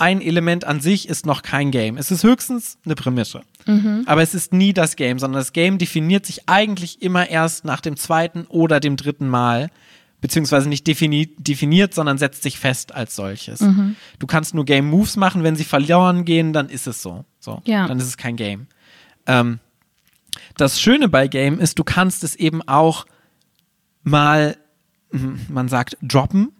ein 0.00 0.20
Element 0.20 0.64
an 0.64 0.80
sich 0.80 1.08
ist 1.08 1.26
noch 1.26 1.42
kein 1.42 1.70
Game. 1.70 1.96
Es 1.96 2.10
ist 2.10 2.22
höchstens 2.22 2.78
eine 2.84 2.94
Prämisse. 2.94 3.42
Mhm. 3.66 4.04
Aber 4.06 4.22
es 4.22 4.34
ist 4.34 4.52
nie 4.52 4.72
das 4.72 4.96
Game, 4.96 5.18
sondern 5.18 5.40
das 5.40 5.52
Game 5.52 5.78
definiert 5.78 6.24
sich 6.24 6.48
eigentlich 6.48 7.02
immer 7.02 7.28
erst 7.28 7.64
nach 7.64 7.80
dem 7.80 7.96
zweiten 7.96 8.44
oder 8.48 8.80
dem 8.80 8.96
dritten 8.96 9.28
Mal. 9.28 9.70
Beziehungsweise 10.20 10.68
nicht 10.68 10.86
defini 10.86 11.34
definiert, 11.38 11.94
sondern 11.94 12.18
setzt 12.18 12.42
sich 12.42 12.58
fest 12.58 12.92
als 12.92 13.14
solches. 13.14 13.60
Mhm. 13.60 13.96
Du 14.18 14.26
kannst 14.26 14.54
nur 14.54 14.64
Game 14.64 14.88
Moves 14.88 15.16
machen, 15.16 15.44
wenn 15.44 15.54
sie 15.54 15.64
verloren 15.64 16.24
gehen, 16.24 16.52
dann 16.52 16.68
ist 16.68 16.86
es 16.86 17.02
so. 17.02 17.24
so 17.38 17.62
ja. 17.64 17.86
Dann 17.86 17.98
ist 17.98 18.06
es 18.06 18.16
kein 18.16 18.36
Game. 18.36 18.66
Ähm, 19.26 19.60
das 20.56 20.80
Schöne 20.80 21.08
bei 21.08 21.28
Game 21.28 21.60
ist, 21.60 21.78
du 21.78 21.84
kannst 21.84 22.24
es 22.24 22.34
eben 22.34 22.66
auch 22.66 23.06
mal, 24.02 24.56
hm, 25.10 25.40
man 25.48 25.68
sagt, 25.68 25.96
droppen. 26.02 26.52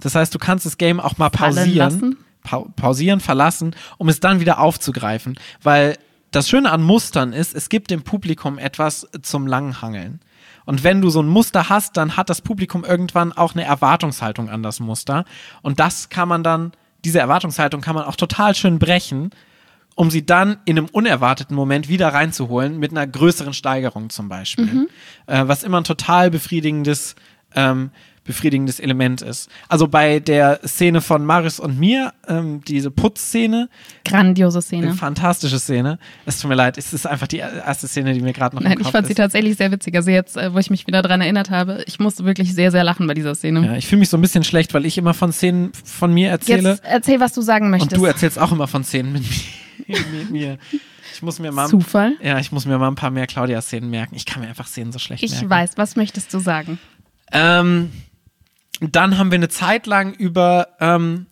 Das 0.00 0.14
heißt, 0.14 0.34
du 0.34 0.38
kannst 0.38 0.66
das 0.66 0.78
Game 0.78 0.98
auch 1.00 1.16
mal 1.16 1.30
pausieren 1.30 2.16
pausieren, 2.46 3.20
verlassen, 3.20 3.74
um 3.98 4.08
es 4.08 4.20
dann 4.20 4.40
wieder 4.40 4.60
aufzugreifen. 4.60 5.38
Weil 5.62 5.96
das 6.30 6.48
Schöne 6.48 6.70
an 6.70 6.82
Mustern 6.82 7.32
ist, 7.32 7.54
es 7.54 7.68
gibt 7.68 7.90
dem 7.90 8.02
Publikum 8.02 8.58
etwas 8.58 9.06
zum 9.22 9.46
Langhangeln. 9.46 10.20
Und 10.64 10.82
wenn 10.84 11.00
du 11.00 11.10
so 11.10 11.22
ein 11.22 11.28
Muster 11.28 11.68
hast, 11.68 11.96
dann 11.96 12.16
hat 12.16 12.28
das 12.28 12.42
Publikum 12.42 12.84
irgendwann 12.84 13.32
auch 13.32 13.54
eine 13.54 13.64
Erwartungshaltung 13.64 14.50
an 14.50 14.62
das 14.62 14.80
Muster. 14.80 15.24
Und 15.62 15.80
das 15.80 16.08
kann 16.08 16.28
man 16.28 16.42
dann, 16.42 16.72
diese 17.04 17.20
Erwartungshaltung 17.20 17.80
kann 17.80 17.94
man 17.94 18.04
auch 18.04 18.16
total 18.16 18.54
schön 18.54 18.78
brechen, 18.78 19.30
um 19.94 20.10
sie 20.10 20.26
dann 20.26 20.58
in 20.66 20.76
einem 20.76 20.88
unerwarteten 20.88 21.56
Moment 21.56 21.88
wieder 21.88 22.08
reinzuholen, 22.08 22.78
mit 22.78 22.90
einer 22.90 23.06
größeren 23.06 23.54
Steigerung 23.54 24.10
zum 24.10 24.28
Beispiel. 24.28 24.66
Mhm. 24.66 24.88
Äh, 25.26 25.48
was 25.48 25.62
immer 25.62 25.80
ein 25.80 25.84
total 25.84 26.30
befriedigendes 26.30 27.14
ähm, 27.54 27.90
befriedigendes 28.26 28.80
Element 28.80 29.22
ist. 29.22 29.48
Also 29.68 29.88
bei 29.88 30.20
der 30.20 30.60
Szene 30.66 31.00
von 31.00 31.24
Maris 31.24 31.60
und 31.60 31.78
mir, 31.78 32.12
ähm, 32.28 32.60
diese 32.66 32.90
Putzszene. 32.90 33.68
Grandiose 34.04 34.60
Szene. 34.62 34.92
Fantastische 34.94 35.58
Szene. 35.58 35.98
Es 36.24 36.40
tut 36.40 36.48
mir 36.48 36.56
leid, 36.56 36.78
es 36.78 36.92
ist 36.92 37.06
einfach 37.06 37.26
die 37.26 37.38
erste 37.38 37.88
Szene, 37.88 38.12
die 38.12 38.20
mir 38.20 38.32
gerade 38.32 38.56
noch 38.56 38.62
Nein, 38.62 38.78
ich 38.80 38.88
fand 38.88 39.04
ist. 39.04 39.08
sie 39.08 39.14
tatsächlich 39.14 39.56
sehr 39.56 39.70
witzig. 39.70 39.94
Also 39.94 40.10
jetzt, 40.10 40.36
äh, 40.36 40.52
wo 40.52 40.58
ich 40.58 40.70
mich 40.70 40.86
wieder 40.86 41.02
daran 41.02 41.20
erinnert 41.20 41.50
habe, 41.50 41.84
ich 41.86 41.98
musste 41.98 42.24
wirklich 42.24 42.54
sehr, 42.54 42.70
sehr 42.70 42.84
lachen 42.84 43.06
bei 43.06 43.14
dieser 43.14 43.34
Szene. 43.34 43.64
Ja, 43.64 43.76
ich 43.76 43.86
fühle 43.86 44.00
mich 44.00 44.08
so 44.08 44.16
ein 44.16 44.22
bisschen 44.22 44.44
schlecht, 44.44 44.74
weil 44.74 44.84
ich 44.84 44.98
immer 44.98 45.14
von 45.14 45.32
Szenen 45.32 45.72
von 45.84 46.12
mir 46.12 46.30
erzähle. 46.30 46.70
Jetzt 46.70 46.84
erzähl, 46.84 47.20
was 47.20 47.32
du 47.32 47.42
sagen 47.42 47.70
möchtest. 47.70 47.92
Und 47.92 48.00
du 48.00 48.04
erzählst 48.04 48.38
auch 48.38 48.52
immer 48.52 48.66
von 48.66 48.84
Szenen 48.84 49.12
mit 49.12 49.22
mir. 49.22 49.96
mit 50.12 50.30
mir. 50.30 50.58
Ich 51.14 51.22
muss 51.22 51.38
mir 51.38 51.50
mal, 51.50 51.68
Zufall? 51.68 52.12
Ja, 52.22 52.38
ich 52.38 52.52
muss 52.52 52.66
mir 52.66 52.76
mal 52.76 52.88
ein 52.88 52.94
paar 52.94 53.10
mehr 53.10 53.26
Claudia-Szenen 53.26 53.88
merken. 53.88 54.14
Ich 54.16 54.26
kann 54.26 54.42
mir 54.42 54.48
einfach 54.48 54.66
Szenen 54.66 54.92
so 54.92 54.98
schlecht 54.98 55.22
ich 55.22 55.30
merken. 55.30 55.46
Ich 55.46 55.50
weiß, 55.50 55.70
was 55.76 55.96
möchtest 55.96 56.32
du 56.34 56.38
sagen? 56.38 56.78
Ähm, 57.32 57.90
dann 58.80 59.18
haben 59.18 59.30
wir 59.30 59.36
eine 59.36 59.48
Zeit 59.48 59.86
lang 59.86 60.12
über 60.12 60.68
ähm, 60.80 61.26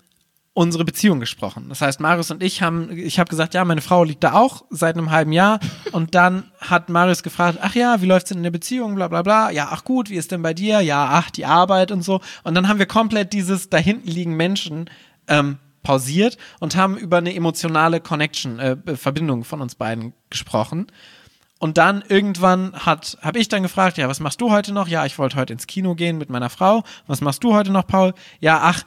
unsere 0.55 0.85
Beziehung 0.85 1.19
gesprochen. 1.19 1.67
Das 1.69 1.81
heißt, 1.81 1.99
Marius 1.99 2.31
und 2.31 2.43
ich 2.43 2.63
haben, 2.63 2.97
ich 2.97 3.19
habe 3.19 3.29
gesagt, 3.29 3.55
ja, 3.55 3.65
meine 3.65 3.81
Frau 3.81 4.05
liegt 4.05 4.23
da 4.23 4.35
auch 4.35 4.65
seit 4.71 4.97
einem 4.97 5.11
halben 5.11 5.33
Jahr. 5.33 5.59
Und 5.93 6.15
dann 6.15 6.45
hat 6.61 6.89
Marius 6.89 7.25
gefragt, 7.25 7.59
ach 7.61 7.75
ja, 7.75 8.01
wie 8.01 8.07
läuft's 8.07 8.29
denn 8.29 8.39
in 8.39 8.45
der 8.45 8.51
Beziehung, 8.53 8.95
bla 8.95 9.09
bla 9.09 9.23
bla. 9.23 9.51
Ja, 9.51 9.69
ach 9.73 9.85
gut, 9.85 10.11
wie 10.11 10.17
ist 10.17 10.31
denn 10.31 10.43
bei 10.43 10.55
dir? 10.55 10.81
Ja, 10.81 11.09
ach, 11.11 11.31
die 11.31 11.45
Arbeit 11.45 11.91
und 11.91 12.03
so. 12.03 12.21
Und 12.45 12.55
dann 12.55 12.69
haben 12.69 12.79
wir 12.79 12.87
komplett 12.87 13.33
dieses 13.33 13.69
da 13.69 13.79
hinten 13.79 14.09
liegen 14.09 14.37
Menschen 14.37 14.89
ähm, 15.27 15.59
pausiert 15.83 16.39
und 16.61 16.77
haben 16.77 16.97
über 16.97 17.19
eine 17.19 17.35
emotionale 17.35 18.01
Connection, 18.01 18.59
äh, 18.61 18.77
Verbindung 18.97 19.43
von 19.43 19.61
uns 19.61 19.75
beiden 19.75 20.15
gesprochen. 20.31 20.87
Und 21.65 21.79
dann 21.79 22.05
irgendwann 22.07 22.75
hat, 22.75 23.17
habe 23.23 23.39
ich 23.39 23.49
dann 23.49 23.63
gefragt, 23.63 23.97
ja, 23.97 24.07
was 24.07 24.21
machst 24.21 24.39
du 24.43 24.51
heute 24.51 24.75
noch? 24.75 24.87
Ja, 24.87 25.07
ich 25.07 25.19
wollte 25.19 25.37
heute 25.37 25.55
ins 25.55 25.67
Kino 25.67 25.95
gehen 25.95 26.19
mit 26.19 26.29
meiner 26.29 26.51
Frau. 26.51 26.85
Was 27.07 27.23
machst 27.23 27.43
du 27.43 27.55
heute 27.55 27.73
noch, 27.73 27.87
Paul? 27.87 28.13
Ja, 28.39 28.61
ach, 28.63 28.85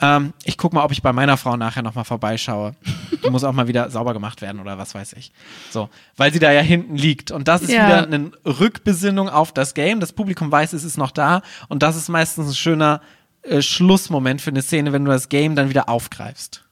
ähm, 0.00 0.32
ich 0.42 0.56
guck 0.56 0.72
mal, 0.72 0.82
ob 0.82 0.92
ich 0.92 1.02
bei 1.02 1.12
meiner 1.12 1.36
Frau 1.36 1.58
nachher 1.58 1.82
nochmal 1.82 2.06
vorbeischaue. 2.06 2.74
Die 3.22 3.28
muss 3.28 3.44
auch 3.44 3.52
mal 3.52 3.68
wieder 3.68 3.90
sauber 3.90 4.14
gemacht 4.14 4.40
werden 4.40 4.62
oder 4.62 4.78
was 4.78 4.94
weiß 4.94 5.12
ich. 5.12 5.30
So, 5.68 5.90
weil 6.16 6.32
sie 6.32 6.38
da 6.38 6.50
ja 6.52 6.62
hinten 6.62 6.96
liegt. 6.96 7.32
Und 7.32 7.48
das 7.48 7.60
ist 7.60 7.72
ja. 7.72 7.86
wieder 7.86 8.04
eine 8.04 8.30
Rückbesinnung 8.46 9.28
auf 9.28 9.52
das 9.52 9.74
Game. 9.74 10.00
Das 10.00 10.14
Publikum 10.14 10.50
weiß, 10.50 10.72
es 10.72 10.84
ist 10.84 10.96
noch 10.96 11.10
da. 11.10 11.42
Und 11.68 11.82
das 11.82 11.96
ist 11.96 12.08
meistens 12.08 12.48
ein 12.48 12.54
schöner 12.54 13.02
äh, 13.42 13.60
Schlussmoment 13.60 14.40
für 14.40 14.48
eine 14.48 14.62
Szene, 14.62 14.94
wenn 14.94 15.04
du 15.04 15.10
das 15.10 15.28
Game 15.28 15.54
dann 15.54 15.68
wieder 15.68 15.90
aufgreifst. 15.90 16.64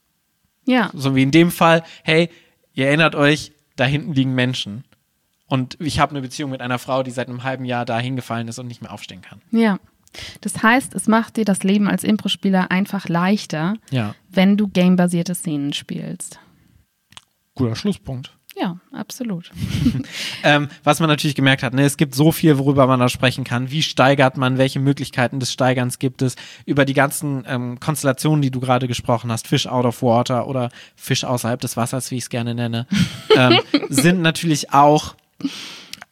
Ja. 0.65 0.89
So 0.95 1.13
wie 1.13 1.21
in 1.21 1.29
dem 1.29 1.51
Fall, 1.51 1.83
hey, 2.01 2.31
ihr 2.73 2.87
erinnert 2.87 3.13
euch, 3.13 3.51
da 3.75 3.85
hinten 3.85 4.13
liegen 4.13 4.33
Menschen. 4.33 4.85
Und 5.47 5.77
ich 5.79 5.99
habe 5.99 6.11
eine 6.11 6.21
Beziehung 6.21 6.51
mit 6.51 6.61
einer 6.61 6.79
Frau, 6.79 7.03
die 7.03 7.11
seit 7.11 7.29
einem 7.29 7.43
halben 7.43 7.65
Jahr 7.65 7.85
da 7.85 7.99
hingefallen 7.99 8.47
ist 8.47 8.59
und 8.59 8.67
nicht 8.67 8.81
mehr 8.81 8.91
aufstehen 8.91 9.21
kann. 9.21 9.41
Ja. 9.51 9.79
Das 10.41 10.63
heißt, 10.63 10.95
es 10.95 11.07
macht 11.07 11.37
dir 11.37 11.45
das 11.45 11.63
Leben 11.63 11.87
als 11.87 12.03
Impro-Spieler 12.03 12.71
einfach 12.71 13.09
leichter, 13.09 13.75
ja. 13.91 14.15
wenn 14.29 14.55
du 14.55 14.69
gamebasierte 14.69 15.35
Szenen 15.35 15.73
spielst. 15.73 16.39
Guter 17.53 17.75
Schlusspunkt. 17.75 18.35
Ja, 18.57 18.77
absolut. 18.93 19.51
ähm, 20.43 20.69
was 20.83 20.99
man 20.99 21.09
natürlich 21.09 21.35
gemerkt 21.35 21.63
hat, 21.63 21.73
ne, 21.73 21.83
es 21.83 21.97
gibt 21.97 22.15
so 22.15 22.31
viel, 22.31 22.57
worüber 22.57 22.87
man 22.87 22.99
da 22.99 23.09
sprechen 23.09 23.43
kann. 23.43 23.69
Wie 23.69 23.83
steigert 23.83 24.37
man, 24.37 24.57
welche 24.57 24.79
Möglichkeiten 24.79 25.39
des 25.39 25.51
Steigerns 25.51 25.99
gibt 25.99 26.21
es? 26.21 26.35
Über 26.65 26.85
die 26.85 26.93
ganzen 26.93 27.43
ähm, 27.47 27.79
Konstellationen, 27.79 28.41
die 28.41 28.51
du 28.51 28.61
gerade 28.61 28.87
gesprochen 28.87 29.31
hast, 29.31 29.47
Fish 29.47 29.67
out 29.67 29.85
of 29.85 30.01
water 30.01 30.47
oder 30.47 30.69
Fisch 30.95 31.25
außerhalb 31.25 31.59
des 31.59 31.75
Wassers, 31.75 32.11
wie 32.11 32.17
ich 32.17 32.23
es 32.23 32.29
gerne 32.29 32.55
nenne, 32.55 32.87
ähm, 33.35 33.59
sind 33.89 34.21
natürlich 34.21 34.71
auch 34.71 35.15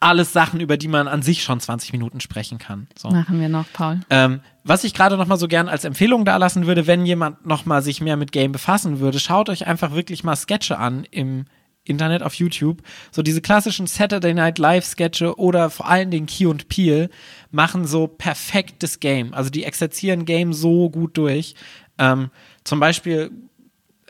alles 0.00 0.32
Sachen, 0.32 0.60
über 0.60 0.76
die 0.76 0.88
man 0.88 1.08
an 1.08 1.22
sich 1.22 1.42
schon 1.42 1.60
20 1.60 1.92
Minuten 1.92 2.20
sprechen 2.20 2.58
kann. 2.58 2.88
So. 2.96 3.08
Machen 3.08 3.40
wir 3.40 3.48
noch, 3.48 3.64
Paul. 3.72 4.00
Ähm, 4.10 4.40
was 4.62 4.84
ich 4.84 4.92
gerade 4.92 5.16
noch 5.16 5.26
mal 5.26 5.38
so 5.38 5.48
gern 5.48 5.68
als 5.68 5.84
Empfehlung 5.84 6.24
da 6.24 6.36
lassen 6.36 6.66
würde, 6.66 6.86
wenn 6.86 7.06
jemand 7.06 7.46
noch 7.46 7.64
mal 7.64 7.82
sich 7.82 8.00
mehr 8.00 8.16
mit 8.16 8.30
Game 8.30 8.52
befassen 8.52 9.00
würde, 9.00 9.18
schaut 9.18 9.48
euch 9.48 9.66
einfach 9.66 9.92
wirklich 9.92 10.22
mal 10.22 10.36
Sketche 10.36 10.78
an 10.78 11.06
im 11.10 11.46
Internet 11.84 12.22
auf 12.22 12.34
YouTube. 12.34 12.82
So 13.12 13.22
diese 13.22 13.40
klassischen 13.40 13.86
Saturday 13.86 14.34
Night 14.34 14.58
Live 14.58 14.84
Sketche 14.84 15.38
oder 15.38 15.70
vor 15.70 15.88
allen 15.88 16.10
Dingen 16.10 16.26
Key 16.26 16.46
und 16.46 16.68
Peel 16.68 17.10
machen 17.50 17.86
so 17.86 18.06
perfektes 18.06 19.00
Game. 19.00 19.32
Also 19.32 19.50
die 19.50 19.64
exerzieren 19.64 20.24
Game 20.24 20.52
so 20.52 20.90
gut 20.90 21.16
durch. 21.16 21.54
Ähm, 21.98 22.30
zum 22.64 22.80
Beispiel 22.80 23.30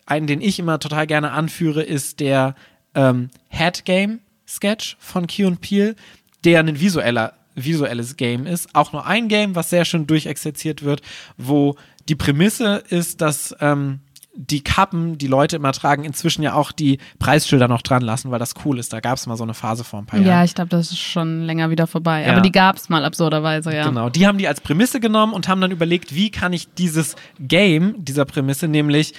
einen, 0.07 0.27
den 0.27 0.40
ich 0.40 0.59
immer 0.59 0.79
total 0.79 1.07
gerne 1.07 1.33
anführe, 1.33 1.83
ist 1.83 2.20
der 2.20 2.55
ähm, 2.94 3.31
Head 3.48 3.85
Game 3.85 4.20
Sketch 4.46 4.96
von 4.98 5.26
Key 5.26 5.44
und 5.44 5.61
Peel. 5.61 5.96
der 6.44 6.61
ein 6.61 6.78
visueller 6.78 7.33
visuelles 7.54 8.16
Game 8.16 8.46
ist. 8.46 8.74
Auch 8.74 8.92
nur 8.92 9.07
ein 9.07 9.28
Game, 9.28 9.54
was 9.54 9.70
sehr 9.70 9.85
schön 9.85 10.07
durchexerziert 10.07 10.83
wird, 10.83 11.02
wo 11.37 11.76
die 12.09 12.16
Prämisse 12.16 12.83
ist, 12.88 13.20
dass 13.20 13.54
ähm, 13.61 14.00
die 14.37 14.64
Kappen, 14.64 15.16
die 15.16 15.28
Leute 15.28 15.57
immer 15.57 15.72
tragen, 15.72 16.04
inzwischen 16.04 16.42
ja 16.42 16.54
auch 16.54 16.72
die 16.72 16.98
Preisschilder 17.20 17.68
noch 17.68 17.83
dran 17.83 18.02
lassen, 18.02 18.33
weil 18.33 18.40
das 18.40 18.54
cool 18.64 18.80
ist. 18.80 18.92
Da 18.92 19.00
gab 19.00 19.16
es 19.16 19.26
mal 19.26 19.37
so 19.37 19.44
eine 19.44 19.54
Phase 19.54 19.85
vor 19.85 20.00
ein 20.00 20.07
paar 20.07 20.18
Jahren. 20.18 20.28
Ja, 20.28 20.44
ich 20.44 20.54
glaube, 20.54 20.70
das 20.70 20.90
ist 20.90 20.98
schon 20.98 21.42
länger 21.42 21.70
wieder 21.70 21.87
vorbei. 21.87 22.22
Ja. 22.22 22.33
Aber 22.33 22.40
die 22.40 22.50
gab 22.50 22.76
es 22.76 22.88
mal 22.88 23.04
absurderweise, 23.04 23.74
ja. 23.74 23.87
Genau, 23.87 24.11
die 24.11 24.26
haben 24.26 24.38
die 24.38 24.48
als 24.48 24.61
Prämisse 24.61 24.98
genommen 24.98 25.33
und 25.33 25.46
haben 25.46 25.61
dann 25.61 25.70
überlegt, 25.70 26.14
wie 26.14 26.30
kann 26.30 26.52
ich 26.52 26.74
dieses 26.74 27.14
Game, 27.38 28.04
dieser 28.04 28.24
Prämisse, 28.24 28.66
nämlich 28.66 29.14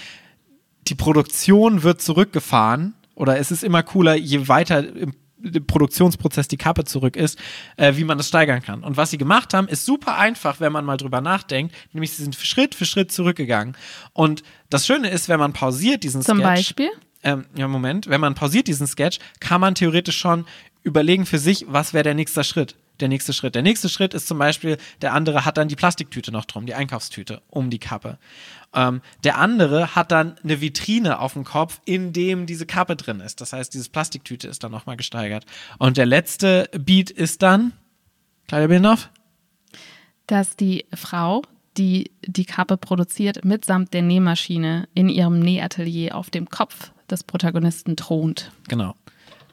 die 0.88 0.96
Produktion 0.96 1.82
wird 1.84 2.02
zurückgefahren 2.02 2.94
oder 3.16 3.40
es 3.40 3.52
ist 3.52 3.64
immer 3.64 3.84
cooler, 3.84 4.16
je 4.16 4.48
weiter 4.48 4.88
im 4.96 5.14
Produktionsprozess 5.68 6.48
die 6.48 6.58
Kappe 6.58 6.86
zurück 6.86 7.16
ist, 7.16 7.40
äh, 7.78 7.96
wie 7.96 8.04
man 8.04 8.18
das 8.18 8.28
steigern 8.28 8.62
kann. 8.62 8.84
Und 8.84 8.98
was 8.98 9.12
sie 9.12 9.18
gemacht 9.18 9.54
haben, 9.54 9.68
ist 9.68 9.86
super 9.86 10.18
einfach, 10.18 10.60
wenn 10.60 10.72
man 10.72 10.86
mal 10.86 10.98
drüber 10.98 11.22
nachdenkt, 11.22 11.76
nämlich 11.94 12.12
sie 12.12 12.24
sind 12.24 12.36
Schritt 12.36 12.76
für 12.76 12.86
Schritt 12.86 13.12
zurückgegangen. 13.12 13.76
Und 14.14 14.44
das 14.70 14.86
Schöne 14.86 15.10
ist, 15.10 15.30
wenn 15.30 15.40
man 15.40 15.54
pausiert 15.54 16.04
diesen 16.04 16.22
Zum 16.22 16.40
Sketch. 16.40 16.50
Beispiel? 16.50 16.90
Ähm, 17.24 17.46
ja, 17.56 17.68
Moment, 17.68 18.08
wenn 18.08 18.22
man 18.22 18.36
pausiert 18.36 18.68
diesen 18.68 18.88
Sketch, 18.88 19.20
kann 19.40 19.62
man 19.62 19.76
theoretisch 19.76 20.18
schon 20.18 20.46
überlegen 20.84 21.26
für 21.26 21.40
sich, 21.40 21.66
was 21.68 21.94
wäre 21.94 22.04
der 22.04 22.14
nächste 22.14 22.44
Schritt. 22.44 22.76
Der 23.00 23.08
nächste 23.08 23.34
Schritt. 23.34 23.56
Der 23.56 23.62
nächste 23.62 23.90
Schritt 23.90 24.14
ist 24.14 24.28
zum 24.28 24.38
Beispiel, 24.38 24.78
der 25.02 25.14
andere 25.14 25.46
hat 25.46 25.58
dann 25.58 25.68
die 25.68 25.76
Plastiktüte 25.76 26.32
noch 26.32 26.46
drum, 26.46 26.66
die 26.66 26.74
Einkaufstüte 26.74 27.42
um 27.50 27.70
die 27.70 27.80
Kappe. 27.80 28.18
Ähm, 28.74 29.02
der 29.24 29.38
andere 29.38 29.96
hat 29.96 30.12
dann 30.12 30.36
eine 30.44 30.62
Vitrine 30.62 31.20
auf 31.20 31.34
dem 31.34 31.44
Kopf, 31.44 31.82
in 31.86 32.14
dem 32.14 32.46
diese 32.46 32.66
Kappe 32.66 32.96
drin 32.96 33.20
ist. 33.20 33.42
Das 33.42 33.54
heißt, 33.54 33.74
dieses 33.74 33.90
Plastiktüte 33.90 34.48
ist 34.48 34.64
dann 34.64 34.72
nochmal 34.72 34.98
gesteigert. 34.98 35.46
Und 35.78 35.98
der 35.98 36.06
letzte 36.06 36.70
Beat 36.78 37.10
ist 37.10 37.42
dann, 37.42 37.74
Claudia 38.48 38.68
Behnhoff? 38.68 39.10
dass 40.28 40.56
die 40.56 40.86
Frau, 40.94 41.44
die 41.78 42.12
die 42.26 42.46
Kappe 42.46 42.78
produziert, 42.78 43.46
mitsamt 43.46 43.94
der 43.94 44.02
Nähmaschine 44.02 44.88
in 44.94 45.10
ihrem 45.10 45.40
Nähatelier 45.40 46.16
auf 46.16 46.30
dem 46.30 46.50
Kopf 46.50 46.92
des 47.10 47.24
Protagonisten 47.24 47.96
thront. 47.96 48.52
Genau. 48.68 48.96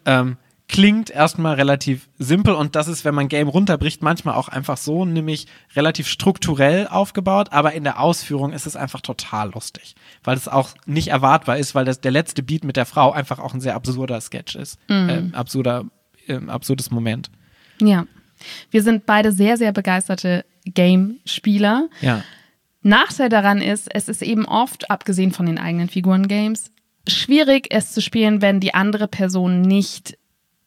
Ähm, 0.06 0.36
klingt 0.72 1.10
erstmal 1.10 1.56
relativ 1.56 2.08
simpel 2.18 2.54
und 2.54 2.74
das 2.74 2.88
ist, 2.88 3.04
wenn 3.04 3.14
man 3.14 3.28
Game 3.28 3.46
runterbricht, 3.46 4.00
manchmal 4.00 4.36
auch 4.36 4.48
einfach 4.48 4.78
so, 4.78 5.04
nämlich 5.04 5.46
relativ 5.76 6.08
strukturell 6.08 6.88
aufgebaut, 6.88 7.48
aber 7.52 7.74
in 7.74 7.84
der 7.84 8.00
Ausführung 8.00 8.54
ist 8.54 8.66
es 8.66 8.74
einfach 8.74 9.02
total 9.02 9.50
lustig, 9.52 9.94
weil 10.24 10.34
es 10.34 10.48
auch 10.48 10.70
nicht 10.86 11.08
erwartbar 11.08 11.58
ist, 11.58 11.74
weil 11.74 11.84
das 11.84 12.00
der 12.00 12.10
letzte 12.10 12.42
Beat 12.42 12.64
mit 12.64 12.78
der 12.78 12.86
Frau 12.86 13.12
einfach 13.12 13.38
auch 13.38 13.52
ein 13.52 13.60
sehr 13.60 13.74
absurder 13.74 14.18
Sketch 14.22 14.56
ist, 14.56 14.78
äh, 14.88 15.24
absurder, 15.34 15.84
äh, 16.26 16.40
absurdes 16.46 16.90
Moment. 16.90 17.30
Ja. 17.78 18.06
Wir 18.70 18.82
sind 18.82 19.04
beide 19.04 19.30
sehr, 19.30 19.58
sehr 19.58 19.72
begeisterte 19.72 20.46
Game-Spieler. 20.64 21.90
Ja. 22.00 22.24
Nachteil 22.80 23.28
daran 23.28 23.60
ist, 23.60 23.94
es 23.94 24.08
ist 24.08 24.22
eben 24.22 24.46
oft, 24.46 24.90
abgesehen 24.90 25.32
von 25.32 25.44
den 25.44 25.58
eigenen 25.58 25.90
Figuren-Games, 25.90 26.72
schwierig, 27.06 27.66
es 27.70 27.92
zu 27.92 28.00
spielen, 28.00 28.40
wenn 28.40 28.58
die 28.58 28.72
andere 28.72 29.06
Person 29.06 29.60
nicht 29.60 30.16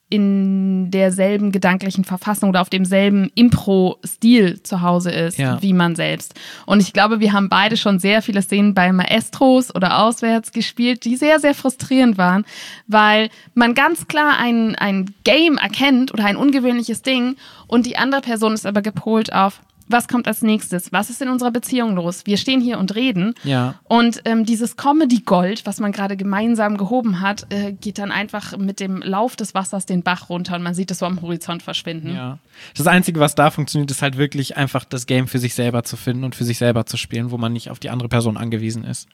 in 0.10 0.92
derselben 0.92 1.52
gedanklichen 1.52 2.04
Verfassung 2.04 2.50
oder 2.50 2.62
auf 2.62 2.70
demselben 2.70 3.32
Impro-Stil 3.34 4.62
zu 4.62 4.82
Hause 4.82 5.12
ist, 5.12 5.38
Ja. 5.40 5.62
wie 5.62 5.74
man 5.74 5.96
selbst. 5.96 6.36
Und 6.66 6.80
ich 6.80 6.94
glaube, 6.94 7.20
wir 7.20 7.34
haben 7.34 7.50
beide 7.50 7.76
schon 7.76 7.98
sehr 8.00 8.22
viele 8.22 8.42
Szenen 8.42 8.74
bei 8.76 8.92
Maestros 8.92 9.74
oder 9.74 10.00
auswärts 10.04 10.52
gespielt, 10.52 11.06
die 11.06 11.16
sehr, 11.16 11.40
sehr 11.40 11.56
frustrierend 11.56 12.18
waren, 12.18 12.46
weil 12.88 13.30
man 13.56 13.74
ganz 13.74 14.08
klar 14.08 14.38
ein, 14.40 14.76
ein 14.76 15.14
Game 15.24 15.58
erkennt 15.58 16.14
oder 16.14 16.26
ein 16.26 16.38
ungewöhnliches 16.38 17.02
Ding 17.02 17.36
und 17.68 17.86
die 17.86 17.98
andere 17.98 18.22
Person 18.22 18.54
ist 18.54 18.66
aber 18.68 18.82
gepolt 18.84 19.34
auf, 19.34 19.62
was 19.88 20.08
kommt 20.08 20.28
als 20.28 20.42
nächstes? 20.42 20.92
Was 20.92 21.10
ist 21.10 21.22
in 21.22 21.30
unserer 21.30 21.52
Beziehung 21.52 21.96
los? 21.96 22.26
Wir 22.26 22.38
stehen 22.38 22.62
hier 22.62 22.80
und 22.80 22.96
reden. 22.96 23.34
Ja. 23.44 23.76
Und 23.84 24.22
ähm, 24.26 24.46
dieses 24.46 24.78
Comedy-Gold, 24.78 25.66
was 25.66 25.80
man 25.80 25.92
gerade 25.92 26.18
gemeinsam 26.18 26.78
gehoben 26.78 27.22
hat, 27.22 27.48
äh, 27.52 27.74
geht 27.74 28.00
dann 28.00 28.12
einfach 28.12 28.58
mit 28.58 28.80
dem 28.80 29.02
Lauf 29.02 29.36
des 29.36 29.54
Wassers 29.54 29.86
den 29.86 30.04
Bach 30.04 30.30
runter 30.30 30.56
und 30.56 30.64
man 30.64 30.74
sieht 30.74 30.92
es 30.92 31.00
so 31.00 31.06
am 31.06 31.22
Horizont 31.22 31.64
verschwinden. 31.64 32.14
Ja. 32.14 32.40
Das 32.76 32.88
Einzige, 32.88 33.20
was 33.20 33.36
da 33.36 33.52
funktioniert, 33.52 33.92
ist 33.92 34.02
halt 34.02 34.18
wirklich 34.18 34.58
einfach 34.58 34.86
das 34.86 35.06
Game 35.06 35.28
für 35.28 35.40
sich 35.40 35.54
selber 35.54 35.84
zu 35.84 35.98
finden 35.98 36.24
und 36.24 36.36
für 36.36 36.46
sich 36.46 36.58
selber 36.58 36.86
zu 36.86 36.98
spielen, 36.98 37.32
wo 37.32 37.38
man 37.38 37.54
nicht 37.54 37.70
auf 37.70 37.80
die 37.80 37.90
andere 37.90 38.10
Person 38.10 38.38
angewiesen 38.38 38.84
ist. 38.84 39.08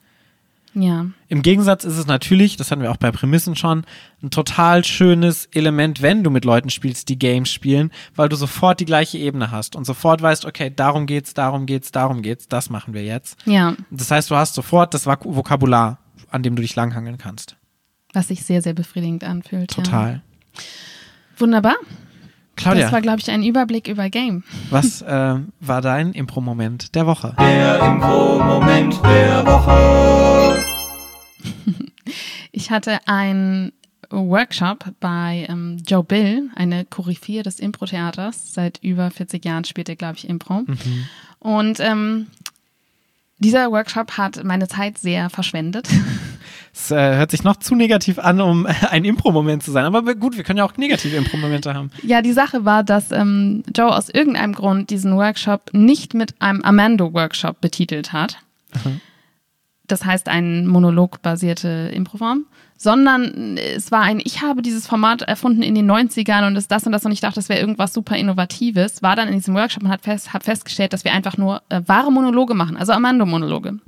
Ja. 0.74 1.06
Im 1.28 1.42
Gegensatz 1.42 1.84
ist 1.84 1.96
es 1.98 2.06
natürlich, 2.06 2.56
das 2.56 2.70
hatten 2.70 2.82
wir 2.82 2.90
auch 2.90 2.96
bei 2.96 3.10
Prämissen 3.10 3.56
schon, 3.56 3.84
ein 4.22 4.30
total 4.30 4.84
schönes 4.84 5.46
Element, 5.52 6.02
wenn 6.02 6.22
du 6.24 6.30
mit 6.30 6.44
Leuten 6.44 6.70
spielst, 6.70 7.08
die 7.08 7.18
Games 7.18 7.50
spielen, 7.50 7.90
weil 8.14 8.28
du 8.28 8.36
sofort 8.36 8.80
die 8.80 8.84
gleiche 8.84 9.18
Ebene 9.18 9.50
hast 9.50 9.76
und 9.76 9.84
sofort 9.84 10.22
weißt, 10.22 10.44
okay, 10.44 10.72
darum 10.74 11.06
geht's, 11.06 11.34
darum 11.34 11.66
geht's, 11.66 11.92
darum 11.92 12.22
geht's, 12.22 12.48
das 12.48 12.70
machen 12.70 12.94
wir 12.94 13.04
jetzt. 13.04 13.36
Ja, 13.46 13.74
Das 13.90 14.10
heißt, 14.10 14.30
du 14.30 14.36
hast 14.36 14.54
sofort 14.54 14.94
das 14.94 15.06
Vok- 15.06 15.24
Vokabular, 15.34 15.98
an 16.30 16.42
dem 16.42 16.56
du 16.56 16.62
dich 16.62 16.74
langhangeln 16.76 17.18
kannst. 17.18 17.56
was 18.14 18.28
sich 18.28 18.44
sehr, 18.44 18.60
sehr 18.62 18.74
befriedigend 18.74 19.24
anfühlt. 19.24 19.74
Ja. 19.76 19.82
Total. 19.82 20.22
Wunderbar. 21.38 21.76
Claudia, 22.56 22.82
Das 22.84 22.92
war, 22.92 23.00
glaube 23.00 23.20
ich, 23.20 23.30
ein 23.30 23.42
Überblick 23.42 23.88
über 23.88 24.08
Game. 24.10 24.42
was 24.70 25.02
äh, 25.02 25.34
war 25.60 25.80
dein 25.80 26.12
Impro-Moment 26.12 26.94
der 26.94 27.06
Woche? 27.06 27.34
Der 27.38 27.80
Impro-Moment 27.80 29.00
der 29.04 29.46
Woche. 29.46 30.62
Ich 32.54 32.70
hatte 32.70 32.98
einen 33.06 33.72
Workshop 34.10 34.84
bei 35.00 35.46
ähm, 35.48 35.78
Joe 35.86 36.04
Bill, 36.04 36.50
eine 36.54 36.84
Koryphäe 36.84 37.42
des 37.42 37.58
Impro-Theaters. 37.60 38.52
Seit 38.52 38.78
über 38.82 39.10
40 39.10 39.42
Jahren 39.44 39.64
spielt 39.64 39.88
er, 39.88 39.96
glaube 39.96 40.16
ich, 40.18 40.28
Impro. 40.28 40.64
Und 41.38 41.80
ähm, 41.80 42.26
dieser 43.38 43.70
Workshop 43.72 44.18
hat 44.18 44.44
meine 44.44 44.68
Zeit 44.68 44.98
sehr 44.98 45.30
verschwendet. 45.30 45.88
Es 46.74 46.90
äh, 46.90 47.16
hört 47.16 47.30
sich 47.30 47.44
noch 47.44 47.56
zu 47.56 47.74
negativ 47.74 48.18
an, 48.18 48.40
um 48.40 48.66
ein 48.90 49.04
Impro-Moment 49.04 49.62
zu 49.62 49.70
sein. 49.70 49.84
Aber 49.84 50.14
gut, 50.14 50.36
wir 50.36 50.44
können 50.44 50.58
ja 50.58 50.64
auch 50.64 50.76
negative 50.76 51.16
Impro-Momente 51.16 51.74
haben. 51.74 51.90
Ja, 52.02 52.22
die 52.22 52.32
Sache 52.32 52.64
war, 52.64 52.82
dass 52.82 53.12
ähm, 53.12 53.62
Joe 53.74 53.94
aus 53.94 54.08
irgendeinem 54.08 54.54
Grund 54.54 54.90
diesen 54.90 55.16
Workshop 55.16 55.70
nicht 55.72 56.14
mit 56.14 56.40
einem 56.40 56.62
Amando-Workshop 56.62 57.60
betitelt 57.60 58.12
hat. 58.12 58.38
Das 59.86 60.06
heißt, 60.06 60.28
ein 60.28 60.66
monologbasierte 60.66 61.90
Improform. 61.94 62.46
Sondern 62.78 63.58
es 63.58 63.92
war 63.92 64.00
ein, 64.00 64.20
ich 64.24 64.42
habe 64.42 64.60
dieses 64.60 64.88
Format 64.88 65.22
erfunden 65.22 65.62
in 65.62 65.76
den 65.76 65.88
90ern 65.88 66.48
und 66.48 66.56
ist 66.56 66.68
das 66.72 66.84
und 66.84 66.90
das 66.90 67.04
und 67.04 67.12
ich 67.12 67.20
dachte, 67.20 67.36
das 67.36 67.48
wäre 67.48 67.60
irgendwas 67.60 67.92
super 67.92 68.16
Innovatives. 68.16 69.02
War 69.02 69.14
dann 69.14 69.28
in 69.28 69.34
diesem 69.34 69.54
Workshop 69.54 69.84
und 69.84 69.88
hat 69.88 70.02
fest, 70.02 70.32
hab 70.32 70.42
festgestellt, 70.42 70.92
dass 70.92 71.04
wir 71.04 71.12
einfach 71.12 71.36
nur 71.36 71.62
äh, 71.68 71.80
wahre 71.86 72.10
Monologe 72.10 72.54
machen, 72.54 72.76
also 72.76 72.92
Amando-Monologe. 72.92 73.78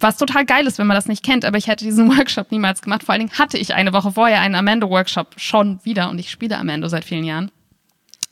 Was 0.00 0.16
total 0.16 0.44
geil 0.44 0.66
ist, 0.66 0.78
wenn 0.78 0.86
man 0.86 0.94
das 0.94 1.08
nicht 1.08 1.24
kennt, 1.24 1.44
aber 1.44 1.58
ich 1.58 1.66
hätte 1.66 1.84
diesen 1.84 2.08
Workshop 2.16 2.52
niemals 2.52 2.82
gemacht. 2.82 3.02
Vor 3.02 3.12
allen 3.12 3.26
Dingen 3.26 3.38
hatte 3.38 3.58
ich 3.58 3.74
eine 3.74 3.92
Woche 3.92 4.12
vorher 4.12 4.40
einen 4.40 4.54
Amando-Workshop 4.54 5.34
schon 5.36 5.80
wieder 5.84 6.10
und 6.10 6.18
ich 6.18 6.30
spiele 6.30 6.58
Amando 6.58 6.88
seit 6.88 7.04
vielen 7.04 7.24
Jahren. 7.24 7.50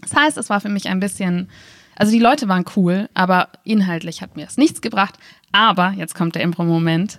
Das 0.01 0.15
heißt, 0.15 0.39
es 0.39 0.51
war 0.51 0.61
für 0.61 0.69
mich 0.69 0.89
ein 0.89 1.01
bisschen, 1.01 1.49
also 1.97 2.13
die 2.13 2.19
Leute 2.19 2.49
waren 2.49 2.65
cool, 2.77 3.09
aber 3.15 3.49
inhaltlich 3.65 4.23
hat 4.23 4.37
mir 4.37 4.47
es 4.47 4.57
nichts 4.57 4.81
gebracht. 4.81 5.15
Aber, 5.53 5.93
jetzt 5.97 6.15
kommt 6.15 6.35
der 6.35 6.43
Impro-Moment, 6.43 7.19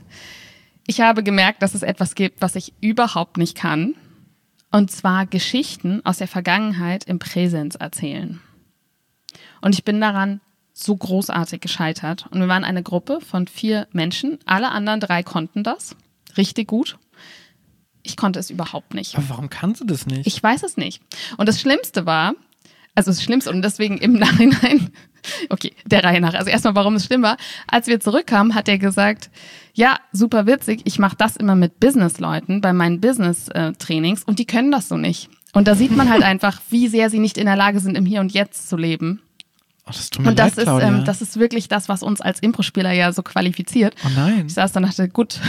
ich 0.86 1.02
habe 1.02 1.22
gemerkt, 1.24 1.62
dass 1.62 1.76
es 1.76 1.84
etwas 1.84 2.16
gibt, 2.16 2.42
was 2.42 2.56
ich 2.56 2.74
überhaupt 2.80 3.38
nicht 3.38 3.58
kann. 3.58 3.96
Und 4.72 4.92
zwar 4.92 5.26
Geschichten 5.26 6.02
aus 6.06 6.18
der 6.18 6.28
Vergangenheit 6.28 7.04
im 7.06 7.20
Präsens 7.20 7.76
erzählen. 7.76 8.40
Und 9.62 9.76
ich 9.76 9.84
bin 9.84 10.00
daran 10.00 10.40
so 10.78 10.96
großartig 10.96 11.60
gescheitert. 11.60 12.26
Und 12.30 12.40
wir 12.40 12.48
waren 12.48 12.64
eine 12.64 12.84
Gruppe 12.84 13.20
von 13.20 13.48
vier 13.48 13.88
Menschen. 13.92 14.38
Alle 14.46 14.70
anderen 14.70 15.00
drei 15.00 15.24
konnten 15.24 15.64
das. 15.64 15.96
Richtig 16.38 16.68
gut. 16.68 16.98
Ich 18.04 18.16
konnte 18.16 18.40
es 18.40 18.50
überhaupt 18.50 18.94
nicht. 18.94 19.16
Aber 19.16 19.30
warum 19.30 19.50
kannst 19.50 19.82
du 19.82 19.86
das 19.86 20.06
nicht? 20.06 20.28
Ich 20.28 20.42
weiß 20.42 20.64
es 20.64 20.78
nicht. 20.78 21.02
Und 21.38 21.50
das 21.50 21.60
Schlimmste 21.60 22.06
war, 22.06 22.34
also 22.94 23.12
das 23.12 23.24
Schlimmste 23.24 23.50
und 23.50 23.64
deswegen 23.64 23.98
im 23.98 24.14
Nachhinein, 24.20 24.92
okay, 25.50 25.74
der 25.86 26.04
Reihe 26.04 26.22
nach. 26.22 26.36
Also 26.36 26.50
erstmal, 26.50 26.76
warum 26.76 26.96
es 26.96 27.06
schlimm 27.06 27.24
war. 27.24 27.38
Als 27.68 27.88
wir 27.88 28.00
zurückkamen, 28.00 28.54
hat 28.54 28.70
er 28.70 28.78
gesagt, 28.78 29.30
ja, 29.74 29.98
super 30.12 30.46
witzig, 30.46 30.82
ich 30.86 31.00
mache 31.00 31.16
das 31.18 31.36
immer 31.38 31.56
mit 31.56 31.80
Businessleuten 31.80 32.62
bei 32.62 32.72
meinen 32.72 33.02
Business-Trainings 33.02 34.24
und 34.24 34.40
die 34.40 34.46
können 34.46 34.72
das 34.72 34.88
so 34.90 34.98
nicht. 34.98 35.30
Und 35.54 35.68
da 35.68 35.76
sieht 35.76 35.96
man 35.96 36.10
halt 36.10 36.24
einfach, 36.24 36.62
wie 36.70 36.88
sehr 36.88 37.10
sie 37.10 37.20
nicht 37.20 37.38
in 37.38 37.48
der 37.48 37.56
Lage 37.56 37.80
sind, 37.80 37.98
im 37.98 38.06
Hier 38.06 38.22
und 38.22 38.32
Jetzt 38.32 38.70
zu 38.70 38.78
leben. 38.78 39.22
Oh, 39.88 39.92
das 39.92 40.10
tut 40.10 40.24
mir 40.24 40.30
Und 40.32 40.40
das 40.40 40.52
leid, 40.52 40.58
ist, 40.60 40.64
Claudia. 40.66 40.88
ähm, 40.88 41.06
das 41.06 41.22
ist 41.22 41.40
wirklich 41.40 41.68
das, 41.68 41.90
was 41.90 42.04
uns 42.04 42.22
als 42.22 42.40
Impro-Spieler 42.40 42.92
ja 42.92 43.12
so 43.12 43.24
qualifiziert. 43.24 43.96
oh 44.06 44.10
nein. 44.16 44.44
Ich 44.48 44.54
saß 44.54 44.72
dann 44.74 44.84
und 44.84 44.90
dachte, 44.92 45.10
gut, 45.10 45.40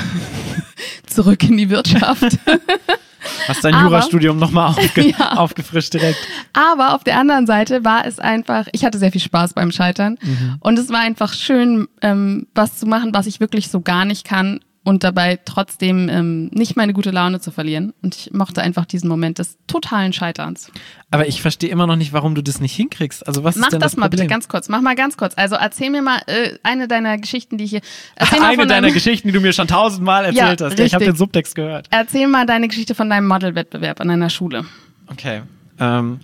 zurück 1.07 1.43
in 1.45 1.57
die 1.57 1.71
Wirtschaft. 1.71 2.39
Hast 3.49 3.65
dein 3.65 3.75
aber- 3.75 3.85
Jurastudium 3.89 4.39
nochmal 4.39 4.69
aufge 4.79 5.09
Ja. 5.11 5.33
aufgefrischt 5.37 5.93
direkt. 5.95 6.19
Aber 6.53 6.95
auf 6.95 7.05
der 7.05 7.19
anderen 7.19 7.47
Seite 7.47 7.85
war 7.85 8.07
es 8.07 8.19
einfach, 8.19 8.67
ich 8.73 8.85
hatte 8.85 8.99
sehr 8.99 9.11
viel 9.13 9.21
Spaß 9.21 9.55
beim 9.55 9.73
Scheitern. 9.73 10.17
Und 10.61 10.79
es 10.79 10.89
war 10.91 11.01
einfach 11.01 11.33
schön, 11.35 11.89
ähm, 12.01 12.47
was 12.55 12.79
zu 12.79 12.87
machen, 12.87 13.11
was 13.15 13.27
ich 13.27 13.41
wirklich 13.41 13.69
so 13.69 13.81
gar 13.81 14.05
nicht 14.05 14.25
kann. 14.25 14.61
Und 14.89 15.05
dabei 15.05 15.39
trotzdem 15.45 16.09
ähm, 16.09 16.47
nicht 16.47 16.75
meine 16.75 16.95
gute 16.95 17.11
Laune 17.11 17.41
zu 17.41 17.51
verlieren. 17.51 17.93
Und 18.01 18.17
ich 18.17 18.33
mochte 18.33 18.63
einfach 18.63 18.87
diesen 18.87 19.07
Moment 19.07 19.39
des 19.39 19.59
totalen 19.67 20.15
Scheiterns. 20.15 20.73
Aber 21.11 21.29
ich 21.29 21.43
verstehe 21.43 21.69
immer 21.69 21.87
noch 21.87 21.97
nicht, 21.97 22.15
warum 22.15 22.35
du 22.35 22.41
das 22.41 22.59
nicht 22.59 22.75
hinkriegst. 22.75 23.27
Also 23.27 23.45
was 23.45 23.57
Mach 23.57 23.67
ist 23.67 23.73
denn 23.75 23.81
das, 23.81 23.93
das, 23.93 24.01
mal 24.01 24.09
bitte 24.09 24.27
ganz 24.27 24.49
kurz. 24.49 24.71
Mach 24.71 24.81
mal 24.81 24.95
ganz 24.95 25.19
kurz. 25.19 25.35
Also 25.37 25.57
erzähl 25.57 25.91
mir 25.91 26.01
mal 26.01 26.23
äh, 26.27 26.55
eine 26.63 26.89
deiner 26.89 27.19
Geschichten, 27.19 27.59
die 27.59 27.65
ich 27.65 27.71
hier. 27.71 27.83
Erzähl 28.17 28.41
Eine 28.41 28.67
deiner 28.67 28.91
Geschichten, 28.91 29.29
die 29.29 29.35
du 29.35 29.43
mir 29.43 29.53
schon 29.53 29.69
tausendmal 29.69 30.25
erzählt 30.25 30.63
hast. 30.63 30.79
Ja, 30.79 30.87
ich 30.87 30.95
habe 30.95 31.03
richtig. 31.03 31.17
den 31.17 31.19
Subtext 31.19 31.55
gehört. 31.55 31.89
Erzähl 31.91 32.27
mal 32.27 32.47
deine 32.47 32.67
Geschichte 32.67 32.95
von 32.95 33.11
deinem 33.11 33.29
Modelwettbewerb 33.29 34.01
an 34.01 34.09
deiner 34.09 34.31
Schule. 34.31 34.65
Okay. 35.09 35.43
Ähm, 35.79 36.21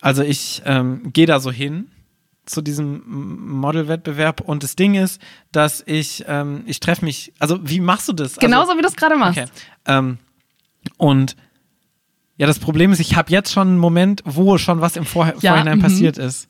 also 0.00 0.22
ich 0.22 0.62
ähm, 0.64 1.12
gehe 1.12 1.26
da 1.26 1.38
so 1.38 1.52
hin 1.52 1.88
zu 2.46 2.62
diesem 2.62 3.02
Modelwettbewerb 3.06 4.40
und 4.40 4.62
das 4.62 4.76
Ding 4.76 4.94
ist, 4.94 5.20
dass 5.52 5.82
ich, 5.86 6.24
ähm, 6.26 6.62
ich 6.66 6.80
treffe 6.80 7.04
mich, 7.04 7.32
also 7.38 7.58
wie 7.62 7.80
machst 7.80 8.08
du 8.08 8.12
das? 8.12 8.36
Genauso 8.36 8.70
also, 8.70 8.78
wie 8.78 8.82
du 8.82 8.88
es 8.88 8.96
gerade 8.96 9.16
machst. 9.16 9.38
Okay. 9.38 9.48
Ähm, 9.86 10.18
und 10.96 11.36
ja, 12.36 12.46
das 12.46 12.58
Problem 12.58 12.90
ist, 12.92 13.00
ich 13.00 13.16
habe 13.16 13.30
jetzt 13.30 13.52
schon 13.52 13.68
einen 13.68 13.78
Moment, 13.78 14.22
wo 14.24 14.56
schon 14.58 14.80
was 14.80 14.96
im 14.96 15.04
Vor 15.04 15.26
Ja, 15.40 15.52
Vorhinein 15.52 15.78
mhm. 15.78 15.82
passiert 15.82 16.18
ist. 16.18 16.48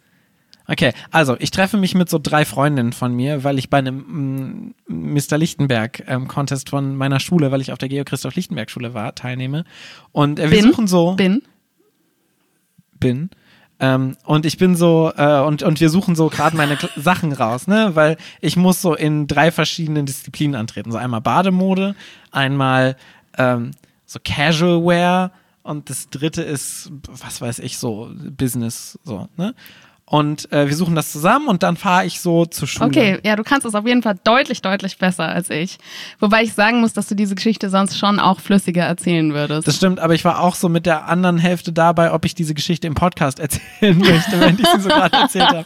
Okay, 0.71 0.93
also 1.11 1.37
ich 1.41 1.51
treffe 1.51 1.77
mich 1.77 1.97
mit 1.97 2.09
so 2.09 2.21
drei 2.23 2.45
Freundinnen 2.45 2.93
von 2.93 3.13
mir, 3.13 3.43
weil 3.43 3.59
ich 3.59 3.71
bei 3.71 3.79
einem 3.79 4.75
mm, 4.87 5.15
Mr. 5.15 5.37
Lichtenberg 5.37 6.05
ähm, 6.07 6.29
Contest 6.29 6.71
von 6.71 6.95
meiner 6.95 7.19
Schule, 7.19 7.51
weil 7.51 7.61
ich 7.61 7.73
auf 7.73 7.79
der 7.79 7.89
Geo 7.89 8.05
Christoph 8.05 8.37
Lichtenberg 8.37 8.71
Schule 8.71 8.95
war, 8.95 9.17
teilnehme. 9.17 9.65
Und 10.13 10.39
äh, 10.39 10.49
wir 10.49 10.63
Bin, 10.63 10.71
suchen 10.71 10.87
so 10.87 11.17
Bin. 11.17 11.43
bin. 13.01 13.31
Ähm, 13.81 14.17
und 14.25 14.45
ich 14.45 14.59
bin 14.59 14.77
so, 14.77 15.11
äh, 15.17 15.41
und, 15.41 15.63
und 15.63 15.81
wir 15.81 15.89
suchen 15.89 16.15
so 16.15 16.29
gerade 16.29 16.57
meine 16.57 16.79
Sachen 16.97 17.33
raus, 17.33 17.67
ne? 17.67 17.91
Weil 17.95 18.19
ich 18.41 18.57
muss 18.57 18.83
so 18.83 18.95
in 18.95 19.27
drei 19.27 19.51
verschiedenen 19.51 20.07
Disziplinen 20.07 20.55
antreten. 20.55 20.93
So 20.93 20.99
einmal 20.99 21.23
Bademode, 21.23 21.95
einmal 22.31 22.97
ähm, 23.39 23.73
so 24.05 24.19
Casual 24.23 24.85
Wear 24.85 25.33
und 25.63 25.89
das 25.89 26.11
dritte 26.11 26.43
ist, 26.43 26.91
was 27.09 27.41
weiß 27.41 27.59
ich, 27.61 27.79
so 27.79 28.11
Business, 28.15 28.99
so, 29.03 29.29
ne? 29.37 29.55
Und 30.13 30.51
äh, 30.51 30.67
wir 30.67 30.75
suchen 30.75 30.97
das 30.97 31.13
zusammen 31.13 31.47
und 31.47 31.63
dann 31.63 31.77
fahre 31.77 32.05
ich 32.05 32.21
so 32.21 32.45
zur 32.45 32.67
Schule. 32.67 32.87
Okay, 32.87 33.19
ja, 33.25 33.37
du 33.37 33.45
kannst 33.45 33.65
es 33.65 33.77
auf 33.77 33.87
jeden 33.87 34.03
Fall 34.03 34.17
deutlich, 34.25 34.61
deutlich 34.61 34.99
besser 34.99 35.29
als 35.29 35.51
ich. 35.51 35.79
Wobei 36.19 36.43
ich 36.43 36.53
sagen 36.53 36.81
muss, 36.81 36.93
dass 36.93 37.07
du 37.07 37.15
diese 37.15 37.37
Geschichte 37.37 37.71
sonst 37.71 37.97
schon 37.97 38.19
auch 38.19 38.41
flüssiger 38.41 38.83
erzählen 38.83 39.33
würdest. 39.35 39.69
Das 39.69 39.77
stimmt, 39.77 40.01
aber 40.01 40.15
ich 40.15 40.25
war 40.25 40.41
auch 40.41 40.57
so 40.57 40.69
mit 40.69 40.85
der 40.85 41.07
anderen 41.07 41.39
Hälfte 41.39 41.73
dabei, 41.73 42.13
ob 42.13 42.25
ich 42.25 42.35
diese 42.35 42.55
Geschichte 42.55 42.89
im 42.89 42.97
Podcast 42.97 43.39
erzählen 43.39 43.97
möchte, 43.99 44.41
wenn 44.41 44.59
ich 44.59 44.67
sie 44.67 44.81
so 44.81 44.89
gerade 44.89 45.17
erzählt 45.17 45.47
habe. 45.47 45.65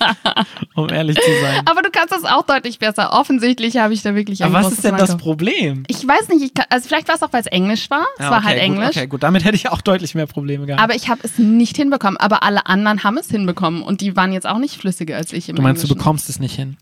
Um 0.74 0.90
ehrlich 0.90 1.16
zu 1.16 1.30
sein. 1.40 1.62
Aber 1.64 1.80
du 1.80 1.88
kannst 1.90 2.12
es 2.14 2.24
auch 2.26 2.42
deutlich 2.42 2.78
besser. 2.78 3.14
Offensichtlich 3.14 3.78
habe 3.78 3.94
ich 3.94 4.02
da 4.02 4.14
wirklich 4.14 4.44
ein 4.44 4.54
Aber 4.54 4.62
was 4.62 4.74
ist 4.74 4.84
denn 4.84 4.98
das 4.98 5.08
Manko. 5.08 5.24
Problem? 5.24 5.84
Ich 5.86 6.06
weiß 6.06 6.28
nicht, 6.28 6.42
ich 6.44 6.52
kann, 6.52 6.66
also 6.68 6.86
vielleicht 6.86 7.08
war 7.08 7.14
es 7.14 7.22
auch, 7.22 7.32
weil 7.32 7.40
es 7.40 7.46
Englisch 7.46 7.88
war. 7.88 8.04
Es 8.18 8.24
Ja, 8.26 8.30
war 8.30 8.38
okay, 8.40 8.46
halt 8.48 8.56
gut, 8.58 8.64
Englisch. 8.66 8.88
Okay, 8.98 9.06
gut, 9.06 9.22
damit 9.22 9.42
hätte 9.46 9.56
ich 9.56 9.70
auch 9.70 9.80
deutlich 9.80 10.14
mehr 10.14 10.26
Probleme 10.26 10.66
gehabt. 10.66 10.82
Aber 10.82 10.94
ich 10.94 11.08
habe 11.08 11.20
es 11.22 11.38
nicht 11.38 11.76
hinbekommen. 11.76 12.18
Aber 12.18 12.42
alle 12.42 12.66
anderen 12.66 13.04
haben 13.04 13.16
es 13.16 13.30
hinbekommen. 13.30 13.80
Und 13.82 14.02
die 14.02 14.14
waren 14.16 14.33
jetzt 14.34 14.46
auch 14.46 14.58
nicht 14.58 14.76
flüssiger 14.76 15.16
als 15.16 15.32
ich 15.32 15.48
im 15.48 15.56
du 15.56 15.62
meinst, 15.62 15.82
du 15.82 15.86
Englischen. 15.86 15.98
bekommst 15.98 16.28
es 16.28 16.38
nicht 16.38 16.54
hin. 16.54 16.76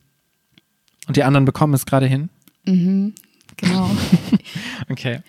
Und 1.07 1.17
die 1.17 1.23
anderen 1.25 1.45
bekommen 1.45 1.75
es 1.75 1.87
gerade 1.87 2.07
hin? 2.07 2.29
Genau. 2.65 3.91
Okay. 4.91 5.21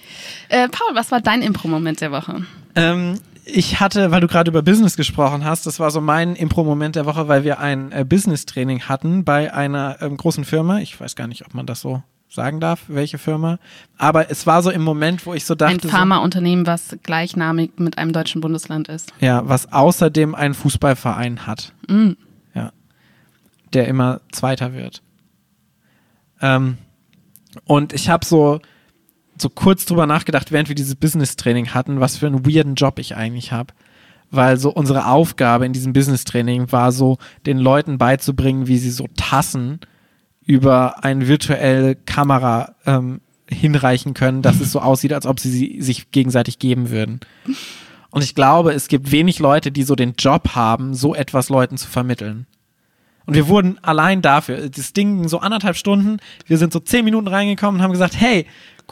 äh, 0.50 0.68
Paul, 0.68 0.96
was 0.96 1.12
war 1.12 1.22
dein 1.22 1.42
Impro-Moment 1.42 2.02
der 2.02 2.12
Woche? 2.12 2.46
Ähm, 2.76 3.20
ich 3.46 3.80
hatte, 3.80 4.12
weil 4.12 4.20
du 4.22 4.28
gerade 4.28 4.50
über 4.50 4.62
Business 4.62 4.98
gesprochen 4.98 5.46
hast, 5.46 5.66
das 5.66 5.80
war 5.80 5.92
so 5.92 6.02
mein 6.02 6.36
Impro-Moment 6.36 6.96
der 6.96 7.06
Woche, 7.06 7.28
weil 7.28 7.44
wir 7.44 7.60
ein 7.60 7.92
äh, 7.92 8.04
Business-Training 8.04 8.82
hatten 8.84 9.24
bei 9.24 9.54
einer 9.54 9.98
ähm, 10.02 10.18
großen 10.18 10.44
Firma. 10.46 10.80
Ich 10.80 11.00
weiß 11.00 11.16
gar 11.16 11.28
nicht, 11.28 11.46
ob 11.46 11.54
man 11.54 11.66
das 11.66 11.82
so 11.82 12.02
sagen 12.34 12.60
darf, 12.60 12.86
welche 12.88 13.18
Firma. 13.20 13.60
Aber 13.98 14.32
es 14.32 14.48
war 14.48 14.64
so 14.64 14.72
im 14.72 14.82
Moment, 14.82 15.26
wo 15.26 15.34
ich 15.34 15.46
so 15.46 15.54
dachte, 15.54 15.88
Ein 15.88 15.90
Pharmaunternehmen, 15.92 16.66
was 16.66 16.98
gleichnamig 17.04 17.74
mit 17.78 17.98
einem 17.98 18.12
deutschen 18.12 18.42
Bundesland 18.42 18.88
ist. 18.88 19.14
ja, 19.20 19.48
was 19.48 19.72
außerdem 19.72 20.34
einen 20.34 20.56
Fußballverein 20.56 21.46
hat. 21.46 21.74
Ja. 22.56 22.72
Der 23.74 23.88
immer 23.88 24.22
Zweiter 24.32 24.74
wird. 24.74 25.04
Ähm, 26.42 26.78
und 27.66 27.94
ich 27.94 28.10
habe 28.10 28.26
so, 28.26 28.60
so 29.38 29.50
kurz 29.50 29.86
drüber 29.86 30.08
nachgedacht, 30.08 30.52
während 30.52 30.70
wir 30.70 30.76
dieses 30.76 30.96
Business-Training 30.96 31.74
hatten, 31.74 32.00
was 32.00 32.18
für 32.18 32.28
einen 32.28 32.46
weirden 32.48 32.76
Job 32.76 32.98
ich 32.98 33.16
eigentlich 33.16 33.52
habe. 33.52 33.74
Weil 34.32 34.58
so 34.58 34.72
unsere 34.72 35.06
Aufgabe 35.06 35.68
in 35.68 35.74
diesem 35.74 35.94
Business-Training 35.94 36.72
war 36.72 36.92
so, 36.92 37.20
den 37.46 37.60
Leuten 37.60 38.00
beizubringen, 38.00 38.66
wie 38.68 38.80
sie 38.80 38.90
so 38.90 39.08
Tassen 39.16 39.80
über 40.46 41.04
eine 41.04 41.28
virtuelle 41.28 41.96
Kamera 41.96 42.76
ähm, 42.86 43.22
hinreichen 43.50 44.14
können, 44.14 44.42
dass 44.42 44.60
es 44.60 44.72
so 44.72 44.80
aussieht, 44.80 45.14
als 45.14 45.26
ob 45.26 45.40
sie 45.40 45.50
sie 45.50 45.82
sich 45.82 46.12
gegenseitig 46.12 46.60
geben 46.60 46.90
würden. 46.90 47.20
Und 48.10 48.24
ich 48.24 48.36
glaube, 48.36 48.74
es 48.74 48.88
gibt 48.88 49.12
wenig 49.12 49.40
Leute, 49.40 49.72
die 49.72 49.84
so 49.84 49.96
den 49.96 50.14
Job 50.18 50.50
haben, 50.56 50.94
so 50.94 51.16
etwas 51.16 51.50
Leuten 51.50 51.78
zu 51.78 51.88
vermitteln. 51.88 52.46
Und 53.26 53.36
wir 53.36 53.48
wurden 53.48 53.80
allein 53.82 54.22
dafür, 54.22 54.70
das 54.70 54.92
Ding 54.92 55.18
ging 55.18 55.30
so 55.30 55.40
anderthalb 55.40 55.78
Stunden, 55.78 56.18
wir 56.46 56.58
sind 56.58 56.74
so 56.74 56.80
zehn 56.80 57.06
Minuten 57.06 57.28
reingekommen 57.28 57.80
und 57.80 57.84
haben 57.84 57.94
gesagt, 57.94 58.20
hey, 58.20 58.46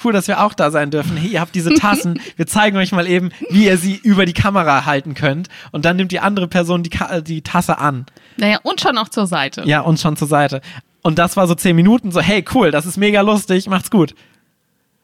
cool, 0.03 0.13
dass 0.13 0.29
wir 0.29 0.41
auch 0.41 0.53
da 0.53 0.71
sein 0.71 0.89
dürfen. 0.89 1.17
Hey, 1.17 1.31
ihr 1.31 1.41
habt 1.41 1.53
diese 1.53 1.73
Tassen, 1.73 2.21
wir 2.37 2.47
zeigen 2.47 2.77
euch 2.77 2.93
mal 2.93 3.07
eben, 3.07 3.31
wie 3.49 3.65
ihr 3.65 3.77
sie 3.77 3.95
über 3.95 4.25
die 4.25 4.33
Kamera 4.33 4.85
halten 4.85 5.15
könnt. 5.15 5.49
Und 5.71 5.83
dann 5.83 5.97
nimmt 5.97 6.13
die 6.13 6.21
andere 6.21 6.47
Person 6.47 6.81
die, 6.83 6.89
Ka 6.89 7.19
die 7.19 7.41
Tasse 7.41 7.77
an. 7.77 8.05
Naja, 8.37 8.59
und 8.63 8.79
schon 8.79 8.97
auch 8.97 9.09
zur 9.09 9.27
Seite. 9.27 9.63
Ja, 9.65 9.81
und 9.81 9.99
schon 9.99 10.15
zur 10.15 10.29
Seite. 10.29 10.61
Und 11.01 11.17
das 11.17 11.35
war 11.37 11.47
so 11.47 11.55
zehn 11.55 11.75
Minuten, 11.75 12.11
so, 12.11 12.21
hey, 12.21 12.43
cool, 12.53 12.71
das 12.71 12.85
ist 12.85 12.97
mega 12.97 13.21
lustig, 13.21 13.67
macht's 13.67 13.89
gut. 13.89 14.13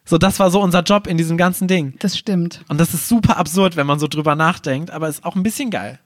So, 0.05 0.17
das 0.17 0.39
war 0.39 0.51
so 0.51 0.61
unser 0.61 0.83
Job 0.83 1.07
in 1.07 1.17
diesem 1.17 1.37
ganzen 1.37 1.67
Ding. 1.67 1.95
Das 1.99 2.17
stimmt. 2.17 2.63
Und 2.69 2.79
das 2.79 2.93
ist 2.93 3.09
super 3.09 3.37
absurd, 3.37 3.75
wenn 3.75 3.87
man 3.87 3.99
so 3.99 4.07
drüber 4.07 4.35
nachdenkt, 4.35 4.91
aber 4.91 5.09
ist 5.09 5.25
auch 5.25 5.35
ein 5.35 5.43
bisschen 5.43 5.69
geil. 5.69 5.99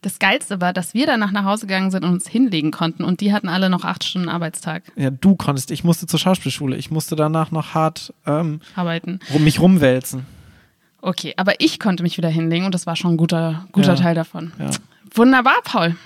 Das 0.00 0.20
Geilste 0.20 0.60
war, 0.60 0.72
dass 0.72 0.94
wir 0.94 1.06
danach 1.06 1.32
nach 1.32 1.44
Hause 1.44 1.66
gegangen 1.66 1.90
sind 1.90 2.04
und 2.04 2.12
uns 2.12 2.28
hinlegen 2.28 2.70
konnten 2.70 3.02
und 3.02 3.20
die 3.20 3.32
hatten 3.32 3.48
alle 3.48 3.68
noch 3.68 3.84
acht 3.84 4.04
Stunden 4.04 4.28
Arbeitstag 4.28 4.84
Ja, 4.94 5.10
du 5.10 5.34
konntest, 5.34 5.72
ich 5.72 5.82
musste 5.82 6.06
zur 6.06 6.20
Schauspielschule, 6.20 6.76
ich 6.76 6.90
musste 6.92 7.16
danach 7.16 7.50
noch 7.50 7.74
hart 7.74 8.14
ähm, 8.24 8.60
arbeiten. 8.76 9.18
mich 9.40 9.60
rumwälzen. 9.60 10.24
Okay, 11.00 11.34
aber 11.36 11.60
ich 11.60 11.80
konnte 11.80 12.04
mich 12.04 12.16
wieder 12.16 12.28
hinlegen 12.28 12.64
und 12.64 12.74
das 12.74 12.86
war 12.86 12.94
schon 12.96 13.12
ein 13.14 13.16
guter, 13.16 13.66
guter 13.72 13.94
Ja. 13.94 14.00
Teil 14.00 14.14
davon. 14.14 14.52
Ja. 14.58 14.70
Wunderbar, 15.14 15.56
Paul. 15.64 15.96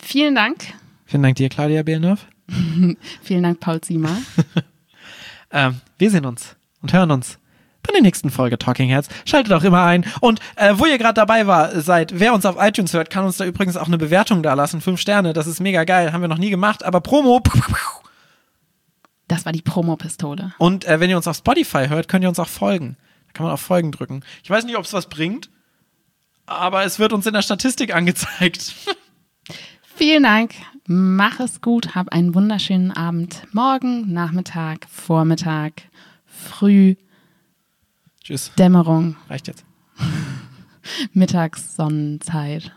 Vielen 0.00 0.34
Dank. 0.34 0.56
Vielen 1.04 1.22
Dank 1.22 1.36
dir, 1.36 1.48
Claudia 1.50 1.82
Behlnerv. 1.82 2.26
Vielen 3.22 3.42
Dank, 3.42 3.60
Paul 3.60 3.80
Ziemer. 3.80 4.16
Ähm, 5.52 5.80
wir 5.98 6.10
sehen 6.10 6.26
uns 6.26 6.56
und 6.82 6.92
hören 6.92 7.10
uns 7.12 7.38
bei 7.82 7.92
der 7.92 8.02
nächsten 8.02 8.30
Folge 8.30 8.58
Talking 8.58 8.88
Heads. 8.88 9.08
Schaltet 9.24 9.52
auch 9.52 9.62
immer 9.62 9.84
ein. 9.84 10.04
Und 10.20 10.40
äh, 10.56 10.74
wo 10.76 10.86
ihr 10.86 10.98
gerade 10.98 11.14
dabei 11.14 11.46
war, 11.46 11.80
seid, 11.80 12.18
wer 12.18 12.34
uns 12.34 12.44
auf 12.44 12.56
iTunes 12.58 12.92
hört, 12.92 13.10
kann 13.10 13.24
uns 13.24 13.36
da 13.36 13.44
übrigens 13.44 13.76
auch 13.76 13.86
eine 13.86 13.98
Bewertung 13.98 14.42
da 14.42 14.54
lassen. 14.54 14.80
Fünf 14.80 15.00
Sterne, 15.00 15.32
das 15.32 15.46
ist 15.46 15.60
mega 15.60 15.84
geil. 15.84 16.12
Haben 16.12 16.20
wir 16.20 16.28
noch 16.28 16.38
nie 16.38 16.50
gemacht, 16.50 16.84
aber 16.84 17.00
Promo. 17.00 17.42
Das 19.28 19.44
war 19.44 19.52
die 19.52 19.62
Promo-Pistole. 19.62 20.52
Und 20.58 20.84
äh, 20.84 21.00
wenn 21.00 21.10
ihr 21.10 21.16
uns 21.16 21.28
auf 21.28 21.36
Spotify 21.36 21.88
hört, 21.88 22.08
könnt 22.08 22.24
ihr 22.24 22.28
uns 22.28 22.38
auch 22.38 22.48
folgen. 22.48 22.96
Da 23.28 23.32
kann 23.32 23.44
man 23.44 23.52
auf 23.52 23.60
Folgen 23.60 23.92
drücken. 23.92 24.22
Ich 24.42 24.50
weiß 24.50 24.64
nicht, 24.64 24.76
ob 24.76 24.84
es 24.84 24.92
was 24.92 25.08
bringt, 25.08 25.50
aber 26.46 26.84
es 26.84 26.98
wird 26.98 27.12
uns 27.12 27.26
in 27.26 27.34
der 27.34 27.42
Statistik 27.42 27.94
angezeigt. 27.94 28.74
Vielen 29.96 30.24
Dank. 30.24 30.54
Mach 30.86 31.40
es 31.40 31.60
gut. 31.60 31.94
Hab 31.94 32.10
einen 32.12 32.34
wunderschönen 32.34 32.92
Abend. 32.92 33.42
Morgen, 33.52 34.12
Nachmittag, 34.12 34.86
Vormittag, 34.88 35.82
Früh, 36.24 36.94
Tschüss. 38.22 38.52
Dämmerung, 38.56 39.16
Reicht 39.28 39.48
jetzt. 39.48 39.64
Mittagssonnenzeit. 41.12 42.72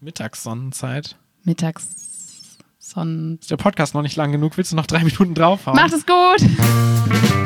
Mittagssonnenzeit. 0.00 1.16
Mittagssonnen. 1.44 3.38
Ist 3.40 3.50
der 3.50 3.56
Podcast 3.56 3.94
noch 3.94 4.02
nicht 4.02 4.16
lang 4.16 4.32
genug? 4.32 4.56
Willst 4.56 4.72
du 4.72 4.76
noch 4.76 4.86
drei 4.86 5.04
Minuten 5.04 5.34
draufhauen? 5.34 5.76
Macht 5.76 5.92
es 5.92 6.04
gut! 6.06 7.36